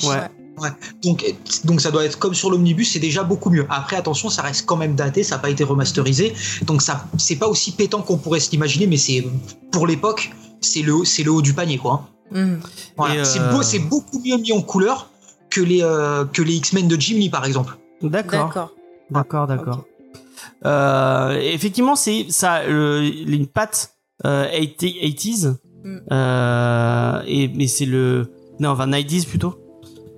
[1.01, 1.25] Donc,
[1.63, 3.65] donc ça doit être comme sur l'omnibus, c'est déjà beaucoup mieux.
[3.69, 6.33] Après, attention, ça reste quand même daté, ça n'a pas été remasterisé,
[6.63, 9.25] donc ça, c'est pas aussi pétant qu'on pourrait s'imaginer, mais c'est
[9.71, 10.31] pour l'époque,
[10.61, 12.07] c'est le, c'est le haut du panier, quoi.
[12.31, 12.55] Mmh.
[12.97, 13.25] Voilà.
[13.25, 15.09] C'est, beau, c'est beaucoup mieux mis en couleur
[15.49, 17.77] que les, euh, que les X-Men de Jimmy, par exemple.
[18.01, 18.71] D'accord.
[19.09, 19.85] D'accord, d'accord.
[20.65, 23.95] Euh, effectivement, c'est ça, une patte
[24.25, 25.55] euh, 80s.
[25.83, 25.97] Mmh.
[26.11, 29.55] Euh, et mais c'est le non, enfin 90s plutôt.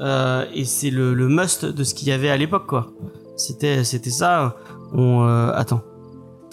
[0.01, 2.91] Euh, et c'est le, le, must de ce qu'il y avait à l'époque quoi.
[3.37, 4.55] C'était c'était ça.
[4.93, 5.81] On euh, attends.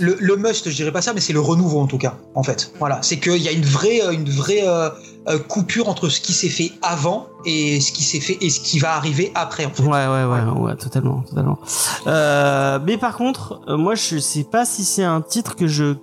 [0.01, 2.19] Le, le, must, je dirais pas ça, mais c'est le renouveau en tout cas.
[2.35, 4.91] En fait, voilà, c'est qu'il y a une vraie une vraie euh,
[5.29, 8.61] euh, coupure entre ce qui s'est fait avant et ce qui s'est fait et ce
[8.61, 9.65] qui va arriver après.
[9.65, 9.83] En fait.
[9.83, 11.59] Ouais ouais ouais ouais, totalement totalement.
[12.07, 15.97] Euh, mais par contre, moi je sais pas si c'est un titre que je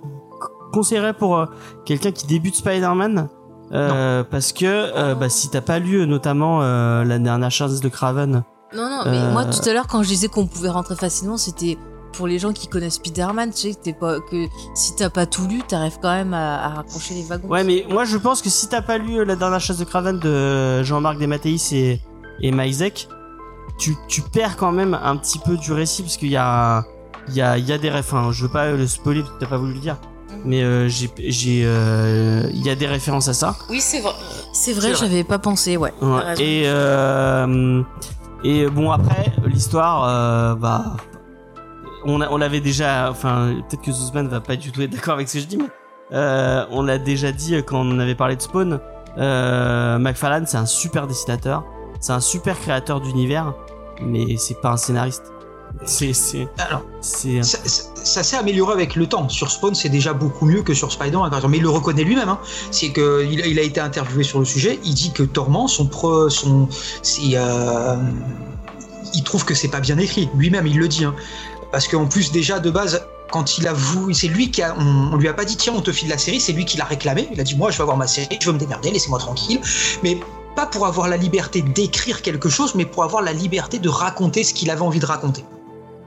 [0.72, 1.46] conseillerais pour
[1.86, 3.30] quelqu'un qui débute Spider-Man
[3.72, 7.88] euh, parce que euh, bah, si t'as pas lu notamment euh, la dernière chance de
[7.88, 8.44] Craven.
[8.74, 11.78] Non, non, mais moi tout à l'heure quand je disais qu'on pouvait rentrer facilement, c'était
[12.12, 15.46] pour les gens qui connaissent Spider-Man, tu sais que, pas, que si t'as pas tout
[15.46, 17.48] lu, t'arrives quand même à, à, raccrocher les wagons.
[17.48, 20.18] Ouais, mais moi je pense que si t'as pas lu la dernière chasse de Craven
[20.18, 22.00] de Jean-Marc Desmatéis et,
[22.40, 23.08] et Maizek,
[23.78, 26.84] tu, tu perds quand même un petit peu du récit parce qu'il y a,
[27.28, 28.14] il y, a, il y a des refs.
[28.14, 29.96] Hein, je veux pas le spoiler parce que t'as pas voulu le dire
[30.46, 33.56] mais euh, j'ai j'ai euh, il y a des références à ça.
[33.68, 34.14] Oui, c'est vrai.
[34.52, 35.92] C'est vrai, j'avais pas pensé, ouais.
[36.38, 37.82] Et euh,
[38.44, 40.96] et bon après l'histoire bah
[42.04, 45.14] on a, on l'avait déjà enfin peut-être que Zuzman va pas du tout être d'accord
[45.14, 45.68] avec ce que je dis mais
[46.70, 48.78] on l'a déjà dit quand on avait parlé de Spawn
[49.16, 51.64] McFarlane c'est un super dessinateur,
[52.00, 53.54] c'est un super créateur d'univers
[54.02, 55.32] mais c'est pas un scénariste.
[55.84, 57.42] C'est, c'est, Alors, c'est.
[57.42, 59.28] ça, ça- ça s'est amélioré avec le temps.
[59.28, 61.50] Sur Spawn, c'est déjà beaucoup mieux que sur Spider-Man, par exemple.
[61.52, 62.28] Mais il le reconnaît lui-même.
[62.28, 62.38] Hein.
[62.70, 64.78] C'est que il, a- été interviewé sur le sujet.
[64.84, 66.68] Il dit que Torment, son pro, son,
[67.02, 67.96] c'est, euh,
[69.14, 70.28] il trouve que c'est pas bien écrit.
[70.36, 71.04] Lui-même, il le dit.
[71.04, 71.14] Hein.
[71.72, 75.12] Parce qu'en plus, déjà de base, quand il a voulu, c'est lui qui a, on,
[75.12, 76.40] on lui a pas dit tiens, on te file la série.
[76.40, 77.28] C'est lui qui l'a réclamé.
[77.32, 79.60] Il a dit moi, je veux avoir ma série, je veux me démerder, laissez-moi tranquille.
[80.04, 80.18] Mais
[80.54, 84.44] pas pour avoir la liberté d'écrire quelque chose, mais pour avoir la liberté de raconter
[84.44, 85.44] ce qu'il avait envie de raconter.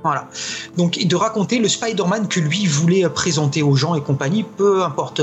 [0.03, 0.29] Voilà.
[0.77, 4.43] Donc, et de raconter le Spider-Man que lui voulait euh, présenter aux gens et compagnie,
[4.43, 5.19] peu importe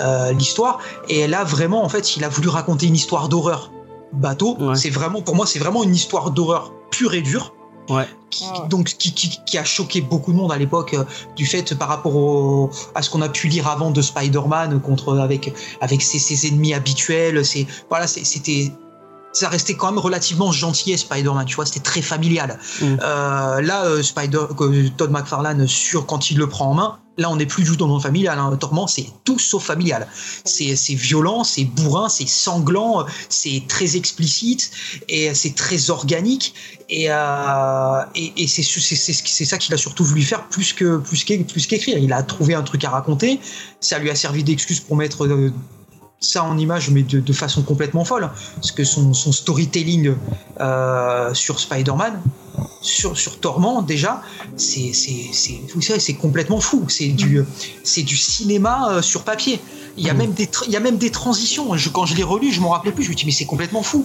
[0.00, 0.80] euh, l'histoire.
[1.08, 3.70] Et là, vraiment, en fait, il a voulu raconter une histoire d'horreur.
[4.12, 4.76] Bateau, Ouais.
[4.76, 7.52] c'est vraiment, pour moi, c'est vraiment une histoire d'horreur pure et dure.
[7.88, 8.08] Ouais.
[8.30, 8.68] Qui, Ouais.
[8.68, 11.04] donc, qui, qui, qui a choqué beaucoup de monde à l'époque euh,
[11.36, 15.18] du fait par rapport au, à ce qu'on a pu lire avant de Spider-Man contre
[15.18, 17.44] avec avec ses, ses ennemis habituels.
[17.44, 18.72] C'est voilà, c'était
[19.36, 22.58] ça restait quand même relativement gentil Spider-Man, tu vois, c'était très familial.
[22.80, 22.84] Mm.
[23.02, 27.30] Euh, là, euh, Spider, que Todd McFarlane sur quand il le prend en main, là
[27.30, 28.38] on n'est plus du tout dans le familial.
[28.38, 28.56] Hein.
[28.58, 30.08] Torment, c'est tout sauf familial.
[30.44, 34.70] C'est violent, c'est bourrin, c'est sanglant, c'est très explicite
[35.08, 36.54] et c'est très organique.
[36.88, 41.24] Et, euh, et, et c'est ça qu'il a surtout voulu faire plus que plus
[41.66, 41.98] qu'écrire.
[41.98, 43.38] Il a trouvé un truc à raconter.
[43.80, 45.52] Ça lui a servi d'excuse pour mettre euh,
[46.20, 48.30] ça en image, mais de, façon complètement folle.
[48.56, 50.14] Parce que son, son storytelling
[50.60, 52.20] euh, sur Spider-Man,
[52.82, 54.22] sur, sur Torment, déjà,
[54.56, 56.84] c'est complètement fou.
[56.88, 57.42] C'est du,
[57.84, 59.60] c'est du cinéma euh, sur papier.
[59.98, 60.18] Il y, a Mm.
[60.18, 61.74] même des il y a même des transitions.
[61.76, 63.02] Je- quand je l'ai relu, je m'en rappelais plus.
[63.04, 64.02] Je me dis, mais c'est complètement fou.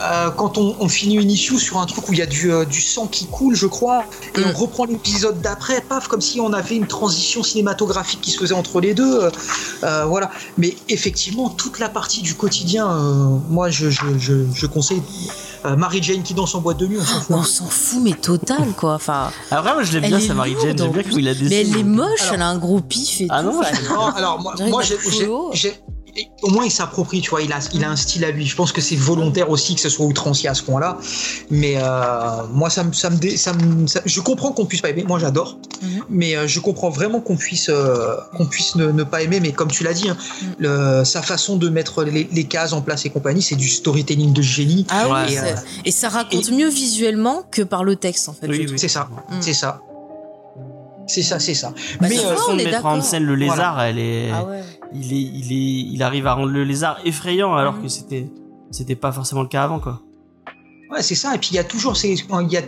[0.00, 2.50] Euh, quand on, on finit une issue sur un truc où il y a du,
[2.50, 4.04] euh, du sang qui coule, je crois,
[4.36, 4.44] et Mm.
[4.54, 8.54] on reprend l'épisode d'après, paf, comme si on avait une transition cinématographique qui se faisait
[8.54, 9.28] entre les deux.
[9.84, 10.30] euh, voilà.
[10.56, 12.86] Mais effectivement, toute la partie du quotidien,
[13.50, 15.02] moi, je, je, je, conseille.
[15.78, 17.36] Mary Jane qui danse en boîte de nuit, on s'en fout.
[17.36, 18.94] On s'en fout, mais total, quoi.
[18.94, 20.76] Enfin, Après, moi, je l'aime bien, sa Mary Jane.
[20.78, 22.58] J'aime en bien comment il a des mais elle est moche, Alors- elle a un
[22.58, 23.50] gros pif et Ah tout.
[23.52, 24.96] non, enfin, je- Non, alors moi, moi j'ai,
[26.16, 28.46] la au moins il s'approprie, tu vois, il a, il a un style à lui.
[28.46, 30.98] Je pense que c'est volontaire aussi que ce soit outrancier à ce point-là.
[31.50, 34.80] Mais euh, moi, ça me, ça me, dé- ça me- ça- je comprends qu'on puisse
[34.80, 35.04] pas aimer.
[35.04, 35.58] Moi, j'adore.
[35.82, 35.88] Mhm.
[36.10, 39.40] Mais euh, je comprends vraiment qu'on puisse, euh, qu'on puisse ne, ne pas aimer.
[39.40, 40.54] Mais comme tu l'as dit, hein, Mhm.
[40.58, 44.32] le- sa façon de mettre les, les cases en place et compagnie, c'est du storytelling
[44.32, 44.86] de génie.
[44.90, 45.14] Ah Ouais.
[45.28, 48.46] oui, Et, euh, ça raconte mieux visuellement que par le texte, en fait.
[48.48, 48.74] Oui, oui.
[48.78, 49.34] C'est ça, Mm.
[49.40, 49.80] c'est ça.
[51.06, 51.68] C'est ça, c'est ça.
[52.00, 53.98] Bah, mais c'est euh, ça, façon on de est mettre en scène le lézard, elle
[53.98, 54.60] est, Ah ouais.
[54.94, 57.82] Il est, il est, il arrive à rendre le lézard effrayant alors Mhm.
[57.82, 58.30] que c'était,
[58.70, 60.00] c'était pas forcément le cas avant, quoi.
[60.90, 61.34] Ouais, c'est ça.
[61.34, 62.60] Et puis il y a toujours ces, il y a,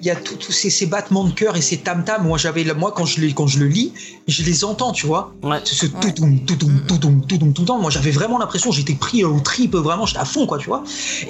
[0.00, 2.26] il y a tout- tous ces, ces battements de cœur et ces tam tam.
[2.26, 3.92] Moi, j'avais, moi quand je les, quand je le lis,
[4.28, 5.32] je les entends, tu vois.
[5.42, 5.60] Ouais.
[5.64, 7.80] Ce, ce toutoum, toutoum, toutoum, toutoum, toutoum.
[7.80, 10.82] Moi, j'avais vraiment l'impression, j'étais pris au trip, vraiment, j'étais à fond, quoi, tu vois.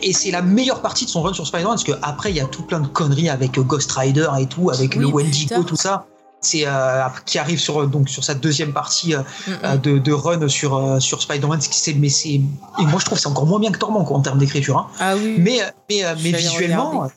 [0.02, 2.40] Et c'est la meilleure partie de son run sur Spider-Man parce que après, il y
[2.40, 5.77] a tout plein de conneries avec Ghost Rider et tout, avec Oui, le Wendigo, tout
[5.77, 6.06] ça.
[6.43, 10.12] C'est euh, qui arrive sur donc sur sa deuxième partie euh, Mm, euh, de, de
[10.12, 11.61] run sur euh, sur Spider-Man.
[11.61, 12.43] C'est mais c'est et
[12.79, 14.79] moi je trouve que c'est encore moins bien que Torment quoi en termes d'écriture.
[14.79, 14.89] Hein.
[14.99, 15.37] Ah oui.
[15.39, 17.09] Mais, euh, mais, euh, mais visuellement,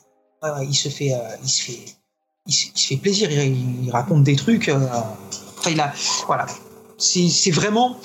[0.44, 1.80] euh, il se fait, euh, il se fait,
[2.46, 3.30] il se, il se fait plaisir.
[3.30, 4.68] Il, il raconte des trucs.
[4.68, 4.78] euh,
[5.58, 5.92] enfin, il a,
[6.26, 6.44] voilà.
[6.98, 7.96] C'est c'est vraiment.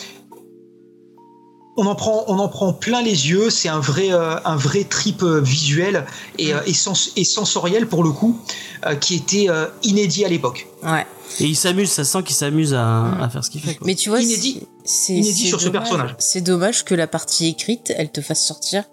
[1.81, 3.49] On en prend, on en prend plein les yeux.
[3.49, 6.05] C'est un vrai, euh, un vrai trip euh, visuel
[6.37, 8.37] et, euh, et, sens- et sensoriel pour le coup,
[8.85, 10.67] euh, qui était euh, inédit à l'époque.
[10.83, 11.05] Ouais.
[11.39, 13.21] Et il s'amuse, ça sent qu'il s'amuse à, Mm.
[13.21, 13.87] à faire ce qu'il fait, quoi.
[13.87, 14.61] Mais tu vois, Inédit.
[14.83, 15.81] c'est Inédit c'est sur ce dommage.
[15.83, 16.15] personnage.
[16.19, 18.83] C'est dommage que la partie écrite, elle te fasse sortir,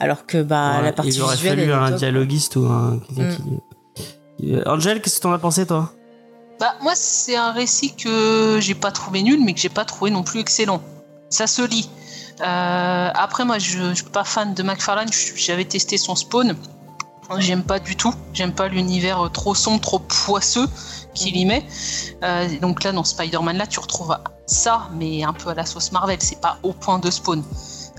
[0.00, 1.98] alors que bah Ouais, la partie il aurait visuelle, fallu un top.
[1.98, 3.30] dialoguiste ou un, Mm.
[4.44, 5.90] Euh, Angel, qu'est-ce que t'en as pensé, toi?
[6.60, 10.10] Bah, moi, c'est un récit que j'ai pas trouvé nul, mais que j'ai pas trouvé
[10.10, 10.82] non plus excellent.
[11.30, 11.88] Ça se lit.
[12.40, 15.08] Euh, après, moi, je, je suis pas fan de McFarlane.
[15.36, 16.56] J'avais testé son spawn.
[17.38, 18.14] J'aime pas du tout.
[18.32, 20.68] J'aime pas l'univers trop sombre, trop poisseux
[21.14, 21.66] qu'il y met.
[22.22, 25.92] Euh, donc là, dans Spider-Man, là, tu retrouves ça, mais un peu à la sauce
[25.92, 26.18] Marvel.
[26.20, 27.42] C'est pas au point de spawn.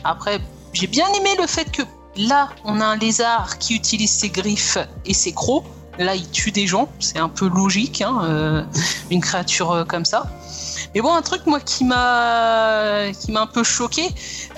[0.04, 0.40] Après,
[0.74, 1.82] j'ai bien aimé le fait que
[2.16, 5.66] là, on a un lézard qui utilise ses griffes et ses crocs.
[5.98, 8.64] Là, il tue des gens, c'est un peu logique, hein, euh,
[9.10, 10.28] une créature comme ça.
[10.96, 14.10] Mais bon, un truc moi qui m'a qui m'a un peu choqué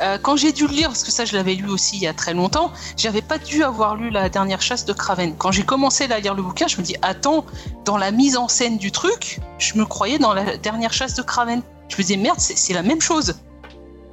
[0.01, 2.07] euh, quand j'ai dû le lire, parce que ça je l'avais lu aussi il y
[2.07, 2.71] a très longtemps.
[2.97, 5.35] J'avais pas dû avoir lu la dernière chasse de Craven.
[5.37, 7.45] Quand j'ai commencé à lire le bouquin, je me dis attends,
[7.85, 11.21] dans la mise en scène du truc, je me croyais dans la dernière chasse de
[11.21, 11.61] Craven.
[11.89, 13.35] Je me disais merde, c'est la même chose.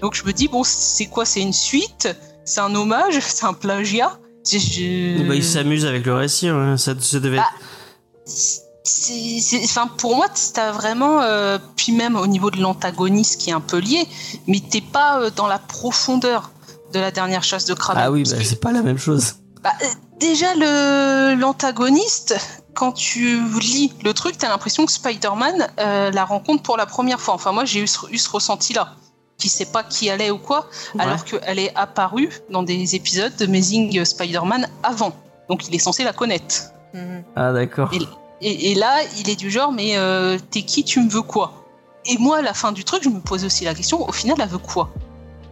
[0.00, 2.08] Donc je me dis bon, c'est quoi C'est une suite?
[2.44, 3.18] C'est un hommage?
[3.20, 4.18] C'est un plagiat?
[4.50, 6.76] Je- Bah, il s'amuse avec le récit, ouais.
[6.78, 8.65] ça, ça devait être...
[8.86, 13.52] C'est, enfin, pour moi, t'as vraiment, euh, puis même au niveau de l'antagoniste qui est
[13.52, 14.06] un peu lié,
[14.46, 16.50] mais t'es pas euh, dans la profondeur
[16.92, 18.02] de la dernière chasse de Kraven.
[18.04, 19.34] Ah oui, bah, c'est pas la même chose.
[19.62, 19.86] bah, euh,
[20.20, 22.36] déjà le l'antagoniste,
[22.74, 27.20] quand tu lis le truc, t'as l'impression que Spider-Man euh, la rencontre pour la première
[27.20, 27.34] fois.
[27.34, 28.92] Enfin, moi, j'ai eu, ce- eu ce ressenti-là.
[29.38, 31.02] Qui sait pas qui elle est ou quoi, Ouais.
[31.02, 35.12] alors qu'elle est apparue dans des épisodes de Amazing Spider-Man avant.
[35.50, 36.70] Donc, il est censé la connaître.
[36.94, 37.22] Mhm.
[37.36, 37.90] Ah, d'accord.
[37.92, 37.98] Et,
[38.40, 41.64] et là, il est du genre, mais euh, t'es qui, tu me veux quoi?
[42.04, 44.36] Et moi, à la fin du truc, je me posais aussi la question, au final,
[44.40, 44.90] elle veut quoi?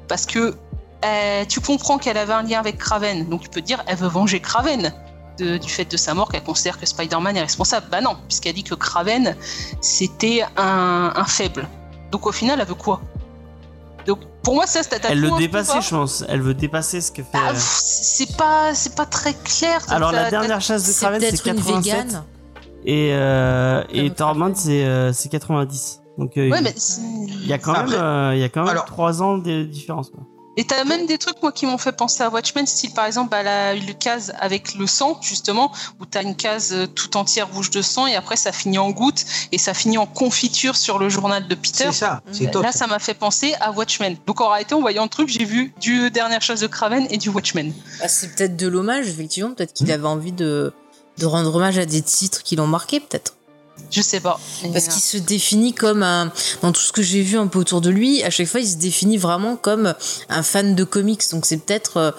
[0.09, 0.55] Parce que
[1.05, 3.97] euh, tu comprends qu'elle avait un lien avec Kraven, donc tu peux te dire, elle
[3.97, 4.93] veut venger Kraven
[5.39, 7.87] de- du fait de sa mort, qu'elle considère que Spider-Man est responsable.
[7.91, 9.35] Bah non, puisqu'elle dit que Kraven,
[9.81, 11.67] c'était un, un faible.
[12.13, 13.01] Donc au final, elle veut quoi?
[14.07, 15.83] Donc pour moi, ça, c'est Elle le pouvoir.
[15.83, 16.25] je pense.
[16.29, 17.31] Elle veut dépasser ce que fait.
[17.33, 19.81] Ah, euh, pff, c'est pas, c'est pas très clair.
[19.89, 21.85] Alors, la dernière chasse de Kraven, c'est peut-être une 87.
[21.85, 22.25] végane.
[22.85, 26.01] Et, euh, et Torment, c'est euh, c'est 90.
[26.19, 28.61] Donc, euh, Ouais, mais c'est- il y a quand même, euh, il y a quand
[28.63, 30.11] même Alors- 3 ans de différence.
[30.11, 30.21] Quoi.
[30.57, 33.31] Et t'as même des trucs moi qui m'ont fait penser à Watchmen, style par exemple
[33.31, 37.53] bah, la une case avec le sang justement, où t'as une case euh, tout entière
[37.53, 41.01] rouge de sang et après ça finit en gouttes et ça finit en confiture sur
[41.01, 41.87] le journal de Peter.
[41.87, 42.63] C'est ça, c'est top.
[42.63, 44.17] Là, ça m'a fait penser à Watchmen.
[44.29, 47.17] Donc en réalité, en voyant le truc, j'ai vu du dernière chasse de Kraven et
[47.17, 47.73] du Watchmen.
[48.01, 49.51] Ah, c'est peut-être de l'hommage, effectivement.
[49.55, 50.73] Peut-être qu'il avait envie de,
[51.19, 53.35] de rendre hommage à des titres qui l'ont marqué, peut-être.
[53.91, 54.39] Je sais pas.
[54.73, 56.31] Parce euh, qu'il se définit comme un.
[56.63, 58.69] Dans tout ce que j'ai vu un peu autour de lui, à chaque fois, il
[58.69, 59.95] se définit vraiment comme
[60.29, 61.23] un fan de comics.
[61.33, 62.11] Donc, c'est peut-être euh,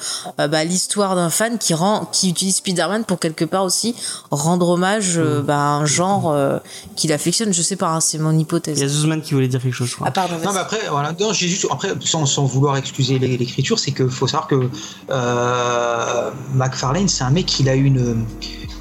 [0.41, 3.95] euh, bah, l'histoire d'un fan qui rend, qui utilise Spider-Man pour quelque part aussi
[4.31, 6.59] rendre hommage euh, bah, à un genre euh,
[6.97, 7.53] qu'il affectionne.
[7.53, 8.85] Je sais pas, hein, c'est mon Il y a hypothèse.
[8.85, 10.07] Zuzman qui voulait dire quelque chose, je crois.
[10.09, 13.37] Ah, pardon, Non, mais après, voilà, non, j'ai juste, après, sans, sans vouloir excuser l'é-
[13.37, 14.69] l'écriture, c'est qu'il faut savoir que
[15.09, 18.25] euh, McFarlane, c'est un mec qui a une,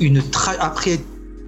[0.01, 1.01] une tra- après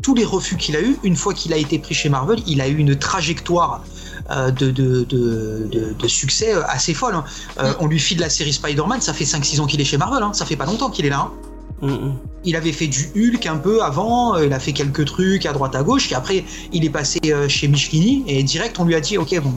[0.03, 2.61] tous les refus qu'il a eu, une fois qu'il a été pris chez Marvel, il
[2.61, 3.83] a eu une trajectoire
[4.31, 7.15] euh, de, de, de, succès euh, assez folle.
[7.15, 7.25] hein.
[7.61, 10.23] Euh, On lui file la série Spider-Man, ça fait 5-6 ans qu'il est chez Marvel,
[10.23, 10.33] hein.
[10.33, 11.21] ça fait pas longtemps qu'il est là.
[11.21, 11.33] hein.
[11.83, 12.15] Mm, mm.
[12.45, 15.75] Il avait fait du Hulk un peu avant, il a fait quelques trucs à droite
[15.75, 17.19] à gauche, et après il est passé
[17.49, 19.53] chez Michelini et direct on lui a dit ok bon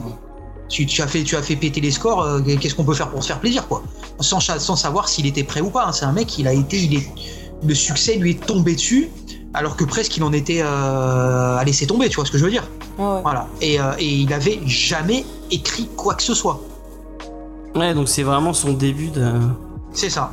[0.68, 3.10] tu, tu as fait tu as fait péter les scores, euh, qu'est-ce qu'on peut faire
[3.10, 3.82] pour se faire plaisir quoi,
[4.20, 5.86] sans, sans savoir s'il était prêt ou pas.
[5.86, 5.92] hein.
[5.92, 7.06] C'est un mec il a été il est
[7.62, 9.08] le succès lui est tombé dessus
[9.52, 12.44] alors que presque il en était euh, à laisser tomber, tu vois ce que je
[12.44, 12.68] veux dire.
[12.98, 13.20] Ouais.
[13.22, 16.60] Voilà et, euh, et il avait jamais écrit quoi que ce soit.
[17.74, 19.32] Ouais, donc c'est vraiment son début de.
[19.92, 20.32] C'est ça.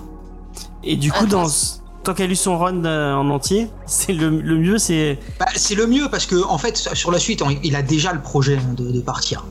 [0.83, 1.47] Et du coup, dans
[2.03, 5.45] tant qu'elle a eu son run euh, en entier, c'est le, le mieux, c'est Bah,
[5.55, 8.21] c'est le mieux parce que en fait sur la suite on- il a déjà le
[8.21, 9.43] projet hein, de, de partir.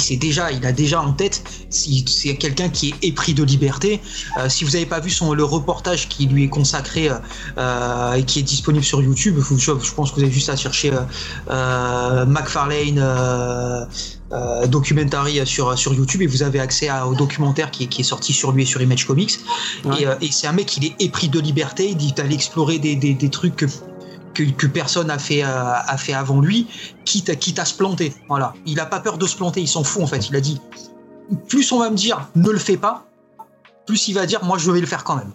[0.00, 1.42] Sait déjà, il a déjà en tête.
[1.70, 4.00] Si c'est quelqu'un qui est épris de liberté.
[4.38, 7.14] Euh, si vous n'avez pas vu son le reportage qui lui est consacré euh,
[7.58, 10.48] euh, et qui est disponible sur YouTube, vous- je, je pense que vous avez juste
[10.48, 10.92] à chercher
[11.50, 13.84] euh, McFarlane euh,
[14.66, 18.04] documentary sur sur YouTube et vous avez accès à- au documentaire qui est, qui est
[18.04, 19.38] sorti sur lui et sur Image Comics.
[19.84, 20.02] Ouais.
[20.02, 22.78] Et, euh, et c'est un mec, il est épris de liberté, il dit d'aller explorer
[22.78, 23.66] des, des, des trucs que,
[24.34, 26.66] que, que personne a fait, euh, a fait avant lui,
[27.04, 28.14] quitte, à- quitte à se planter.
[28.28, 28.54] Voilà.
[28.66, 30.28] Il a pas peur de se planter, il s'en fout en fait.
[30.28, 30.60] Il a dit
[31.48, 33.06] plus on va me dire ne le fais pas,
[33.86, 35.30] plus il va dire moi je vais le faire quand même.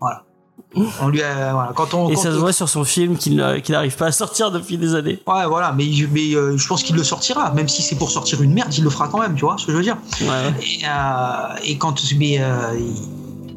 [0.00, 0.22] Voilà.
[1.00, 1.72] On lui a, voilà.
[1.74, 4.12] Quand on, et quand ça se voit sur son film qu'il n'a- n'arrive pas à
[4.12, 5.22] sortir depuis des années.
[5.26, 8.42] Ouais, voilà, mais, mais euh, je pense qu'il le sortira, même si c'est pour sortir
[8.42, 9.96] une merde, il le fera quand même, tu vois ce que je veux dire?
[10.22, 10.54] Ouais.
[10.62, 12.74] Et, euh, et quand mais euh,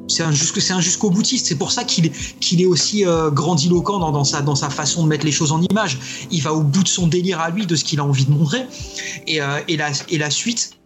[0.10, 3.30] c'est un jusque c'est un jusqu'au boutiste c'est pour ça qu'il est est aussi euh,
[3.30, 6.00] grandiloquent dans, dans sa dans sa façon de mettre les choses en image.
[6.32, 8.32] Il va au bout de son délire à lui de ce qu'il a envie de
[8.32, 8.66] montrer.
[9.28, 10.79] Et euh, et la et la suite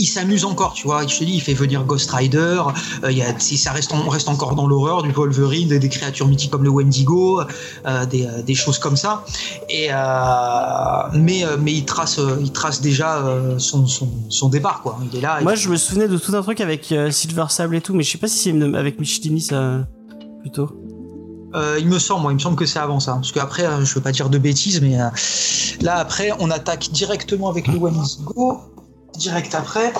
[0.00, 1.06] il s'amuse encore, tu vois.
[1.06, 2.62] Je te dis, il fait venir Ghost Rider.
[3.04, 5.78] euh, il y a, si ça reste, on reste encore dans l'horreur, du Wolverine, des,
[5.80, 7.40] des créatures mythiques comme le Wendigo,
[7.86, 9.24] euh, des, euh, des choses comme ça.
[9.68, 9.96] Et euh,
[11.14, 13.22] mais mais il trace, il trace déjà
[13.58, 14.98] son, son, son départ, quoi.
[15.12, 15.40] Il est là.
[15.42, 18.02] Moi, il- je me souvenais de tout un truc avec Silver Sable et tout, mais
[18.04, 19.86] je sais pas si c'est avec Michelini ça
[20.40, 20.68] plutôt.
[21.54, 23.14] Euh, il me semble, moi, il me semble que c'est avant ça.
[23.14, 25.08] Parce qu'après, je veux pas dire de bêtises, mais euh,
[25.80, 28.60] là, après, on attaque directement avec le Wendigo.
[29.18, 29.92] Direct après.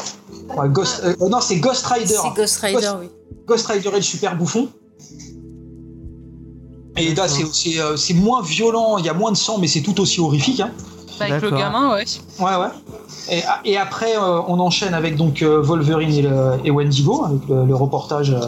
[0.57, 2.07] Ouais, Ghost, euh, non, c'est Ghost Rider.
[2.07, 3.09] C'est Ghost Rider, Ghost- oui.
[3.47, 4.69] Ghost Rider et le super bouffon.
[6.97, 9.69] Et là, c'est c'est, euh, c'est moins violent, il y a moins de sang, mais
[9.69, 10.61] c'est tout aussi horrifique.
[10.61, 10.71] Hein.
[11.21, 12.05] Avec le gamin, ouais.
[12.39, 12.69] Ouais, ouais.
[13.31, 13.43] Et,
[13.73, 17.67] et après, euh, on enchaîne avec donc euh, Wolverine et, le- et Wendigo, avec le,
[17.67, 18.41] le reportage euh,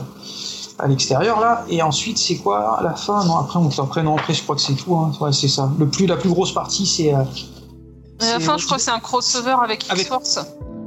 [0.79, 1.65] à l'extérieur là.
[1.69, 2.79] Et ensuite, c'est quoi?
[2.79, 3.25] À la fin?
[3.25, 4.95] Non, après, on après, non, après, je crois que c'est tout.
[4.97, 5.13] Hein.
[5.21, 5.71] Ouais, c'est ça.
[5.79, 7.13] Le plus, la plus grosse partie, c'est.
[8.21, 10.39] À la fin, je crois que c'est un crossover avec Avec- X-Force.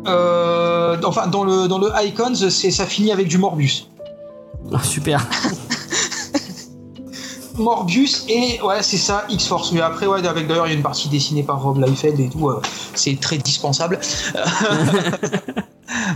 [0.08, 3.88] euh, enfin, dans le dans le Icons, c'est ça finit avec du Morbus.
[4.74, 5.26] Ah, super.
[7.58, 9.72] Morbius et ouais c'est ça X-Force.
[9.74, 12.30] Mais après ouais avec d'ailleurs il y a une partie dessinée par Rob Liefeld et
[12.30, 12.62] tout euh,
[12.96, 14.00] c'est très dispensable.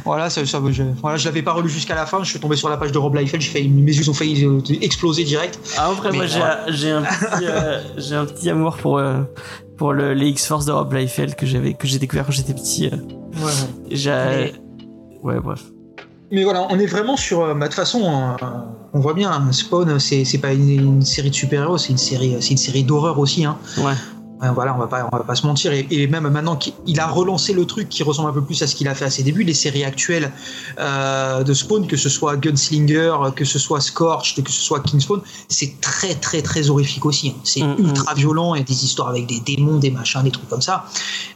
[0.05, 2.23] Voilà ça, ça je, voilà je l'avais pas relu jusqu'à la fin.
[2.23, 3.41] Je suis tombé sur la page de Rob Liefeld.
[3.43, 5.59] J'ai fait mes yeux ont failli euh, exploser direct.
[5.77, 6.65] Ah après Mais moi j'ai voilà.
[6.65, 8.99] un- j'ai un petit euh, j'ai un petit amour pour
[9.77, 12.88] pour le, les X-Force de Rob Liefeld que j'avais que j'ai découvert quand j'étais petit
[12.89, 13.51] ouais,
[13.91, 14.53] j'ai
[15.22, 15.64] ouais bref
[16.32, 17.41] Mais voilà, on est vraiment sur.
[17.41, 18.45] euh, bah, De toute façon, euh,
[18.94, 21.98] on voit bien, hein, Spawn, c'est c'est pas une, une série de super-héros, c'est une
[21.98, 23.45] série, c'est une série d'horreur aussi.
[23.45, 23.58] Hein.
[23.78, 23.94] ouais
[24.54, 25.72] voilà, on va pas, on va pas se mentir.
[25.74, 28.68] Et, et même maintenant qu'il a relancé le truc qui ressemble un peu plus à
[28.68, 30.32] ce qu'il a fait à ses débuts, les séries actuelles
[30.80, 35.22] euh, de Spawn, que ce soit Gunslinger, que ce soit Scorched, que ce soit Kingspawn,
[35.49, 37.30] c'est très très très horrifique aussi.
[37.30, 37.40] hein.
[37.44, 40.30] C'est Mm, ultra violent, il y a des histoires avec des démons, des machins, des
[40.32, 40.86] trucs comme ça.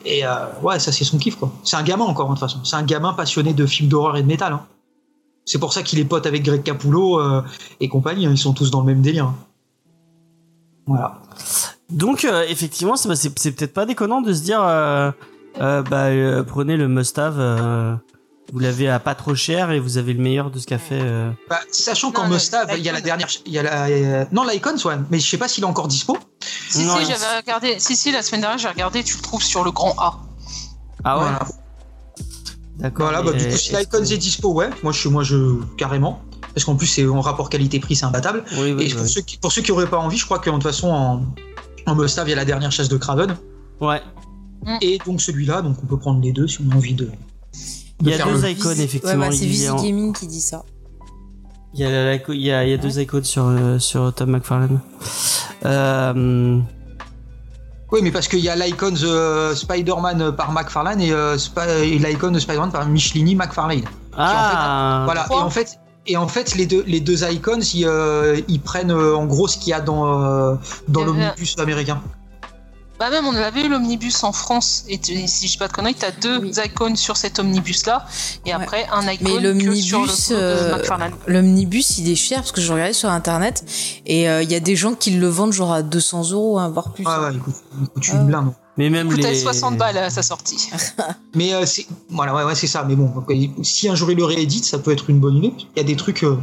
[0.06, 0.30] Et euh,
[0.62, 1.52] ouais, ça c'est son kiff quoi.
[1.64, 2.60] C'est un gamin encore, de toute façon.
[2.64, 4.54] C'est un gamin passionné de films d'horreur et de métal.
[4.54, 4.62] hein.
[5.46, 7.42] C'est pour ça qu'il est pote avec Greg Capullo euh,
[7.80, 8.26] et compagnie.
[8.28, 8.32] hein.
[8.32, 9.34] Ils sont tous dans le même délire.
[10.88, 11.20] Voilà.
[11.90, 15.12] Donc euh, effectivement, c'est c'est- c'est peut-être pas déconnant de se dire, euh,
[15.60, 17.96] euh, bah euh, prenez le must-have, euh,
[18.54, 21.00] vous l'avez à pas trop cher et vous avez le meilleur de ce qu'a fait.
[21.02, 21.32] euh.
[21.50, 23.06] Bah, sachant qu'en Mustave, il y a la l'Icon.
[23.08, 25.68] dernière, il y a la, euh, non l'Icons, ouais, mais je sais pas s'il est
[25.68, 26.18] encore dispo.
[26.70, 27.80] Si, Non, si, j'avais regardé.
[27.80, 30.20] Si, si, la semaine dernière, j'ai regardé, tu le trouves sur le grand A.
[31.04, 31.40] Ah ouais, Voilà,
[32.82, 33.06] d'accord.
[33.08, 35.56] voilà bah, du coup, si et- l'Icons est dispo, ouais, moi je suis, moi je
[35.78, 36.22] carrément,
[36.54, 38.44] parce qu'en plus c'est en rapport qualité-prix, c'est imbattable.
[38.58, 39.10] Oui, oui, et pour oui.
[39.10, 41.22] ceux qui, pour ceux qui auraient pas envie, je crois que de toute façon en,
[41.86, 43.36] en Mustave, il y a la dernière chasse de Craven
[43.80, 44.02] Ouais.
[44.82, 47.06] et donc celui-là, donc on peut prendre les deux si on a envie de.
[47.06, 47.12] de
[48.02, 49.24] Il y a deux le- icônes effectivement.
[49.24, 50.64] Ouais, bah, c'est en- Gaming qui dit ça.
[51.74, 53.80] il y a, la- la- il y a, il y a deux icônes sur euh,
[53.80, 54.80] sur Tom McFarlane.
[55.66, 56.60] Euh,
[57.92, 61.38] Oui, mais parce qu'il y a l'Icons euh, Spider-Man par McFarlane et, euh,
[61.84, 63.84] et l'Icon Spider-Man par Michelini McFarlane.
[64.18, 65.04] ah.
[65.06, 65.78] Voilà, et en fait,
[66.08, 69.48] et en fait, les deux, les deux icons, ils, euh, ils prennent euh, en gros
[69.48, 70.56] ce qu'il y a dans, euh,
[70.88, 72.02] dans l'omnibus américain.
[73.02, 75.74] Bah même on avait eu l'omnibus en France et tu- si je dis pas de
[75.74, 76.52] conneries, t'as deux Oui.
[76.64, 78.06] icônes sur cet omnibus là
[78.46, 78.62] et Ouais.
[78.62, 80.78] après un icône Mais que l'omnibus, sur le euh.
[81.26, 83.66] L'omnibus, il est cher parce que je regardais sur internet
[84.06, 86.70] et euh, il y a des gens qui le vendent genre à 200 euros, hein,
[86.70, 87.04] voire plus.
[87.08, 88.16] Ah ouais, écoute, écoute, Ah.
[88.18, 88.54] une blinde.
[88.78, 89.40] Mais même Il coûtait les.
[89.40, 90.70] 60 balles à sa sortie.
[91.36, 92.86] Mais euh, c'est, voilà, ouais, ouais, c'est ça.
[92.88, 93.12] Mais bon,
[93.64, 95.54] si un jour il le réédite, ça peut être une bonne idée.
[95.76, 96.38] Il y a des trucs, euh,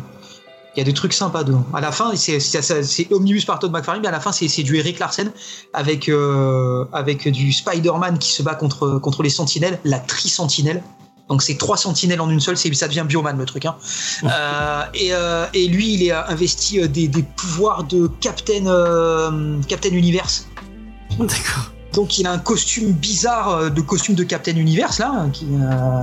[0.79, 1.65] il y a des trucs sympas dedans.
[1.75, 4.31] À la fin, c'est, c'est, c'est- c'est omnibus par Todd McFarlane, mais à la fin,
[4.31, 5.33] c'est, du Eric Larsen
[5.73, 10.83] avec euh, avec du Spider-Man qui se bat contre contre les Sentinelles, la tri-sentinelle.
[11.29, 13.67] Donc c'est trois sentinelles en une seule, c'est, ça devient Bioman le truc.
[13.67, 13.77] Hein.
[14.25, 19.91] Euh, et, euh, et lui, il est investi des, des pouvoirs de Captain euh, Captain
[19.91, 20.47] Universe.
[21.19, 21.73] D'accord.
[21.93, 26.03] Donc il a un costume bizarre de costume de Captain Universe là, qui, euh,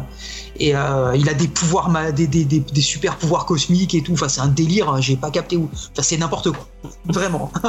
[0.58, 4.14] et euh, il a des pouvoirs, des, des, super pouvoirs cosmiques et tout.
[4.14, 5.70] Enfin c'est un délire, hein, j'ai pas capté où.
[5.74, 6.68] Enfin c'est n'importe quoi,
[7.06, 7.52] vraiment.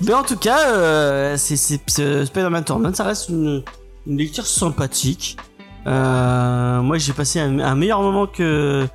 [0.00, 3.62] Mais en tout cas, euh, c'est c'est- Spider-Man Tournament, ça reste une,
[4.06, 5.36] lecture sympathique.
[5.86, 8.88] Euh, moi, j'ai passé un meilleur moment que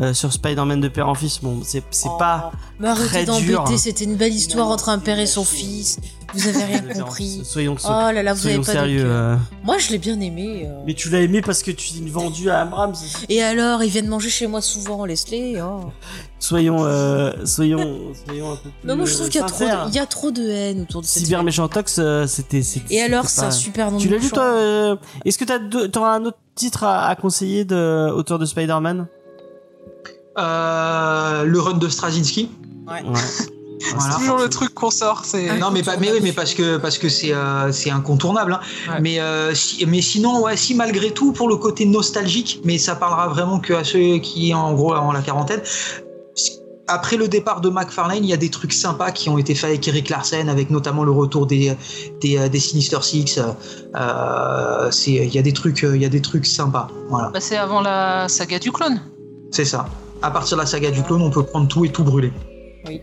[0.00, 1.40] euh, sur Spider-Man de père en fils.
[1.42, 2.52] Bon, c'est c'est pas.
[2.80, 5.98] Mais arrêtez d'embêter, c'était une belle histoire entre un père et son fils.
[6.34, 7.42] Vous avez rien compris.
[7.44, 9.04] Soyons, Oh là là, vous avez pas sérieux.
[9.06, 9.36] euh.
[9.62, 10.64] Moi, je l'ai bien aimé.
[10.66, 10.82] euh.
[10.84, 12.94] Mais tu l'as aimé parce que tu l'as vendu à Abrams.
[13.28, 15.54] Et alors, ils viennent manger chez moi souvent, Leslie.
[15.62, 15.90] Oh.
[16.40, 18.72] Soyons, euh, soyons, soyons un peu plus.
[18.82, 19.84] Mais moi, je trouve euh, qu'il y a trop, sincères.
[19.86, 21.44] de, il y a trop de haine autour de cette Cyber.
[21.44, 22.62] Méchantox, euh, c'était.
[22.62, 24.34] c'était- Et alors, c'est un pas- super nom Tu l'as lu méchant.
[24.34, 28.44] toi euh, Est-ce que deux- t'auras un autre titre à, à conseiller de auteur de
[28.44, 29.06] Spider-Man?
[30.38, 32.50] Euh, le run de Straczynski.
[32.88, 33.02] Ouais.
[33.96, 34.14] Voilà.
[34.14, 35.58] Toujours le truc qu'on sort, c'est.
[35.58, 38.54] Non mais pas, mais oui, mais parce que parce que c'est euh, c'est incontournable.
[38.54, 38.60] hein.
[38.90, 39.00] Ouais.
[39.02, 42.94] Mais euh, si- mais sinon ouais, si malgré tout pour le côté nostalgique, mais ça
[42.94, 45.60] parlera vraiment que à ceux qui en gros en la quarantaine.
[46.86, 49.68] Après le départ de McFarlane, il y a des trucs sympas qui ont été faits
[49.70, 51.76] avec Eric Larsen, avec notamment le retour des
[52.22, 53.38] des, des Sinister Six.
[53.38, 56.88] Euh, c'est il y a des trucs il y a des trucs sympas.
[57.10, 59.00] Voilà, Bah, c'est avant la saga du clone.
[59.50, 59.86] c'est ça.
[60.22, 62.32] À partir de la saga du clone, on peut prendre tout et tout brûler.
[62.86, 63.00] Oui.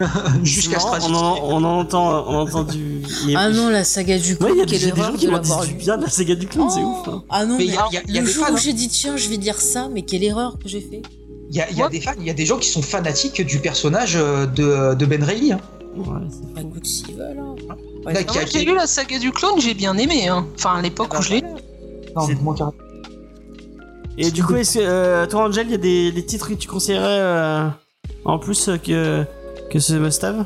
[0.42, 3.02] Jusqu'à C'est on, en, on en entend, on entend du.
[3.24, 4.84] il y a- Ah non, la saga du Ouais, clone, il y a, quelle des-
[4.86, 5.78] il y a des erreur gens qui de m'ont dit l'avoir du lu.
[5.78, 6.96] bien de la saga du clone, c'est Oh.
[7.02, 7.08] ouf.
[7.08, 7.22] hein.
[7.30, 8.52] Ah non, Mais mais, il y a- y a- y a le des jour fans,
[8.52, 8.60] où hein.
[8.60, 11.02] j'ai dit tiens, je vais dire ça, mais quelle erreur que j'ai fait.
[11.50, 14.16] Il y a, des fans, il y a des gens qui sont fanatiques du personnage
[14.16, 15.52] euh, de, de Ben Reilly.
[15.52, 15.60] hein.
[15.94, 16.04] Ouais,
[16.56, 17.38] c'est- écoute, s'ils veulent.
[17.38, 17.54] hein.
[17.68, 17.76] Là,
[18.06, 20.26] Ouais, qui a- Moi, j'ai lu la saga du clone, j'ai bien aimé.
[20.28, 20.46] Hein.
[20.56, 21.46] Enfin, à l'époque où je l'ai lu.
[22.16, 22.74] Non, C'est- moi, carrément.
[24.18, 26.54] Et du coup, est-ce que euh, toi, Angel, il y a des, des titres que
[26.54, 27.68] tu conseillerais euh,
[28.24, 29.24] en plus euh, que,
[29.70, 30.44] que ce must-have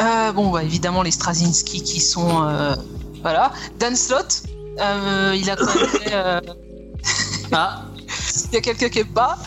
[0.00, 2.46] Euh, bon, bah, évidemment, les Straczynski qui sont.
[2.46, 2.74] euh,
[3.22, 3.52] voilà.
[3.78, 4.42] Dan Slott,
[4.80, 6.10] euh, il a quand même fait.
[6.14, 6.40] euh,
[7.52, 7.82] Ah
[8.52, 9.38] il y a quelqu'un qui est pas.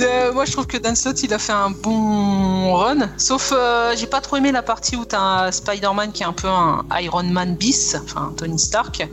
[0.00, 3.08] Euh, moi, je trouve que Dan Slott, il a fait un bon run.
[3.16, 6.32] Sauf, euh, j'ai pas trop aimé la partie où t'as un Spider-Man qui est un
[6.32, 9.08] peu un Iron Man bis, enfin Tony Stark.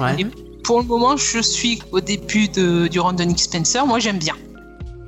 [0.00, 0.14] Ouais.
[0.18, 0.26] Et
[0.68, 3.86] pour le moment, je suis au début de, du run de Nick Spencer.
[3.86, 4.34] Moi, j'aime bien.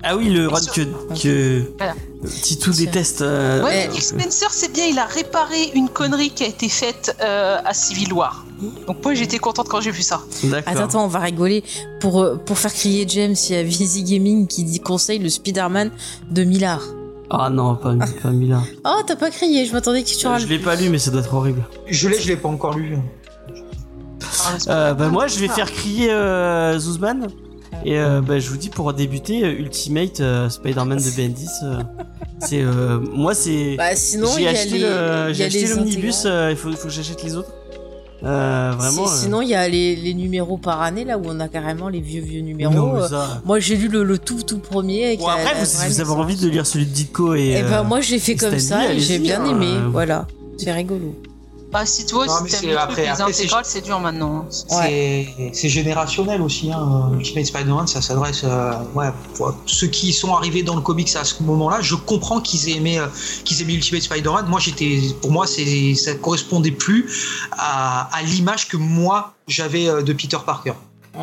[0.03, 0.81] Ah oui, le run que,
[1.23, 1.95] que Voilà.
[2.43, 3.21] Titou déteste.
[3.21, 4.87] euh, Ouais, euh, Nick Spencer, c'est bien.
[4.87, 8.47] Il a réparé une connerie qui a été faite euh, à Civil War.
[8.87, 10.23] Donc moi, j'étais contente quand j'ai vu ça.
[10.45, 10.73] D'accord.
[10.73, 11.63] Attends, attends, on va rigoler.
[12.01, 15.91] Pour, pour faire crier James, il y a Vizzy Gaming qui dit conseille le Spider-Man
[16.31, 16.83] de Millard.
[17.29, 18.63] Ah non, pas, pas Mila.
[18.87, 20.41] Oh, t'as pas crié, je m'attendais que tu Euh, râles.
[20.41, 21.63] je l'ai pas lu, mais ça doit être horrible.
[21.87, 22.97] Je l'ai, je l'ai pas encore lu.
[24.69, 27.29] Euh, bah moi, je vais faire crier euh, Zuzman.
[27.85, 31.47] Et euh, bah, je vous dis pour débuter, euh, Ultimate euh, Spider-Man de Bendis.
[32.41, 32.63] c'est
[33.15, 36.27] moi c'est Bah, sinon, j'ai acheté l'omnibus.
[36.51, 37.51] Il faut, faut que j'achète les autres.
[38.23, 39.07] Euh, vraiment.
[39.07, 41.49] Si- euh, Sinon, il y a les, les numéros par année, là où on a
[41.49, 42.71] carrément les vieux, vieux numéros.
[42.75, 45.17] non, mais ça- Moi, j'ai lu le, le tout, tout premier.
[45.17, 47.55] Bon, après, vous, vraie si vous avez envie de lire celui de Ditko et.
[47.59, 49.69] Eh ben, euh, moi, j'ai fait comme Stanley, ça et j'ai bien hein, aimé.
[49.69, 50.27] euh, Voilà.
[50.59, 51.15] C'est rigolo.
[51.71, 54.01] Bah, si toi, Non, mais si c'est- t'aimes les, après- trucs, les intégrales, c'est dur
[54.01, 54.45] maintenant.
[54.51, 56.73] C'est c'est générationnel aussi.
[56.73, 57.13] Hein.
[57.15, 61.23] Ultimate Spider-Man, ça s'adresse euh, ouais, pour ceux qui sont arrivés dans le comics à
[61.25, 61.79] ce moment-là.
[61.81, 63.07] Je comprends qu'ils aient aimé, euh,
[63.45, 64.47] qu'ils aient aimé Ultimate Spider-Man.
[64.49, 67.09] Moi, j'étais, pour moi, c'est, ça correspondait plus
[67.53, 70.73] à, à l'image que moi j'avais euh, de Peter Parker.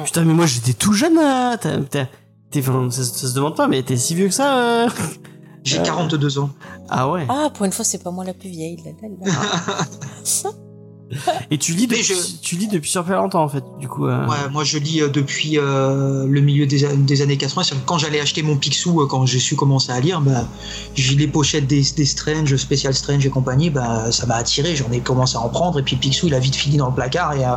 [0.06, 1.16] Putain, mais moi j'étais tout jeune.
[1.18, 1.58] ça,
[2.90, 4.58] ça se demande pas, mais t'es si vieux que ça.
[4.86, 4.90] euh
[5.68, 5.84] J'ai Euh.
[5.84, 6.50] 42 ans.
[6.90, 7.26] Ah ouais.
[7.30, 8.78] Ah, pour une fois, c'est pas moi la plus vieille.
[8.86, 10.58] là, là, là.
[11.52, 13.64] Et tu lis, depuis, je- tu lis depuis super longtemps en fait.
[13.80, 14.08] Du coup.
[14.08, 16.84] euh, Ouais, moi je lis euh, depuis euh, le milieu des,
[17.22, 17.64] années 80.
[17.64, 20.46] C'est-à-dire que Quand j'allais acheter mon Picsou, euh, quand j'ai su commencer à lire, bah,
[20.96, 24.76] j'ai les pochettes des, des Strange, Special Strange et compagnie, bah, ça m'a attiré.
[24.76, 25.80] J'en ai commencé à en prendre.
[25.80, 27.56] Et puis Picsou, il a vite fini dans le placard et, euh,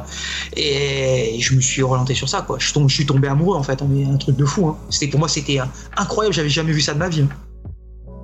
[0.57, 2.43] et je me suis orienté sur ça.
[2.43, 2.59] Quoi.
[2.61, 3.83] Je, tombe, je suis tombé amoureux en fait.
[3.83, 4.69] mais Un truc de fou.
[4.69, 4.77] Hein.
[4.91, 5.65] C'était, pour moi, c'était euh,
[5.97, 6.35] incroyable.
[6.37, 7.23] J'avais jamais vu ça de ma vie.
[7.23, 7.29] hein.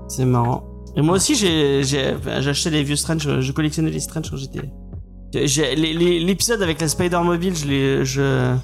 [0.09, 0.65] C'est marrant.
[0.97, 3.23] Et moi aussi, j'ai j'ai acheté les vieux Strange.
[3.23, 4.71] Je, je collectionnais les Strange quand j'étais.
[5.47, 8.57] j'ai- les- les- L'épisode avec la Spider Mobile, je l'ai, je,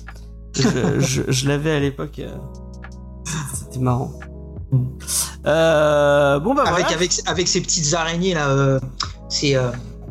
[0.54, 0.68] je,
[1.00, 2.18] je, je l'avais à l'époque.
[2.20, 2.34] euh,
[3.54, 4.12] C'était marrant.
[5.44, 6.96] Euh, bon bah avec, voilà.
[6.96, 8.48] avec, avec ces petites araignées là.
[8.48, 8.80] euh,
[9.28, 9.54] c'est.
[9.56, 9.70] euh,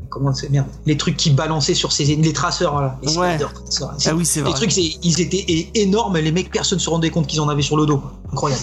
[0.10, 2.04] comment c'est merde Les trucs qui balançaient sur ces.
[2.18, 3.00] Les traceurs là.
[3.02, 3.38] Les Ouais.
[3.40, 3.90] tracers.
[4.06, 4.54] Ah oui, c'est Les vrai.
[4.54, 7.78] trucs, c'est- ils étaient énormes, les mecs, personne se rendait compte qu'ils en avaient sur
[7.78, 8.04] le dos.
[8.32, 8.62] Incroyable.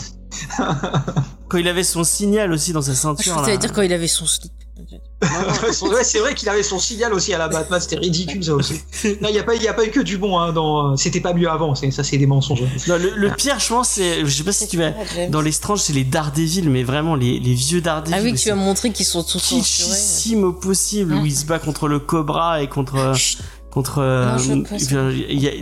[1.49, 3.33] Quand il avait son signal aussi dans sa Ah, Je ceinture.
[3.33, 3.57] crois que là.
[3.57, 4.53] dire quand il avait son slip.
[5.83, 8.75] ouais, c'est vrai qu'il avait son signal aussi à la Batman, c'était ridicule ça aussi.
[9.21, 10.97] Non, il n'y a, pas- y a pas eu que du bon, hein, dans...
[10.97, 12.63] c'était pas mieux avant, c'est- ça c'est des mensonges.
[12.87, 14.93] Non, le, le pire, je pense, c'est, je sais pas si tu vas,
[15.31, 18.15] dans les Strange, c'est les Daredevil, mais vraiment les, les vieux Daredevil.
[18.17, 19.61] Ah oui, que tu as montré qu'ils sont tous censurés.
[19.61, 23.39] kitschissime au possible Hein où il se bat contre le Cobra et contre Chut.
[23.79, 24.37] Contre euh,
[24.93, 25.53] Non, y a-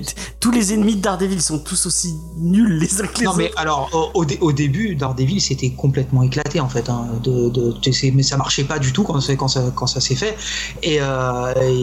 [0.40, 3.46] tous les ennemis de Daredevil sont tous aussi nuls les uns que les Non mais
[3.50, 3.58] autres.
[3.60, 7.72] alors au, au dé- au début Daredevil c'était complètement éclaté en fait hein, de, de,
[7.72, 9.34] de- c'est- mais ça marchait pas du tout quand, ça,
[9.74, 10.36] quand ça s'est fait
[10.82, 11.74] et, euh, et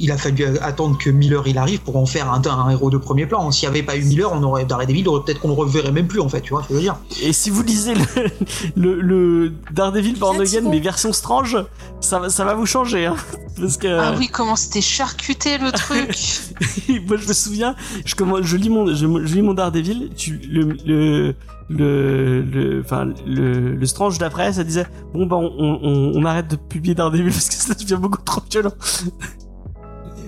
[0.00, 2.98] il a fallu attendre que Miller il arrive pour en faire un, un héros de
[2.98, 5.92] premier plan s'il y avait pas eu Miller on aurait Daredevil peut-être qu'on le reverrait
[5.92, 7.94] même plus en fait tu vois ce que je veux dire Et si vous lisez
[7.94, 8.30] le,
[8.76, 11.56] le, le Daredevil Born Again mais version Strange,
[12.00, 13.16] ça va ça va vous changer hein,
[13.60, 15.79] parce que Ah oui, comment c'était charcuté le truc.
[17.06, 17.74] moi je me souviens,
[18.04, 21.34] je commence, je lis mon je, je lis mon Daredevil, tu le le
[21.68, 25.50] le le enfin le, le Strange d'après ça disait bon bah on,
[25.82, 28.72] on, on arrête de publier Daredevil parce que ça devient beaucoup trop violent.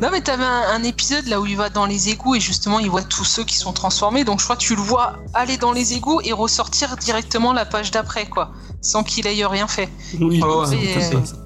[0.00, 2.80] Non mais t'avais un, un épisode là où il va dans les égouts et justement
[2.80, 5.56] il voit tous ceux qui sont transformés donc je crois que tu le vois aller
[5.58, 8.50] dans les égouts et ressortir directement la page d'après quoi
[8.80, 9.88] sans qu'il aille rien fait.
[10.20, 11.36] Oui, Ah ouais, ça c'est- m'étonne pas, ça.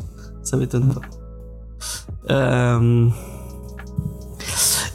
[0.43, 1.01] Ça m'étonne pas.
[2.31, 3.09] Euh,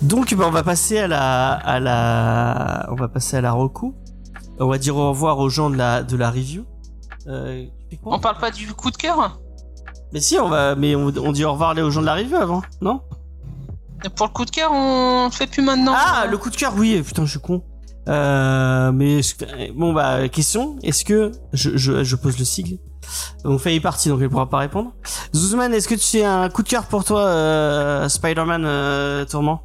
[0.01, 3.95] Donc, bah, on va passer à la, à la, on va passer à la reco.
[4.59, 6.65] On va dire au revoir aux gens de la, de la review.
[7.27, 7.65] Euh,
[8.03, 9.39] On parle pas du coup de cœur
[10.13, 12.35] mais si, on va, mais on, on dit au revoir aux gens de la review
[12.35, 12.99] avant, non?
[14.17, 15.93] Pour le coup de cœur on le fait plus maintenant.
[15.95, 17.01] Ah, le coup de cœur, oui.
[17.01, 17.63] Putain, je suis con.
[18.09, 20.75] Euh, mais est-ce- bon bah question.
[20.83, 22.77] Est-ce que je, je, je pose le sigle.
[23.45, 24.91] Donc Faye est parti, donc elle pourra pas répondre.
[25.33, 29.61] Zuzman, est-ce que tu as un coup de cœur pour toi, euh, Spider-Man euh, Tourment?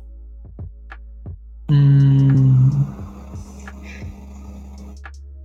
[1.68, 2.70] Hmm.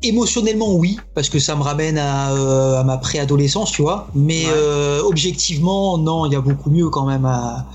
[0.04, 4.08] Émotionnellement, oui, parce que ça me ramène à, euh, à ma préadolescence, tu vois.
[4.16, 4.52] Mais Ouais.
[4.56, 7.68] euh, objectivement, non, il y a beaucoup mieux quand même à,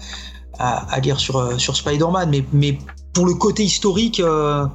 [0.59, 2.28] à, à lire sur, euh, sur Spider-Man.
[2.31, 2.78] Mais, mais
[3.12, 4.66] pour le côté historique, euh,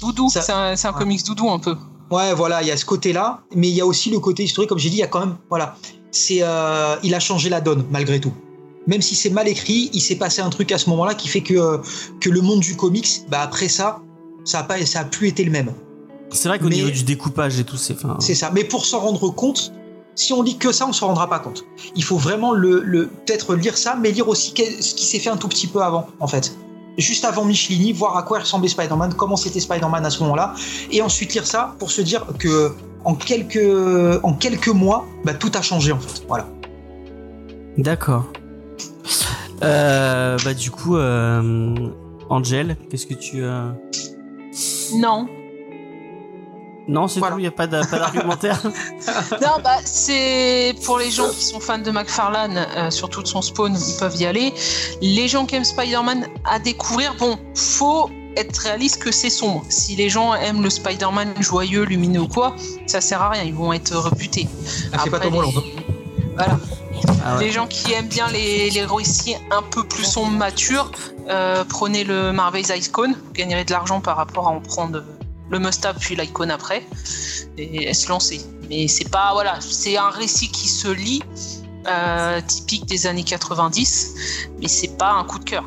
[0.00, 1.76] Doudou, Ça- c'est un, un comics doudou un peu.
[2.10, 3.40] ouais, voilà, il y a ce côté-là.
[3.54, 5.20] Mais il y a aussi le côté historique, comme j'ai dit, il y a quand
[5.20, 5.76] même, voilà,
[6.10, 6.36] c'est,
[7.02, 8.32] il a changé la donne malgré tout.
[8.88, 11.42] Même si c'est mal écrit, il s'est passé un truc à ce moment-là qui fait
[11.42, 11.78] que, euh,
[12.20, 14.00] que le monde du comics, bah après ça,
[14.44, 15.72] ça a pas, ça a plus été le même.
[16.32, 17.96] C'est vrai qu'au niveau du découpage et tout, c'est.
[18.18, 18.50] C'est ça.
[18.52, 19.72] Mais pour s'en rendre compte,
[20.14, 21.64] si on lit que ça, on se rendra pas compte.
[21.96, 25.30] Il faut vraiment le, le peut-être lire ça, mais lire aussi ce qui s'est fait
[25.30, 26.56] un tout petit peu avant, en fait.
[26.96, 30.54] Juste avant Michelini, voir à quoi ressemblait Spider-Man, comment c'était Spider-Man à ce moment-là,
[30.90, 32.72] et ensuite lire ça pour se dire que
[33.04, 36.24] en quelques, en quelques mois, bah, tout a changé en fait.
[36.26, 36.48] Voilà.
[37.76, 38.26] D'accord.
[39.62, 41.74] Euh, bah du coup, euh,
[42.30, 43.42] Angel, qu'est-ce que tu...
[43.42, 43.70] Euh...
[44.94, 45.28] Non.
[46.88, 48.62] Non, c'est tout, il n'y a pas d'argumentaire.
[49.42, 53.42] non, bah, c'est pour les gens qui sont fans de McFarlane, euh, surtout de son
[53.42, 54.54] spawn, ils peuvent y aller.
[55.02, 59.64] Les gens qui aiment Spider-Man à découvrir, bon, faut être réaliste que c'est sombre.
[59.68, 62.56] Si les gens aiment le Spider-Man joyeux, lumineux ou quoi,
[62.86, 64.48] ça sert à rien, ils vont être rebutés.
[64.92, 65.30] Ah, c'est pas les...
[65.30, 66.58] Voilà.
[67.24, 70.90] Ah les gens qui aiment bien les, récits un peu plus sombres, matures,
[71.28, 75.04] euh, prenez le Marvel's Icon, vous gagnerez de l'argent par rapport à en prendre
[75.50, 76.84] le must-have puis l'icône après
[77.56, 78.40] et, se lancer.
[78.68, 81.22] Mais c'est pas voilà, c'est un récit qui se lit
[81.86, 84.14] euh, typique des années 90,
[84.60, 85.64] mais c'est pas un coup de cœur.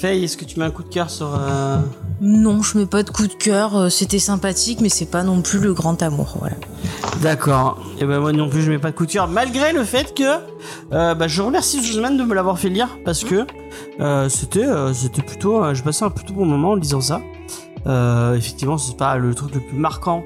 [0.00, 1.78] Faye, est-ce que tu mets un coup de cœur sur euh,
[2.20, 3.76] Non, je mets pas de coup de cœur.
[3.76, 6.36] Euh, c'était sympathique, mais c'est pas non plus le grand amour.
[6.40, 6.56] Voilà.
[7.22, 7.78] D'accord.
[8.00, 10.14] Et ben moi non plus, je mets pas de coup de cœur, malgré le fait
[10.14, 10.38] que
[10.90, 13.46] bah, je remercie Joseman de me l'avoir fait lire parce que
[14.28, 17.20] c'était c'était plutôt, je passais un plutôt bon moment en lisant ça.
[17.86, 20.24] Euh, effectivement, c'est pas le truc le plus marquant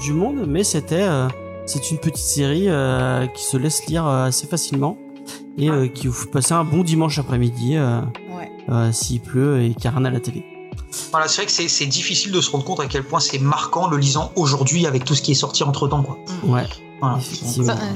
[0.00, 1.28] du monde, mais c'était euh,
[1.66, 4.96] c'est une petite série euh, qui se laisse lire assez facilement
[5.56, 7.76] et qui vous fait passer un bon dimanche après-midi
[8.92, 10.44] s'il pleut et qu'il n'y a rien à la télé.
[11.10, 13.88] Voilà, c'est vrai que c'est difficile de se rendre compte à quel point c'est marquant
[13.88, 16.02] le lisant aujourd'hui avec tout ce qui est sorti entre temps.
[16.02, 16.18] Quoi.
[16.44, 16.66] Ouais.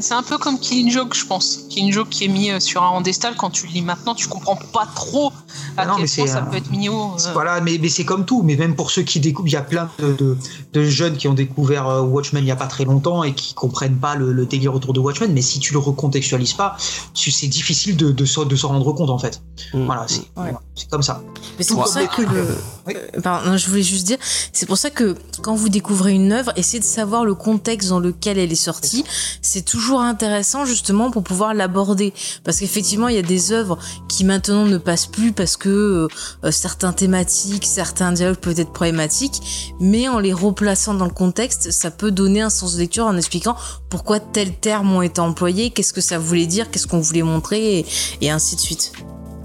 [0.00, 1.60] C'est un peu comme Killing Joke, je pense.
[1.70, 4.28] Killing Joke qui est mis euh, sur un rendestal, quand tu le lis maintenant, tu
[4.28, 5.32] comprends pas trop
[5.76, 7.14] à ah quel point ça peut être mignon.
[7.14, 7.32] Euh.
[7.32, 8.42] Voilà, mais, mais c'est comme tout.
[8.42, 10.36] Mais même pour ceux qui découvrent, il y a plein de,
[10.72, 13.54] de, jeunes qui ont découvert euh, Watchmen il y a pas très longtemps et qui
[13.54, 15.32] comprennent pas le, délire autour de Watchmen.
[15.32, 16.76] Mais si tu le recontextualises pas,
[17.14, 19.42] c'est difficile de, de, de s'en rendre compte en fait.
[19.74, 19.86] Mm.
[19.86, 21.22] Voilà, c'est comme ça.
[21.58, 24.18] c'est pour ça que je voulais juste dire,
[24.52, 28.00] c'est pour ça que quand vous découvrez une œuvre, essayez de savoir le contexte dans
[28.00, 29.04] lequel elle est sortie
[29.42, 32.12] c'est toujours intéressant justement pour pouvoir l'aborder.
[32.44, 36.08] Parce qu'effectivement, il y a des œuvres qui maintenant ne passent plus parce que euh,
[36.44, 41.70] euh, certains thématiques, certains dialogues peuvent être problématiques, mais en les replaçant dans le contexte,
[41.70, 43.56] ça peut donner un sens de lecture en expliquant
[43.88, 47.86] pourquoi tels termes ont été employés, qu'est-ce que ça voulait dire, qu'est-ce qu'on voulait montrer,
[48.20, 48.92] et, ainsi de suite.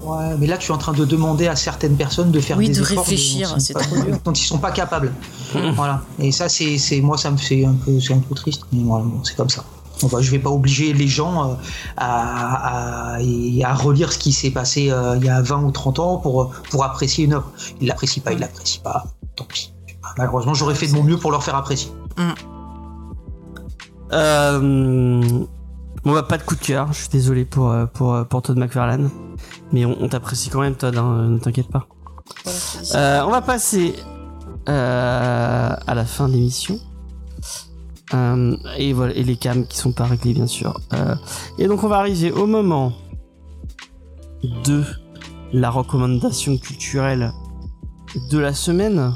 [0.02, 2.68] Ouais, mais là, tu es en train de demander à certaines personnes de faire oui,
[2.68, 3.74] des de réfléchir, c'est.
[4.24, 5.12] Dont ils sont pas capables.
[5.76, 6.02] voilà.
[6.18, 8.62] Et ça, c'est, moi, ça me fait un peu, c'est un peu triste.
[8.72, 9.64] Mais voilà, c'est comme ça.
[10.00, 11.54] Je ne je vais pas obliger les gens euh,
[11.96, 16.16] à, à, relire ce qui s'est passé euh, il y a 20 ou 30 ans
[16.18, 17.50] pour, pour apprécier une œuvre.
[17.80, 19.04] Ils l'apprécient pas, ils l'apprécient pas.
[19.36, 19.72] Tant pis.
[20.18, 21.90] Malheureusement, j'aurais fait de mon mieux pour leur faire apprécier.
[22.16, 22.30] Mm.
[24.12, 25.20] Euh,
[26.04, 28.58] Bon bah pas de coup de cœur, je suis désolé pour, euh, pour, pour Todd
[28.58, 29.08] McFarlane.
[29.72, 31.86] Mais on, t'apprécie quand même Todd, hein, ne t'inquiète pas.
[32.94, 33.94] Euh, on va passer
[34.66, 36.78] à la fin de l'émission.
[38.78, 40.80] Et voilà, et les cams qui sont pas réglés bien sûr.
[41.58, 42.92] et donc on va arriver au moment
[44.64, 44.84] de
[45.52, 47.32] la recommandation culturelle
[48.30, 49.14] de la semaine.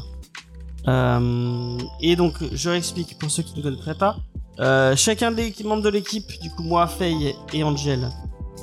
[0.86, 4.16] et donc je réexplique pour ceux qui ne connaîtraient pas.
[4.60, 8.08] Euh, chacun des membres de l'équipe, du coup moi, Faye et Angel,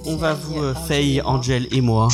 [0.05, 2.07] on va vous, euh, Faye, Angel et moi,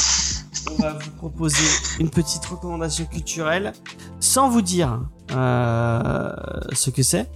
[0.72, 1.64] on va vous proposer
[2.00, 3.74] une petite recommandation culturelle
[4.20, 5.00] sans vous dire
[5.32, 6.34] euh,
[6.74, 7.30] ce que c'est.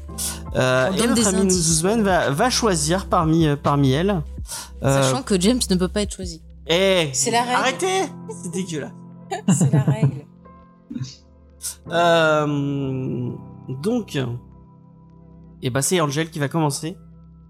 [0.55, 4.21] Euh, et notre ami Nouzouzen va, va choisir parmi, euh, parmi elles.
[4.81, 6.41] Sachant que James ne peut pas être choisi.
[6.67, 7.55] Eh, c'est la règle.
[7.55, 8.01] Arrêtez
[8.43, 8.91] C'est dégueulasse.
[9.49, 10.25] c'est la règle.
[13.81, 14.17] donc,
[15.61, 16.97] et bah c'est Angel qui va commencer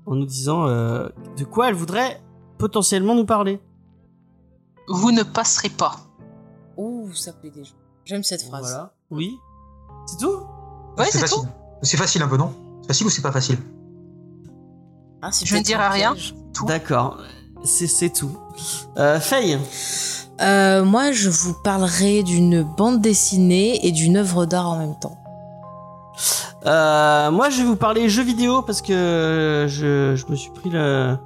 [0.05, 2.21] en nous disant euh, de quoi elle voudrait
[2.57, 3.59] potentiellement nous parler.
[4.87, 5.95] Vous ne passerez pas.
[6.77, 7.71] Ouh, ça plaît déjà.
[8.05, 8.69] J'aime cette phrase.
[8.69, 8.93] Voilà.
[9.09, 9.37] Oui.
[10.05, 10.39] C'est tout?
[10.97, 11.45] Ouais, c'est tout.
[11.81, 12.53] C'est facile un peu, non?
[12.81, 13.57] C'est facile ou c'est pas facile?
[15.21, 16.13] Ah, Je ne dirai rien.
[16.67, 17.17] D'accord.
[17.63, 18.37] C'est tout.
[18.97, 19.57] Euh, Faye
[20.41, 25.17] euh, Moi, je vous parlerai d'une bande dessinée et d'une œuvre d'art en même temps.
[26.65, 30.69] Euh, moi, je vais vous parler jeux vidéo parce que je, je me suis pris
[30.69, 31.17] le,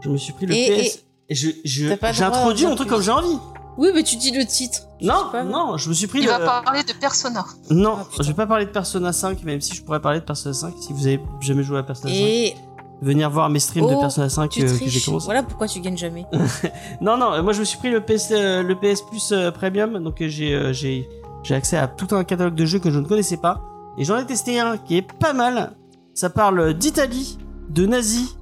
[0.00, 1.02] je me suis pris le PS.
[1.28, 3.38] Et, je, je, j'ai introduit mon truc comme j'ai envie.
[3.78, 4.82] Oui, mais tu dis le titre.
[5.02, 6.20] Non, non, je me suis pris.
[6.20, 6.30] Il le...
[6.30, 7.44] va parler de Persona.
[7.70, 10.24] Non, ah, je vais pas parler de Persona 5, même si je pourrais parler de
[10.24, 12.56] Persona 5 si vous avez jamais joué à Persona 5.
[13.02, 15.26] Venir voir mes streams de oh, Persona 5 euh, que j'ai commencé.
[15.26, 16.24] Voilà pourquoi tu gagnes jamais.
[17.02, 20.16] non, non, moi je me suis pris le PS, euh, le PS Plus Premium, donc
[20.20, 21.06] j'ai, j'ai,
[21.42, 23.60] j'ai accès à tout un catalogue de jeux que je ne connaissais pas.
[23.98, 25.76] Et j'en ai testé un qui est pas mal.
[26.14, 27.36] Ça parle d'Italie,
[27.68, 28.38] de nazis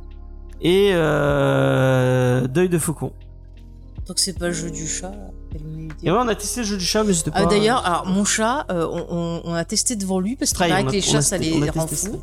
[0.60, 3.12] et euh, Deuil de Faucon.
[4.06, 5.12] Donc c'est pas le jeu du chat.
[6.02, 7.46] Et ouais, on a testé le jeu du chat, mais c'était Ah, pas.
[7.46, 10.84] D'ailleurs, alors mon chat, euh, on, on- on a testé devant lui parce qu'il paraît
[10.84, 12.20] que les chats ça les rend fous.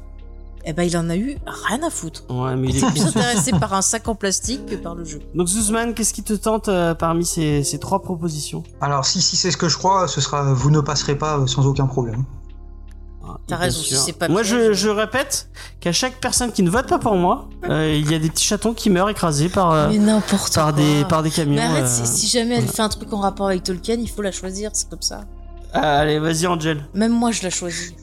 [0.63, 2.23] Et ben il en a eu rien à foutre.
[2.29, 5.19] Ouais, mais il est plus intéressé par un sac en plastique que par le jeu.
[5.33, 8.61] Donc Zuzman, qu'est-ce qui te tente euh, parmi ces, ces trois propositions?
[8.79, 11.47] Alors, si, si c'est ce que je crois, ce sera vous ne passerez pas euh,
[11.47, 12.25] sans aucun problème.
[13.37, 13.97] Ah, T'as raison, sûr.
[13.97, 15.49] si c'est pas Moi, je, je répète
[15.79, 18.45] qu'à chaque personne qui ne vote pas pour moi, euh, il y a des petits
[18.45, 19.89] chatons qui meurent écrasés par, euh,
[20.53, 21.55] par, des, par des camions.
[21.55, 22.05] Mais arrête, euh.
[22.05, 22.73] si, jamais elle voilà.
[22.73, 25.21] fait un truc en rapport avec Tolkien, il faut la choisir, c'est comme ça.
[25.73, 26.85] Ah, allez, vas-y, Angel.
[26.93, 27.93] Même moi, je la choisis.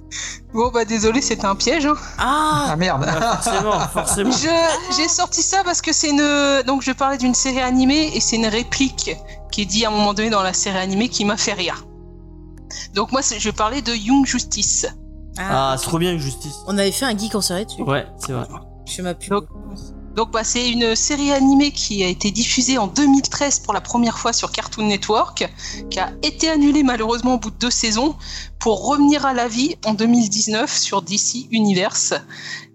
[0.54, 1.84] Bon bah désolé, c'était un piège.
[1.84, 1.92] hein.
[2.16, 4.30] Ah Ah merde Ah, forcément, forcément.
[4.30, 6.62] Je- J'ai sorti ça parce que c'est une.
[6.66, 9.14] Donc je parlais d'une série animée et c'est une réplique
[9.52, 11.84] qui est dit à un moment donné dans la série animée qui m'a fait rire.
[12.94, 14.86] Donc moi je parlais de Young Justice.
[15.38, 16.56] Ah, c'est trop bien que justice.
[16.66, 17.82] On avait fait un geek en série dessus.
[17.82, 18.46] Ouais, c'est vrai.
[18.86, 19.30] Je fais ma pub.
[19.30, 19.46] Donc-
[20.16, 24.18] Donc bah, c'est une série animée qui a été diffusée en 2013 pour la première
[24.18, 25.48] fois sur Cartoon Network,
[25.90, 28.16] qui a été annulée malheureusement au bout de deux saisons
[28.58, 32.14] pour revenir à la vie en 2019 sur DC Universe.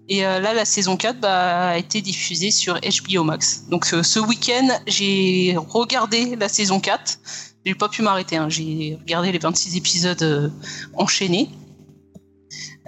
[0.08, 3.64] Et euh, là, la saison 4 bah, a été diffusée sur HBO Max.
[3.68, 7.18] Donc ce, ce week-end, j'ai regardé la saison 4.
[7.66, 8.48] J'ai pas pu m'arrêter, hein.
[8.48, 10.48] j'ai regardé les 26 épisodes euh,
[10.96, 11.50] enchaînés.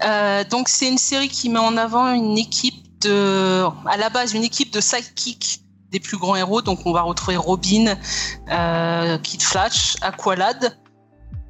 [0.05, 4.35] Euh, donc c'est une série qui met en avant une équipe de, à la base
[4.35, 5.60] une équipe de sidekicks
[5.90, 6.62] des plus grands héros.
[6.62, 7.97] Donc on va retrouver Robin,
[8.51, 10.78] euh, Kid Flash, Aqualad,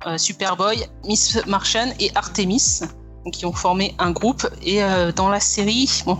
[0.06, 2.80] euh, Superboy, Miss Martian et Artemis,
[3.24, 4.46] donc, qui ont formé un groupe.
[4.62, 6.18] Et euh, dans la série, bon,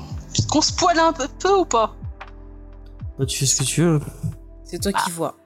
[0.51, 1.95] qu'on se poile un peu, peu ou pas?
[3.19, 4.01] Bah, tu fais ce que tu veux.
[4.65, 5.37] C'est toi qui vois.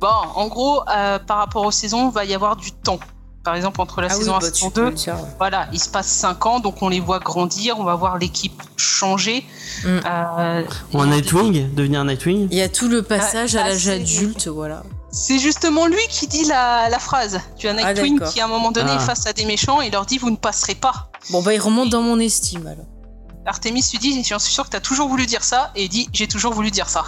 [0.00, 2.98] Bon, en gros, euh, par rapport aux saisons, il va y avoir du temps.
[3.50, 4.86] Par exemple, entre la ah oui, saison 1 et bah, la tu saison peux 2,
[4.90, 5.28] le dire, ouais.
[5.38, 8.62] Voilà, il se passe 5 ans, donc on les voit grandir, on va voir l'équipe
[8.76, 9.44] changer.
[9.82, 9.88] Mm.
[10.06, 10.62] Euh,
[10.94, 12.46] Ou un Nightwing, devenir un Nightwing.
[12.52, 14.84] Il y a tout le passage Ah, à ah, l'âge adulte, voilà.
[15.10, 17.40] c'est justement lui qui dit la, la phrase.
[17.58, 19.02] Tu as Nightwing qui, à un moment donné, Ah.
[19.02, 21.10] est face à des méchants et leur dit Vous ne passerez pas.
[21.30, 22.86] Bon, bah, il remonte dans mon estime, alors.
[23.50, 25.72] Artemis lui dit J'en suis sûr que tu as toujours voulu dire ça.
[25.74, 27.04] Et il dit J'ai toujours voulu dire ça.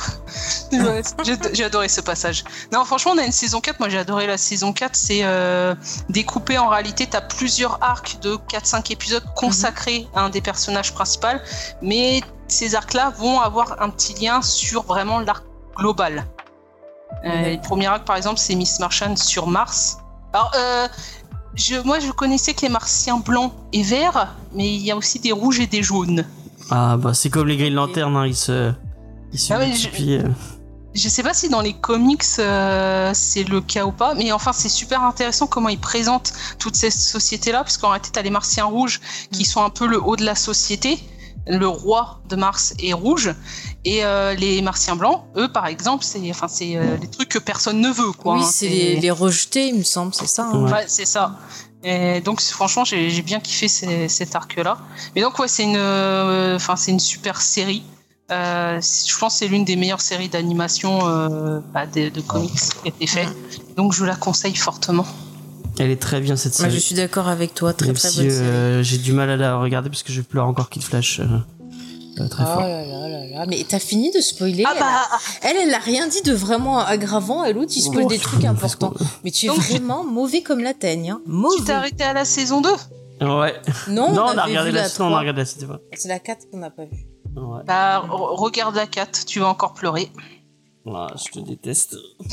[1.52, 2.44] J'ai adoré ce passage.
[2.72, 3.78] Non, franchement, on a une saison 4.
[3.78, 4.96] Moi, j'ai adoré la saison 4.
[4.96, 5.74] C'est euh,
[6.08, 7.06] découpé en réalité.
[7.06, 11.38] Tu as plusieurs arcs de 4-5 épisodes consacrés à un des personnages principaux.
[11.80, 15.44] Mais ces arcs-là vont avoir un petit lien sur vraiment l'arc
[15.76, 16.26] global.
[17.24, 19.98] Euh, le premier arc, par exemple, c'est Miss Martian sur Mars.
[20.32, 20.88] Alors, euh,
[21.54, 25.18] je, moi, je connaissais que les martiens blancs et verts, mais il y a aussi
[25.18, 26.24] des rouges et des jaunes.
[26.70, 28.72] Ah, bah, c'est comme les Green Lantern, hein, ils se.
[29.32, 30.28] Ils se Ah ouais, multiplient, euh.
[30.94, 34.52] Je sais pas si dans les comics euh, c'est le cas ou pas, mais enfin
[34.52, 38.66] c'est super intéressant comment ils présentent toutes ces sociétés-là, parce qu'en réalité t'as les martiens
[38.66, 39.00] rouges
[39.30, 41.02] qui sont un peu le haut de la société,
[41.46, 43.34] le roi de Mars est rouge,
[43.84, 47.38] et euh, les martiens blancs, eux par exemple, c'est enfin c'est euh, les trucs que
[47.38, 48.34] personne ne veut quoi.
[48.36, 50.44] oui, hein, c'est les, les rejetés, il me semble, c'est ça.
[50.46, 50.64] hein.
[50.64, 50.70] Ouais.
[50.72, 51.36] Ouais, c'est ça.
[51.84, 54.78] Et donc franchement, j'ai j'ai bien kiffé ces- cet arc-là.
[55.16, 57.82] Mais donc ouais, c'est une, euh, enfin c'est une super série.
[58.30, 62.52] Euh, je pense que c'est l'une des meilleures séries d'animation euh, bah, de, de comics
[62.52, 63.28] qui a été faite.
[63.76, 65.04] Donc je la conseille fortement.
[65.78, 66.74] Elle est très bien cette Moi, série.
[66.80, 68.42] je suis d'accord avec toi, très Même très si bonne série.
[68.46, 71.20] euh, j'ai du mal à la regarder parce que je pleure encore Kid Flash
[72.18, 72.60] euh, euh, très Oh fort.
[72.60, 75.18] là là là là, mais t'as fini de spoiler Ah elle, bah a-
[75.48, 78.44] elle, elle a rien dit de vraiment aggravant, et l'autre, il spoil Oh, des trucs
[78.44, 78.90] importants.
[78.90, 81.20] qu'on- Mais tu es Donc, vraiment mauvais comme la teigne, hein.
[81.24, 81.64] tu Mauvais.
[81.64, 82.70] t'es arrêté à la saison 2
[83.20, 83.54] Ouais.
[83.88, 85.18] Non, non, on, a regardé la, la non, on a 3.
[85.20, 85.78] regardé la pas.
[85.96, 87.06] C'est la 4 qu'on n'a pas vue.
[87.36, 87.62] Ouais.
[87.66, 90.10] Bah re- regarde la 4, tu vas encore pleurer.
[90.92, 91.96] Ah, je te déteste.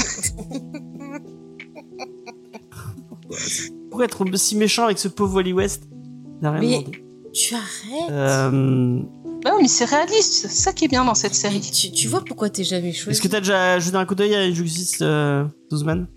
[3.90, 5.84] Pourquoi être si méchant avec ce pauvre Wally West?
[5.92, 7.04] Il n'a rien Mais- demandé.
[7.32, 9.02] Tu arrêtes Euh,
[9.44, 11.62] Bah oui, mais c'est réaliste, c'est ça qui est bien dans cette série.
[11.62, 14.36] tu, tu vois pourquoi t'es jamais choisi Est-ce que t'as déjà jeté un coup d'œil
[14.36, 16.08] à Justice euh, Douzman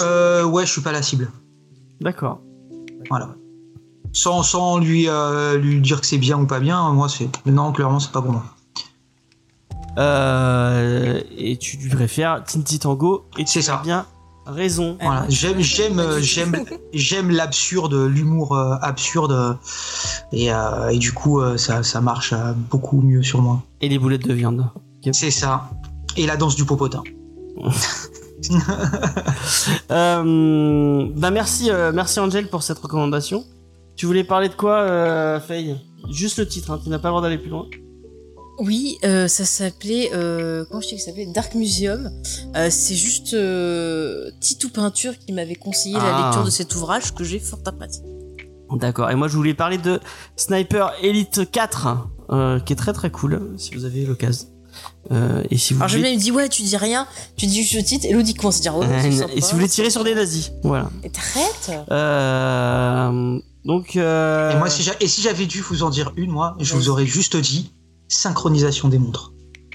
[0.00, 1.30] Euh, ouais, je suis pas la cible.
[2.00, 2.40] D'accord.
[3.08, 3.34] Voilà.
[4.12, 7.28] Sans, sans lui, euh, lui dire que c'est bien ou pas bien, moi, c'est.
[7.46, 8.44] Non, clairement, c'est pas pour moi.
[9.98, 13.80] Euh, et tu lui préfères Tinty Tango et tu C'est ça.
[13.84, 14.06] bien
[14.48, 14.96] raison.
[15.00, 15.24] Voilà.
[15.28, 19.54] J'aime, j'aime, euh, j'aime, j'aime l'absurde, l'humour euh, absurde, euh,
[20.32, 22.34] et, euh, et du coup, ça, ça marche
[22.70, 23.62] beaucoup mieux sur moi.
[23.80, 24.66] Et les boulettes de viande.
[25.12, 25.70] C'est ça.
[26.16, 27.02] Et la danse du popotin.
[29.90, 33.44] Euh, bah merci, euh, merci Angel pour cette recommandation.
[33.96, 35.76] Tu voulais parler de quoi, euh, Faye?
[36.10, 37.66] Juste le titre, hein, tu n'as pas le droit d'aller plus loin.
[38.58, 40.10] Oui, euh, ça s'appelait.
[40.14, 41.26] Euh, comment je dis que ça s'appelait?
[41.26, 42.10] Dark Museum.
[42.56, 46.24] Euh, c'est juste euh, Titou Peinture qui m'avait conseillé la Ah.
[46.26, 48.02] lecture de cet ouvrage que j'ai fort apprécié.
[48.72, 49.98] D'accord, et moi je voulais parler de
[50.36, 52.08] Sniper Elite 4.
[52.30, 54.48] euh, qui est très très cool si vous avez l'occasion.
[55.10, 57.06] Euh, et si vous Alors, je voulez- me dis, ouais, tu dis rien,
[57.36, 59.32] tu dis juste le titre, et l'autre commence à dire, oh, sympa.
[59.34, 60.90] et si vous voulez tirer sur des nazis, voilà.
[61.02, 63.96] Et Traite Euh, donc.
[63.96, 66.74] euh, Et moi, si j'a- et si j'avais dû vous en dire une, moi, je
[66.74, 67.72] vous aurais juste dit
[68.08, 69.32] synchronisation des montres.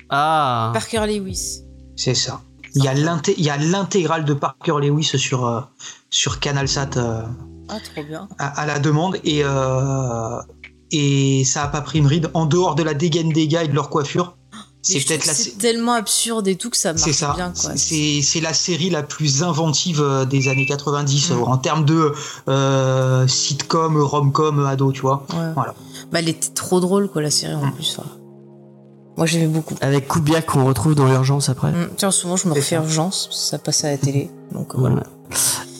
[0.10, 0.72] Ah.
[0.73, 1.61] Parker Lewis.
[1.95, 2.41] C'est ça.
[2.76, 5.61] Il y a l'inté- il y a l'intégrale de Parker Lewis sur, euh,
[6.10, 7.22] sur CanalSat euh,
[7.69, 8.27] Ah, trop bien.
[8.39, 10.39] à, à la demande et, euh,
[10.91, 13.68] et ça a pas pris une ride en dehors de la dégaine des gars et
[13.68, 14.35] de leur coiffure.
[14.85, 17.34] C'est peut-être la, C'est tellement absurde et tout que ça c'est marche ça.
[17.35, 17.53] bien.
[17.77, 21.34] C'est c'est la série la plus inventive des années 90 Mm.
[21.34, 22.11] euh, en termes de
[22.49, 25.26] euh, sitcom, rom-com, ado, tu vois.
[25.31, 25.53] Ouais.
[25.55, 25.73] Voilà.
[26.11, 27.73] Bah, elle était trop drôle, quoi, la série en Mm.
[27.73, 27.95] plus.
[27.95, 28.11] voilà.
[29.18, 29.76] Moi, j'aimais beaucoup.
[29.81, 31.72] Avec Kubiak qu'on retrouve dans l'urgence après.
[31.72, 31.90] Mm.
[31.98, 34.30] Tiens, souvent, je me refais urgence, ça passe à la télé.
[34.52, 34.95] Donc, euh, voilà.
[34.95, 35.07] Voilà.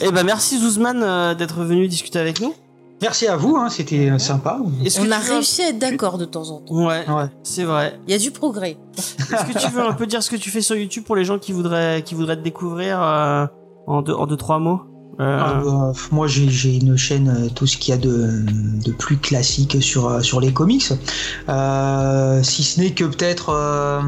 [0.02, 2.54] Eh ben merci Zouzman euh, d'être venu discuter avec nous.
[3.02, 4.60] Merci à vous, hein, c'était euh, sympa.
[5.00, 6.74] On a réussi à être d'accord de temps en temps.
[6.86, 7.26] Ouais, Ouais.
[7.44, 8.00] c'est vrai.
[8.08, 8.78] Il y a du progrès.
[8.98, 11.26] Est-ce que tu veux un peu dire ce que tu fais sur YouTube pour les
[11.26, 13.46] gens qui voudraient qui voudraient te découvrir euh,
[13.88, 14.82] en deux en deux trois mots?
[15.19, 18.44] Ah, bah, moi, j'ai j'ai une chaîne, euh, tout ce qu'il y a de,
[18.84, 20.90] de plus classique sur, euh, sur les comics.
[21.49, 24.02] Euh, si ce n'est que peut-être euh,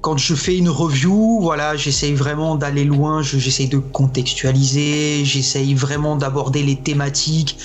[0.00, 5.74] quand je fais une review, voilà, j'essaye vraiment d'aller loin, je- j'essaye de contextualiser, j'essaye
[5.74, 7.58] vraiment d'aborder les thématiques.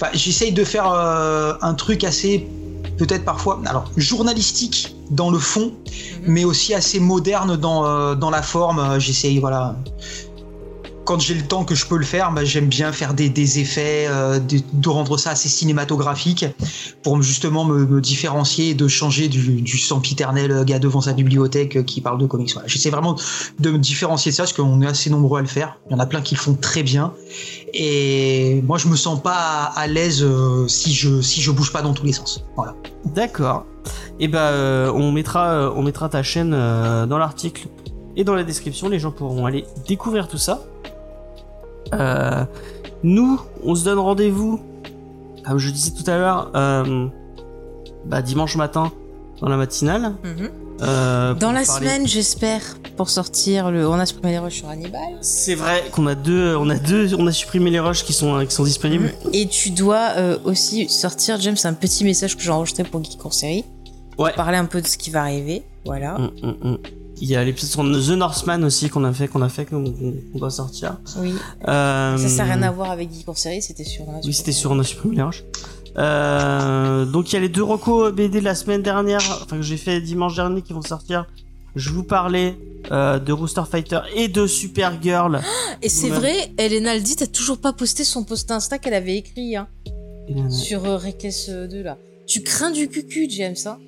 [0.00, 2.46] Enfin, j'essaye de faire euh, un truc assez,
[2.96, 5.72] peut-être parfois, alors journalistique dans le fond,
[6.26, 8.78] mais aussi assez moderne dans, euh, dans la forme.
[8.78, 9.76] Euh, J'essaye, voilà
[11.10, 14.06] quand j'ai le temps que je peux le faire, bah, j'aime bien faire des, effets,
[14.08, 16.46] euh, de, rendre ça assez cinématographique
[17.02, 22.18] pour justement me, différencier et de changer du, sempiternel gars devant sa bibliothèque qui parle
[22.18, 22.54] de comics.
[22.66, 23.16] J'essaie vraiment
[23.58, 25.80] de me différencier de ça parce qu'on est assez nombreux à le faire.
[25.88, 27.12] Il y en a plein qui le font très bien.
[27.74, 31.82] Et moi, je me sens pas à, l'aise euh, si je si je bouge pas
[31.82, 32.44] dans tous les sens.
[32.54, 32.76] Voilà.
[33.04, 33.66] D'accord.
[34.20, 37.66] Et ben euh, on mettra on mettra ta chaîne dans l'article
[38.14, 38.88] et dans la description.
[38.88, 40.69] Les gens pourront aller découvrir tout ça.
[41.94, 42.44] Euh,
[43.02, 44.60] nous, on se donne rendez-vous,
[45.46, 47.06] comme je disais tout à l'heure, euh,
[48.06, 48.92] bah, dimanche matin
[49.40, 50.12] dans la matinale.
[50.22, 50.50] Mhm.
[50.82, 52.62] euh, Dans la parler- semaine, j'espère,
[52.96, 53.88] pour sortir le.
[53.88, 55.00] On a supprimé les rushs sur Hannibal.
[55.20, 58.44] C'est vrai qu'on a deux, on a deux, on a supprimé les rushs qui sont
[58.46, 59.12] qui sont disponibles.
[59.24, 59.30] Mhm.
[59.32, 63.24] Et tu dois euh, aussi sortir, James, un petit message que j'ai enregistré pour Geek
[63.24, 63.64] en série.
[64.18, 64.32] Ouais.
[64.34, 65.62] Parler un peu de ce qui va arriver.
[65.86, 66.18] Voilà.
[66.18, 66.76] Mm, mm, mm.
[67.20, 69.84] Il y a l'épisode sur The Northman aussi qu'on a fait, qu'on a fait, qu'on
[70.34, 70.96] doit sortir.
[71.18, 71.34] Oui.
[71.68, 74.04] Euh, Ça, ça n'a rien à voir avec Geek en série, c'était sur.
[74.24, 74.82] Oui, c'était sur les
[75.22, 75.44] rushs.
[75.98, 79.62] Euh, donc il y a les deux recos BD de la semaine dernière, enfin que
[79.62, 81.26] j'ai fait dimanche dernier qui vont sortir.
[81.76, 82.56] Je vous parlais
[82.90, 85.40] euh, de Rooster Fighter et de Supergirl.
[85.82, 89.16] Et c'est vrai, Elena le dit, t'as toujours pas posté son post Insta qu'elle avait
[89.16, 89.68] écrit hein,
[90.48, 91.96] sur euh, Reckless euh, 2 là.
[92.30, 93.56] Tu crains du cucu, James.
[93.66, 93.78] Hein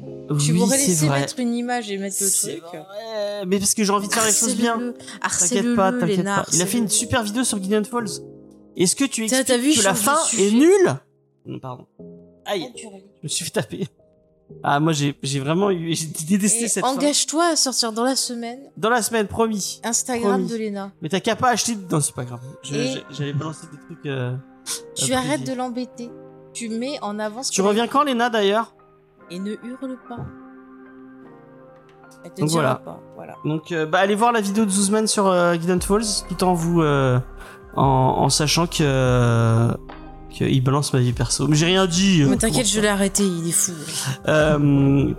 [0.40, 1.20] tu oui, laisser vrai.
[1.20, 2.62] mettre une image et mettre le truc.
[2.72, 3.46] vrai.
[3.46, 4.94] Mais parce que j'ai envie de faire les choses bien.
[5.20, 6.44] T'inquiète pas, t'inquiète pas.
[6.52, 8.08] Il a fait une super vidéo sur Gideon Falls.
[8.76, 10.96] Est-ce que tu expliques vu, que la fin est nulle
[11.46, 11.86] Non, Pardon.
[12.46, 13.04] Aïe, purée.
[13.18, 13.86] je me suis fait taper.
[14.64, 16.84] Ah, moi j'ai vraiment eu, j'ai détesté Et cette.
[16.84, 19.80] Engage-toi à sortir dans la semaine Dans la semaine, promis.
[19.84, 20.48] Instagram Promis.
[20.48, 20.92] de Léna.
[21.00, 21.76] Mais t'as qu'à pas acheter.
[21.90, 22.40] Non, c'est pas grave.
[22.62, 24.06] J'allais balancer des trucs.
[24.06, 24.34] euh,
[24.96, 26.10] Tu arrêtes de l'embêter.
[26.54, 28.74] Tu mets en avant ce Tu reviens quand, Léna, d'ailleurs?
[29.30, 30.18] Et ne hurle pas.
[32.24, 32.74] Elle te Donc dira voilà.
[32.76, 33.00] pas.
[33.16, 33.34] Voilà.
[33.44, 36.54] Donc, euh, bah, allez voir la vidéo de Zuzman sur euh, Gideon Falls, tout en
[36.54, 36.82] vous.
[36.82, 37.18] euh,
[37.74, 38.76] en, en sachant que.
[38.82, 39.72] euh,
[40.30, 41.46] qu'il balance ma vie perso.
[41.46, 42.24] Mais j'ai rien dit.
[42.26, 43.72] Mais t'inquiète, je l'ai arrêté, il est fou.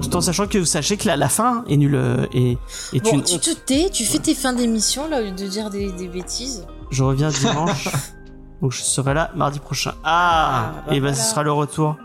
[0.01, 1.99] Tout en sachant que vous sachez que la, la fin est nulle
[2.33, 2.57] et
[3.03, 5.91] Bon, tu te tais, tu fais tes fins d'émission là au lieu de dire des,
[5.91, 6.65] des bêtises.
[6.89, 7.89] Je reviens dimanche,
[8.63, 9.93] donc je serai là mardi prochain.
[10.03, 11.15] Ah, Ah, bah Et ben voilà.
[11.15, 11.97] ce sera le retour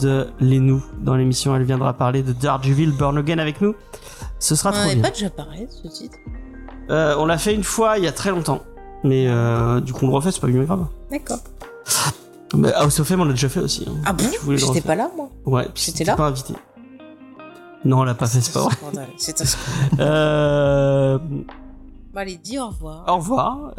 [0.00, 1.56] de Lenou dans l'émission.
[1.56, 3.74] Elle viendra parler de Daredevil Born Again avec nous.
[4.38, 5.02] Ce sera On trop bien.
[5.02, 6.18] pas déjà parlé ce titre.
[6.90, 8.60] Euh, on l'a fait une fois il y a très longtemps,
[9.02, 10.86] mais euh, du coup on le refait, c'est pas bien grave.
[11.10, 11.38] D'accord.
[12.54, 13.86] Mais House of M on l'a déjà fait aussi.
[13.88, 13.94] hein.
[14.04, 14.24] Ah bon?
[14.56, 15.30] J'étais pas là moi.
[15.46, 16.54] Ouais, J'étais là pas invité.
[17.84, 18.74] Non, on l'a pas fait, c'est pas vrai.
[19.16, 19.98] C'est un scandale.
[20.00, 21.18] Euh,
[22.16, 23.04] Bon, allez, dis au revoir.
[23.08, 23.74] Au revoir.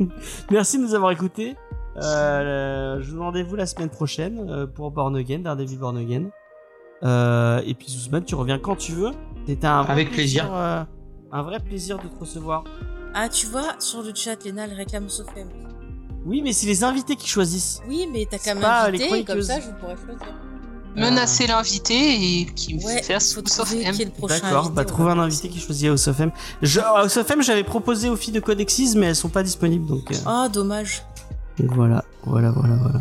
[0.50, 1.56] Merci de nous avoir écoutés.
[1.96, 6.24] Euh, je vous rendez-vous la semaine prochaine euh, pour Born Again, Daredevil Born Again.
[7.02, 9.12] Euh, et puis Zuzman, tu reviens quand tu veux.
[9.46, 10.54] C'était un vrai Avec plaisir.
[10.54, 10.84] euh,
[11.32, 12.64] un vrai plaisir de te recevoir.
[13.14, 15.48] Ah, tu vois, sur le chat, Léna, elle réclame Sofem.
[16.26, 17.80] Oui, mais c'est les invités qui choisissent.
[17.88, 20.34] Oui, mais t'as pas les m'inviter, comme ça, je pourrais choisir.
[20.98, 21.94] Menacer l'invité
[22.40, 23.96] et qui me Ouais, sauf trouver M.
[24.28, 26.30] D'accord, bah trouver un invité qui choisit House of M.
[26.62, 29.86] Je, House of M, j'avais proposé aux filles de Codexis, mais elles sont pas disponibles,
[29.86, 31.02] donc, euh, Ah, dommage.
[31.58, 33.00] donc voilà, voilà, voilà, voilà.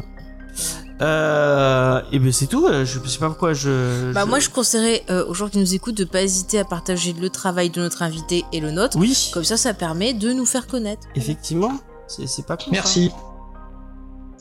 [1.00, 2.66] Euh, et ben c'est tout.
[2.66, 4.12] euh, Je sais pas pourquoi je.
[4.14, 6.66] Bah je- moi je conseillerais euh, aux gens qui nous écoutent de pas hésiter à
[6.66, 8.98] partager le travail de notre invité et le nôtre.
[8.98, 11.08] Oui, Comme ça, ça permet de nous faire connaître.
[11.16, 11.74] effectivement.
[12.08, 12.64] C'est pas con.
[12.66, 12.72] ça.
[12.72, 13.12] Merci.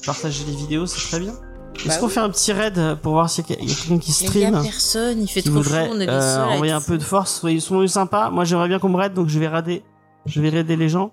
[0.06, 1.34] Partager les vidéos, c'est très bien.
[1.78, 4.40] Est-ce Bah qu'on fait un petit raid pour voir s'il y a quelqu'un qui Il
[4.40, 6.98] y a stream personne, il fait trop voudrait chaud, on est euh, envoyer un peu
[6.98, 7.40] de force.
[7.40, 8.30] Soyez sont sympas.
[8.30, 9.82] Moi, j'aimerais bien qu'on me raid, donc je vais raider.
[10.24, 11.12] Je vais raider les gens.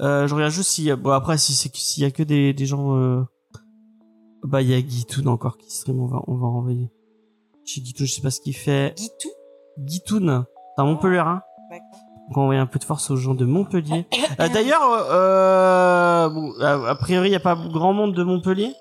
[0.00, 2.66] Euh, je regarde juste si bon après si c'est s'il y a que des, des
[2.66, 3.22] gens euh...
[4.42, 6.00] bah il y a Guitoun encore qui stream.
[6.00, 6.90] On va on va envoyer
[7.64, 8.94] chez Guitoun je sais pas ce qu'il fait.
[8.96, 9.28] Guitou?
[9.78, 10.44] Guitoun.
[10.76, 11.42] C'est un Montpellier hein.
[11.70, 14.06] Donc on va envoyer un peu de force aux gens de Montpellier.
[14.40, 18.72] Euh, d'ailleurs euh, bon, a, a priori il y a pas grand monde de Montpellier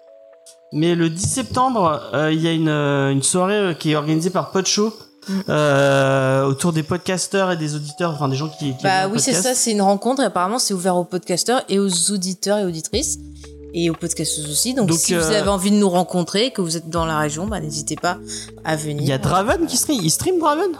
[0.74, 3.96] mais le 10 septembre euh, il y a une, euh, une soirée euh, qui est
[3.96, 4.94] organisée par Podshow
[5.30, 5.40] Mm.
[5.48, 9.32] euh, autour des podcasteurs et des auditeurs enfin des gens qui, qui Bah oui, c'est
[9.32, 13.20] ça, c'est une rencontre et apparemment c'est ouvert aux podcasteurs et aux auditeurs et auditrices
[13.74, 14.74] et aux podcasteuses aussi.
[14.74, 17.48] Donc, Donc, si vous avez envie de nous rencontrer, que vous êtes dans la région,
[17.48, 18.18] bah n'hésitez pas
[18.66, 19.02] à venir.
[19.02, 19.98] Il y a Draven qui stream.
[20.04, 20.72] Il stream Draven?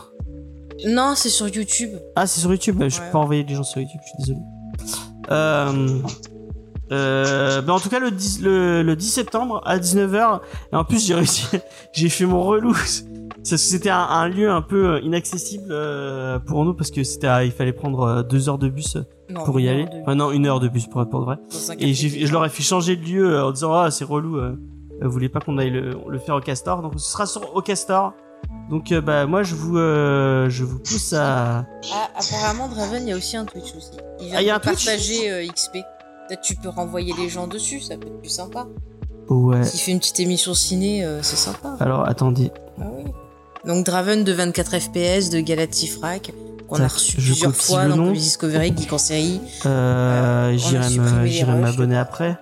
[0.88, 1.92] Non, c'est sur YouTube.
[2.18, 2.84] Ah, c'est sur YouTube.
[2.86, 3.12] Je peux Ouais.
[3.14, 4.02] pas envoyer les gens sur YouTube.
[4.04, 4.40] Je suis désolé.
[5.32, 6.00] Euh,
[6.94, 10.40] euh, ben en tout cas, le 10, le, le 10 septembre à 19h.
[10.72, 11.46] Et en plus, j'ai réussi.
[11.94, 12.76] j'ai fait mon relou.
[13.44, 17.52] C'était un, un lieu un peu euh, inaccessible euh, pour nous parce que c'était, il
[17.52, 18.98] fallait prendre euh, deux heures de bus
[19.30, 19.86] Non, pour y aller.
[20.02, 21.36] Enfin non, une heure de bus pour être vrai.
[21.80, 24.40] Et je leur ai fait changer de lieu en disant ah c'est relou,
[25.02, 27.62] vous voulez pas qu'on aille le, le faire au Castor, donc ce sera sur au
[27.62, 28.14] Castor.
[28.70, 33.10] Donc euh, bah moi je vous euh, je vous pousse à Ah, apparemment, Draven, il
[33.10, 33.92] y a aussi un Twitch aussi.
[34.20, 34.86] Il vient Ah, il y a de un Twitch?
[34.86, 35.78] partager euh, XP.
[36.28, 38.68] Peut-être tu peux renvoyer les gens dessus, ça peut être plus sympa.
[39.30, 39.64] ouais.
[39.64, 41.76] S'il fait une petite émission ciné, euh, c'est sympa.
[41.80, 43.04] Alors attendez, Ah oui.
[43.66, 46.34] Donc Draven de 24 FPS de Galatifrac
[46.68, 47.96] qu'on a reçu je plusieurs fois dans.
[47.96, 49.40] Comics Discovery, Geek en série.
[49.66, 52.38] euh, Euh, j'irai m'abonner après.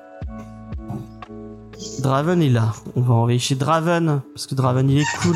[2.00, 5.36] Draven est là, on va envoyer chez Draven parce que Draven il est cool.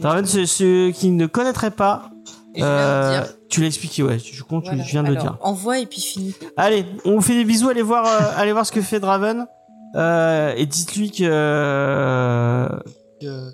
[0.00, 2.10] Draven c'est ceux qui ne connaîtraient pas.
[2.54, 3.32] Et je viens de euh, dire.
[3.48, 4.82] tu l'as expliqué ouais, je compte, Voilà.
[4.84, 5.38] tu viens de le Alors, dire.
[5.40, 6.34] Envoie et puis finis.
[6.56, 9.46] Allez, on vous fait des bisous, allez voir, euh, allez voir ce que fait Draven.
[9.96, 12.68] Euh, et dites-lui que, euh,
[13.20, 13.50] que-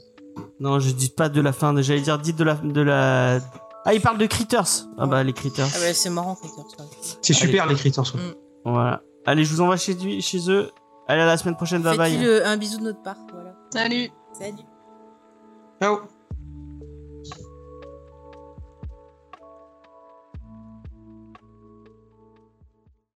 [0.59, 2.55] Non, je dis pas de la fin, de- j'allais dire dites de la...
[2.55, 3.39] De la...
[3.86, 4.86] Ah, il parle de Critters.
[4.98, 5.66] Ah bah, les Critters.
[5.74, 6.59] Ah ouais, c'est marrant, Critters.
[6.78, 6.86] ouais.
[7.22, 8.05] C'est super l'écriture.
[8.64, 9.01] Voilà.
[9.27, 10.70] Allez, je vous envoie chez, lui, chez eux.
[11.09, 12.24] Allez, à la semaine prochaine, bye Faites-lui bye.
[12.27, 13.16] le- un bisou de notre part.
[13.32, 13.55] Voilà.
[13.72, 14.64] Salut Salut.
[15.82, 16.10] Ciao.